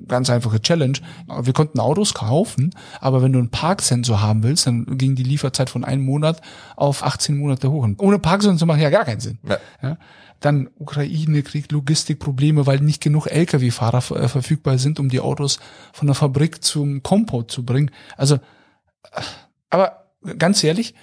ganz 0.07 0.28
einfache 0.28 0.61
Challenge. 0.61 0.98
Wir 1.40 1.54
konnten 1.54 1.80
Autos 1.80 2.12
kaufen, 2.12 2.74
aber 3.00 3.22
wenn 3.22 3.33
du 3.33 3.38
einen 3.38 3.48
Parksensor 3.48 4.20
haben 4.20 4.42
willst, 4.42 4.66
dann 4.66 4.98
ging 4.98 5.14
die 5.14 5.22
Lieferzeit 5.22 5.70
von 5.70 5.85
einem 5.85 6.04
Monat 6.04 6.42
auf 6.76 7.02
18 7.02 7.38
Monate 7.38 7.70
hoch. 7.70 7.83
Und 7.83 7.98
ohne 7.98 8.18
Parksensor 8.18 8.59
zu 8.59 8.66
machen 8.66 8.83
ja 8.83 8.90
gar 8.90 9.07
keinen 9.07 9.20
Sinn. 9.20 9.38
Ja. 9.48 9.59
Ja. 9.83 9.96
Dann 10.40 10.68
Ukraine 10.78 11.42
kriegt 11.42 11.72
Logistikprobleme, 11.72 12.66
weil 12.66 12.80
nicht 12.80 13.02
genug 13.02 13.26
Lkw-Fahrer 13.26 14.20
äh, 14.20 14.28
verfügbar 14.28 14.76
sind, 14.76 15.00
um 15.00 15.09
die 15.09 15.20
Autos 15.20 15.61
von 15.94 16.09
der 16.09 16.14
Fabrik 16.14 16.62
zum 16.62 17.02
Compound 17.02 17.50
zu 17.50 17.64
bringen. 17.64 17.90
Also, 18.18 18.35
äh, 18.35 19.22
aber 19.70 20.11
ganz 20.37 20.62
ehrlich, 20.62 20.94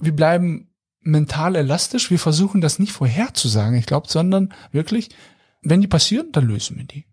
wir 0.00 0.16
bleiben 0.16 0.71
mental 1.02 1.56
elastisch. 1.56 2.10
Wir 2.10 2.18
versuchen 2.18 2.60
das 2.60 2.78
nicht 2.78 2.92
vorherzusagen, 2.92 3.76
ich 3.78 3.86
glaube, 3.86 4.08
sondern 4.08 4.52
wirklich, 4.72 5.10
wenn 5.62 5.80
die 5.80 5.88
passieren, 5.88 6.28
dann 6.32 6.46
lösen 6.46 6.78
wir 6.78 6.84
die. 6.84 7.04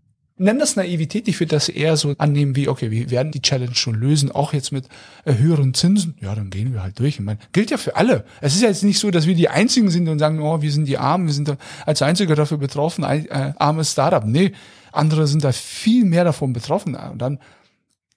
Nenn 0.41 0.57
das 0.57 0.77
Naivität, 0.77 1.27
ich 1.27 1.37
würde 1.41 1.53
das 1.53 1.67
eher 1.67 1.97
so 1.97 2.15
annehmen 2.17 2.55
wie, 2.55 2.69
okay, 2.69 2.91
wir 2.91 3.11
werden 3.11 3.33
die 3.33 3.41
Challenge 3.41 3.75
schon 3.75 3.95
lösen, 3.95 4.31
auch 4.31 4.53
jetzt 4.53 4.71
mit 4.71 4.87
äh, 5.25 5.35
höheren 5.35 5.73
Zinsen. 5.73 6.15
Ja, 6.21 6.33
dann 6.33 6.49
gehen 6.49 6.71
wir 6.71 6.81
halt 6.81 6.97
durch. 6.97 7.15
Ich 7.15 7.19
meine, 7.19 7.39
gilt 7.51 7.71
ja 7.71 7.77
für 7.77 7.97
alle. 7.97 8.23
Es 8.39 8.55
ist 8.55 8.61
ja 8.61 8.69
jetzt 8.69 8.85
nicht 8.85 8.99
so, 8.99 9.11
dass 9.11 9.27
wir 9.27 9.35
die 9.35 9.49
Einzigen 9.49 9.89
sind 9.89 10.07
und 10.07 10.17
sagen, 10.17 10.39
oh, 10.39 10.61
wir 10.61 10.71
sind 10.71 10.87
die 10.87 10.97
Armen, 10.97 11.27
wir 11.27 11.33
sind 11.33 11.57
als 11.85 12.01
Einziger 12.01 12.35
dafür 12.35 12.57
betroffen, 12.57 13.03
ein 13.03 13.25
äh, 13.25 13.53
armes 13.57 13.91
Startup. 13.91 14.23
Nee, 14.23 14.53
andere 14.93 15.27
sind 15.27 15.43
da 15.43 15.51
viel 15.51 16.05
mehr 16.05 16.23
davon 16.23 16.53
betroffen. 16.53 16.95
Und 16.95 17.21
dann 17.21 17.39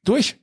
durch. 0.04 0.36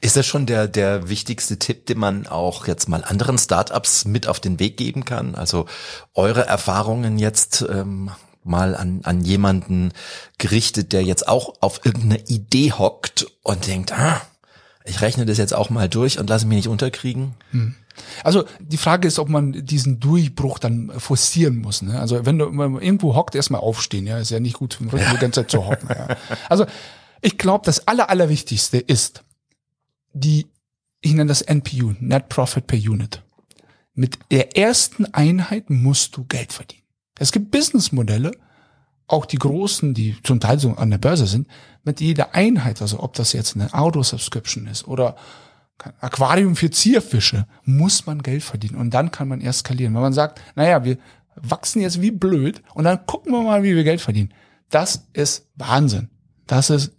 Ist 0.00 0.16
das 0.16 0.26
schon 0.26 0.46
der, 0.46 0.68
der 0.68 1.08
wichtigste 1.08 1.58
Tipp, 1.58 1.86
den 1.86 1.98
man 1.98 2.26
auch 2.26 2.66
jetzt 2.66 2.88
mal 2.88 3.04
anderen 3.04 3.38
Startups 3.38 4.04
mit 4.04 4.26
auf 4.26 4.40
den 4.40 4.58
Weg 4.58 4.76
geben 4.76 5.04
kann? 5.04 5.34
Also 5.34 5.66
eure 6.14 6.46
Erfahrungen 6.46 7.18
jetzt 7.18 7.64
ähm, 7.68 8.10
mal 8.44 8.74
an, 8.74 9.00
an 9.04 9.22
jemanden 9.22 9.92
gerichtet, 10.38 10.92
der 10.92 11.02
jetzt 11.02 11.28
auch 11.28 11.54
auf 11.60 11.84
irgendeine 11.84 12.20
Idee 12.28 12.72
hockt 12.72 13.26
und 13.42 13.66
denkt, 13.66 13.92
ah, 13.92 14.20
ich 14.84 15.00
rechne 15.02 15.26
das 15.26 15.38
jetzt 15.38 15.54
auch 15.54 15.70
mal 15.70 15.88
durch 15.88 16.18
und 16.18 16.28
lasse 16.30 16.46
mich 16.46 16.56
nicht 16.56 16.68
unterkriegen. 16.68 17.34
Also 18.24 18.44
die 18.58 18.78
Frage 18.78 19.06
ist, 19.06 19.18
ob 19.18 19.28
man 19.28 19.52
diesen 19.64 20.00
Durchbruch 20.00 20.58
dann 20.58 20.90
forcieren 20.98 21.58
muss. 21.58 21.82
Ne? 21.82 22.00
Also 22.00 22.24
wenn 22.24 22.38
du 22.38 22.46
irgendwo 22.46 23.14
hockt, 23.14 23.34
erstmal 23.34 23.60
aufstehen. 23.60 24.06
Ja, 24.06 24.18
ist 24.18 24.30
ja 24.30 24.40
nicht 24.40 24.54
gut 24.54 24.74
für 24.74 24.84
den 24.84 24.90
Rücken, 24.90 25.10
die 25.12 25.18
ganze 25.18 25.40
Zeit 25.40 25.50
zu 25.50 25.66
hocken. 25.66 25.88
Ja. 25.90 26.16
Also 26.48 26.66
ich 27.20 27.36
glaube, 27.36 27.66
das 27.66 27.86
Aller, 27.86 28.08
Allerwichtigste 28.08 28.78
ist 28.78 29.22
die, 30.12 30.46
ich 31.00 31.12
nenne 31.12 31.28
das 31.28 31.42
NPU, 31.42 31.94
Net 32.00 32.28
Profit 32.28 32.66
per 32.66 32.78
Unit. 32.78 33.22
Mit 33.94 34.18
der 34.30 34.56
ersten 34.56 35.06
Einheit 35.06 35.70
musst 35.70 36.16
du 36.16 36.24
Geld 36.24 36.52
verdienen. 36.52 36.84
Es 37.18 37.32
gibt 37.32 37.50
Businessmodelle, 37.50 38.32
auch 39.06 39.26
die 39.26 39.38
großen, 39.38 39.92
die 39.92 40.16
zum 40.22 40.40
Teil 40.40 40.58
so 40.58 40.72
an 40.72 40.90
der 40.90 40.98
Börse 40.98 41.26
sind, 41.26 41.48
mit 41.84 42.00
jeder 42.00 42.34
Einheit, 42.34 42.80
also 42.80 43.00
ob 43.00 43.14
das 43.14 43.32
jetzt 43.32 43.56
eine 43.56 43.74
Auto-Subscription 43.74 44.66
ist 44.66 44.86
oder 44.86 45.16
Aquarium 46.00 46.56
für 46.56 46.70
Zierfische, 46.70 47.46
muss 47.64 48.06
man 48.06 48.22
Geld 48.22 48.42
verdienen 48.42 48.76
und 48.76 48.90
dann 48.90 49.10
kann 49.10 49.28
man 49.28 49.40
erst 49.40 49.60
skalieren. 49.60 49.94
Wenn 49.94 50.02
man 50.02 50.12
sagt, 50.12 50.40
naja, 50.54 50.84
wir 50.84 50.98
wachsen 51.36 51.80
jetzt 51.80 52.00
wie 52.00 52.10
blöd 52.10 52.62
und 52.74 52.84
dann 52.84 53.06
gucken 53.06 53.32
wir 53.32 53.42
mal, 53.42 53.62
wie 53.62 53.74
wir 53.74 53.84
Geld 53.84 54.00
verdienen. 54.00 54.32
Das 54.68 55.06
ist 55.12 55.48
Wahnsinn. 55.56 56.10
Das 56.46 56.70
ist 56.70 56.92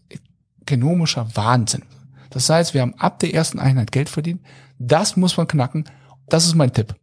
ökonomischer 0.61 1.27
Wahnsinn. 1.35 1.83
Das 2.31 2.49
heißt, 2.49 2.73
wir 2.73 2.81
haben 2.81 2.95
ab 2.95 3.19
der 3.19 3.33
ersten 3.33 3.59
Einheit 3.59 3.91
Geld 3.91 4.09
verdient. 4.09 4.41
Das 4.79 5.15
muss 5.15 5.37
man 5.37 5.47
knacken. 5.47 5.85
Das 6.27 6.45
ist 6.45 6.55
mein 6.55 6.73
Tipp. 6.73 6.95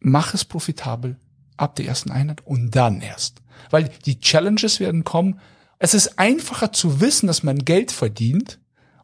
Mach 0.00 0.32
es 0.32 0.44
profitabel 0.44 1.16
ab 1.56 1.74
der 1.74 1.86
ersten 1.86 2.10
Einheit 2.10 2.46
und 2.46 2.74
dann 2.74 3.00
erst. 3.00 3.42
Weil 3.70 3.90
die 4.04 4.20
Challenges 4.20 4.80
werden 4.80 5.04
kommen. 5.04 5.40
Es 5.78 5.92
ist 5.92 6.18
einfacher 6.18 6.72
zu 6.72 7.00
wissen, 7.00 7.26
dass 7.26 7.42
man 7.42 7.64
Geld 7.64 7.92
verdient 7.92 8.60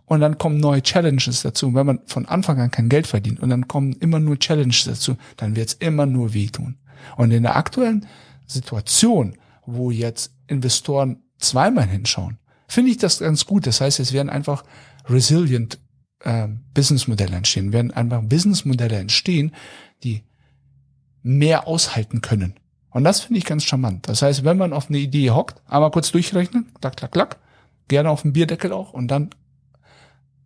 und 0.06 0.20
dann 0.20 0.38
kommen 0.38 0.58
neue 0.58 0.82
Challenges 0.82 1.42
dazu. 1.42 1.74
wenn 1.74 1.86
man 1.86 2.00
von 2.06 2.26
Anfang 2.26 2.60
an 2.60 2.70
kein 2.70 2.88
Geld 2.88 3.06
verdient 3.06 3.40
und 3.40 3.50
dann 3.50 3.66
kommen 3.68 3.92
immer 3.94 4.20
nur 4.20 4.38
Challenges 4.38 4.84
dazu, 4.84 5.16
dann 5.36 5.56
wird 5.56 5.68
es 5.68 5.74
immer 5.74 6.06
nur 6.06 6.32
wehtun. 6.34 6.76
Und 7.16 7.32
in 7.32 7.42
der 7.42 7.56
aktuellen 7.56 8.06
Situation, 8.46 9.36
wo 9.66 9.90
jetzt 9.90 10.32
Investoren 10.46 11.22
zweimal 11.38 11.86
hinschauen, 11.86 12.38
finde 12.68 12.90
ich 12.90 12.98
das 12.98 13.18
ganz 13.18 13.46
gut. 13.46 13.66
Das 13.66 13.80
heißt, 13.80 14.00
es 14.00 14.12
werden 14.12 14.30
einfach 14.30 14.64
resilient 15.06 15.78
äh, 16.20 16.48
Businessmodelle 16.74 17.36
entstehen, 17.36 17.72
werden 17.72 17.90
einfach 17.90 18.22
Businessmodelle 18.22 18.96
entstehen, 18.96 19.52
die 20.02 20.22
mehr 21.22 21.66
aushalten 21.66 22.20
können. 22.20 22.54
Und 22.90 23.04
das 23.04 23.20
finde 23.20 23.38
ich 23.38 23.44
ganz 23.44 23.64
charmant. 23.64 24.08
Das 24.08 24.22
heißt, 24.22 24.44
wenn 24.44 24.58
man 24.58 24.72
auf 24.72 24.88
eine 24.88 24.98
Idee 24.98 25.30
hockt, 25.30 25.62
einmal 25.66 25.90
kurz 25.90 26.12
durchrechnen, 26.12 26.72
klack, 26.80 26.96
klack, 26.96 27.12
klack, 27.12 27.38
gerne 27.88 28.10
auf 28.10 28.22
dem 28.22 28.32
Bierdeckel 28.32 28.72
auch 28.72 28.92
und 28.92 29.08
dann, 29.08 29.30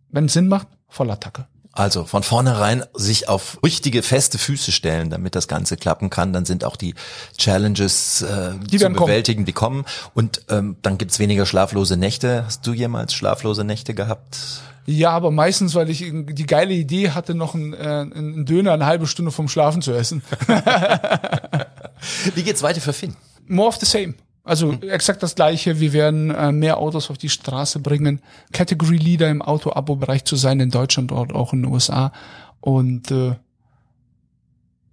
wenn 0.09 0.25
es 0.25 0.33
Sinn 0.33 0.47
macht, 0.47 0.67
voll 0.87 1.11
Attacke. 1.11 1.47
Also 1.77 2.05
von 2.05 2.23
vornherein 2.23 2.83
sich 2.95 3.29
auf 3.29 3.59
richtige 3.63 4.01
feste 4.01 4.39
Füße 4.39 4.71
stellen, 4.71 5.11
damit 5.11 5.35
das 5.35 5.47
Ganze 5.47 5.77
klappen 5.77 6.09
kann. 6.09 6.33
Dann 6.33 6.43
sind 6.43 6.63
auch 6.63 6.75
die 6.75 6.95
Challenges 7.37 8.23
äh, 8.23 8.53
die 8.59 8.79
zu 8.79 8.89
bewältigen, 8.89 9.41
kommen. 9.41 9.45
die 9.45 9.53
kommen. 9.53 9.85
Und 10.15 10.41
ähm, 10.49 10.77
dann 10.81 10.97
gibt's 10.97 11.19
weniger 11.19 11.45
schlaflose 11.45 11.95
Nächte. 11.95 12.45
Hast 12.45 12.65
du 12.65 12.73
jemals 12.73 13.13
schlaflose 13.13 13.63
Nächte 13.63 13.93
gehabt? 13.93 14.39
Ja, 14.87 15.11
aber 15.11 15.29
meistens, 15.29 15.75
weil 15.75 15.91
ich 15.91 16.03
die 16.11 16.45
geile 16.47 16.73
Idee 16.73 17.11
hatte, 17.11 17.35
noch 17.35 17.53
einen, 17.53 17.73
äh, 17.73 17.77
einen 17.77 18.45
Döner 18.45 18.73
eine 18.73 18.87
halbe 18.87 19.05
Stunde 19.05 19.31
vom 19.31 19.47
Schlafen 19.47 19.83
zu 19.83 19.91
essen. 19.91 20.23
Wie 22.33 22.41
geht's 22.41 22.63
weiter 22.63 22.81
für 22.81 22.93
Finn? 22.93 23.15
More 23.47 23.67
of 23.69 23.75
the 23.75 23.85
same. 23.85 24.15
Also 24.47 24.71
mhm. 24.71 24.89
exakt 24.89 25.21
das 25.21 25.35
gleiche. 25.35 25.79
Wir 25.79 25.91
werden 25.93 26.31
äh, 26.31 26.51
mehr 26.51 26.77
Autos 26.77 27.09
auf 27.09 27.17
die 27.17 27.29
Straße 27.29 27.79
bringen. 27.79 28.21
Category 28.53 28.95
Leader 28.95 29.29
im 29.29 29.41
Auto-Abo-Bereich 29.41 30.23
zu 30.23 30.37
sein 30.37 30.59
in 30.61 30.71
Deutschland 30.71 31.11
und 31.11 31.33
auch 31.33 31.51
in 31.51 31.63
den 31.63 31.71
USA. 31.71 32.13
Und 32.61 33.11
äh, 33.11 33.35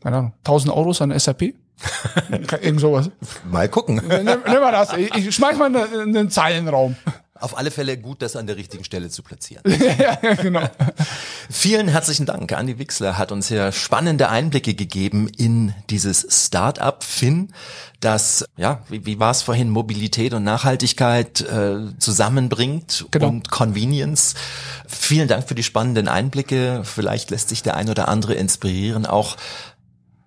keine 0.03 0.17
Ahnung, 0.17 0.33
1000 0.39 0.75
Euros 0.75 1.01
an 1.01 1.19
SAP. 1.19 1.43
Irgend 2.63 2.81
sowas. 2.81 3.11
Mal 3.51 3.69
gucken. 3.69 4.03
Nimm, 4.07 4.25
nimm 4.25 4.61
mal 4.61 4.73
das. 4.73 4.93
Ich, 4.97 5.15
ich 5.15 5.35
schmeiß 5.35 5.57
mal 5.57 5.75
in 6.03 6.13
den 6.13 6.31
Zeilenraum. 6.31 6.97
Auf 7.41 7.59
alle 7.59 7.73
Fälle 7.73 7.99
gut, 7.99 8.23
das 8.23 8.37
an 8.37 8.47
der 8.47 8.57
richtigen 8.57 8.85
Stelle 8.85 9.11
zu 9.11 9.25
platzieren. 9.25 9.65
ja, 9.99 10.15
genau. 10.35 10.63
Vielen 11.51 11.89
herzlichen 11.89 12.27
Dank. 12.27 12.53
Andi 12.53 12.79
Wixler 12.79 13.19
hat 13.19 13.33
uns 13.33 13.49
hier 13.49 13.73
spannende 13.73 14.29
Einblicke 14.29 14.75
gegeben 14.75 15.29
in 15.29 15.75
dieses 15.91 16.27
Start-up 16.31 17.03
Finn, 17.03 17.53
das, 17.99 18.45
ja, 18.57 18.83
wie, 18.89 19.05
wie 19.05 19.19
war 19.19 19.33
es 19.33 19.43
vorhin, 19.43 19.69
Mobilität 19.71 20.33
und 20.33 20.45
Nachhaltigkeit 20.45 21.41
äh, 21.41 21.99
zusammenbringt 21.99 23.07
genau. 23.11 23.29
und 23.29 23.51
Convenience. 23.51 24.35
Vielen 24.87 25.27
Dank 25.27 25.49
für 25.49 25.57
die 25.57 25.65
spannenden 25.65 26.07
Einblicke. 26.07 26.83
Vielleicht 26.85 27.31
lässt 27.31 27.49
sich 27.49 27.65
der 27.65 27.77
ein 27.77 27.91
oder 27.91 28.07
andere 28.07 28.35
inspirieren, 28.35 29.07
auch 29.07 29.37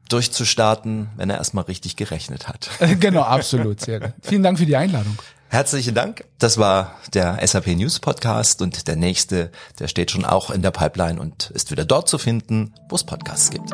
durchzustarten, 0.10 1.10
wenn 1.16 1.30
er 1.30 1.38
erstmal 1.38 1.66
richtig 1.66 1.96
gerechnet 1.96 2.48
hat. 2.50 2.70
Genau, 3.00 3.22
absolut. 3.22 3.80
Sehr. 3.82 4.14
Vielen 4.22 4.44
Dank 4.44 4.58
für 4.58 4.66
die 4.66 4.76
Einladung. 4.76 5.18
Herzlichen 5.50 5.96
Dank. 5.96 6.26
Das 6.40 6.58
war 6.58 6.96
der 7.14 7.40
SAP 7.46 7.68
News 7.68 8.00
Podcast 8.00 8.62
und 8.62 8.88
der 8.88 8.98
nächste, 8.98 9.52
der 9.80 9.88
steht 9.88 10.12
schon 10.12 10.26
auch 10.26 10.52
in 10.52 10.62
der 10.62 10.72
Pipeline 10.72 11.20
und 11.20 11.52
ist 11.52 11.72
wieder 11.72 11.86
dort 11.86 12.10
zu 12.10 12.18
finden, 12.18 12.74
wo 12.90 12.96
es 12.96 13.06
Podcasts 13.06 13.50
gibt. 13.50 13.72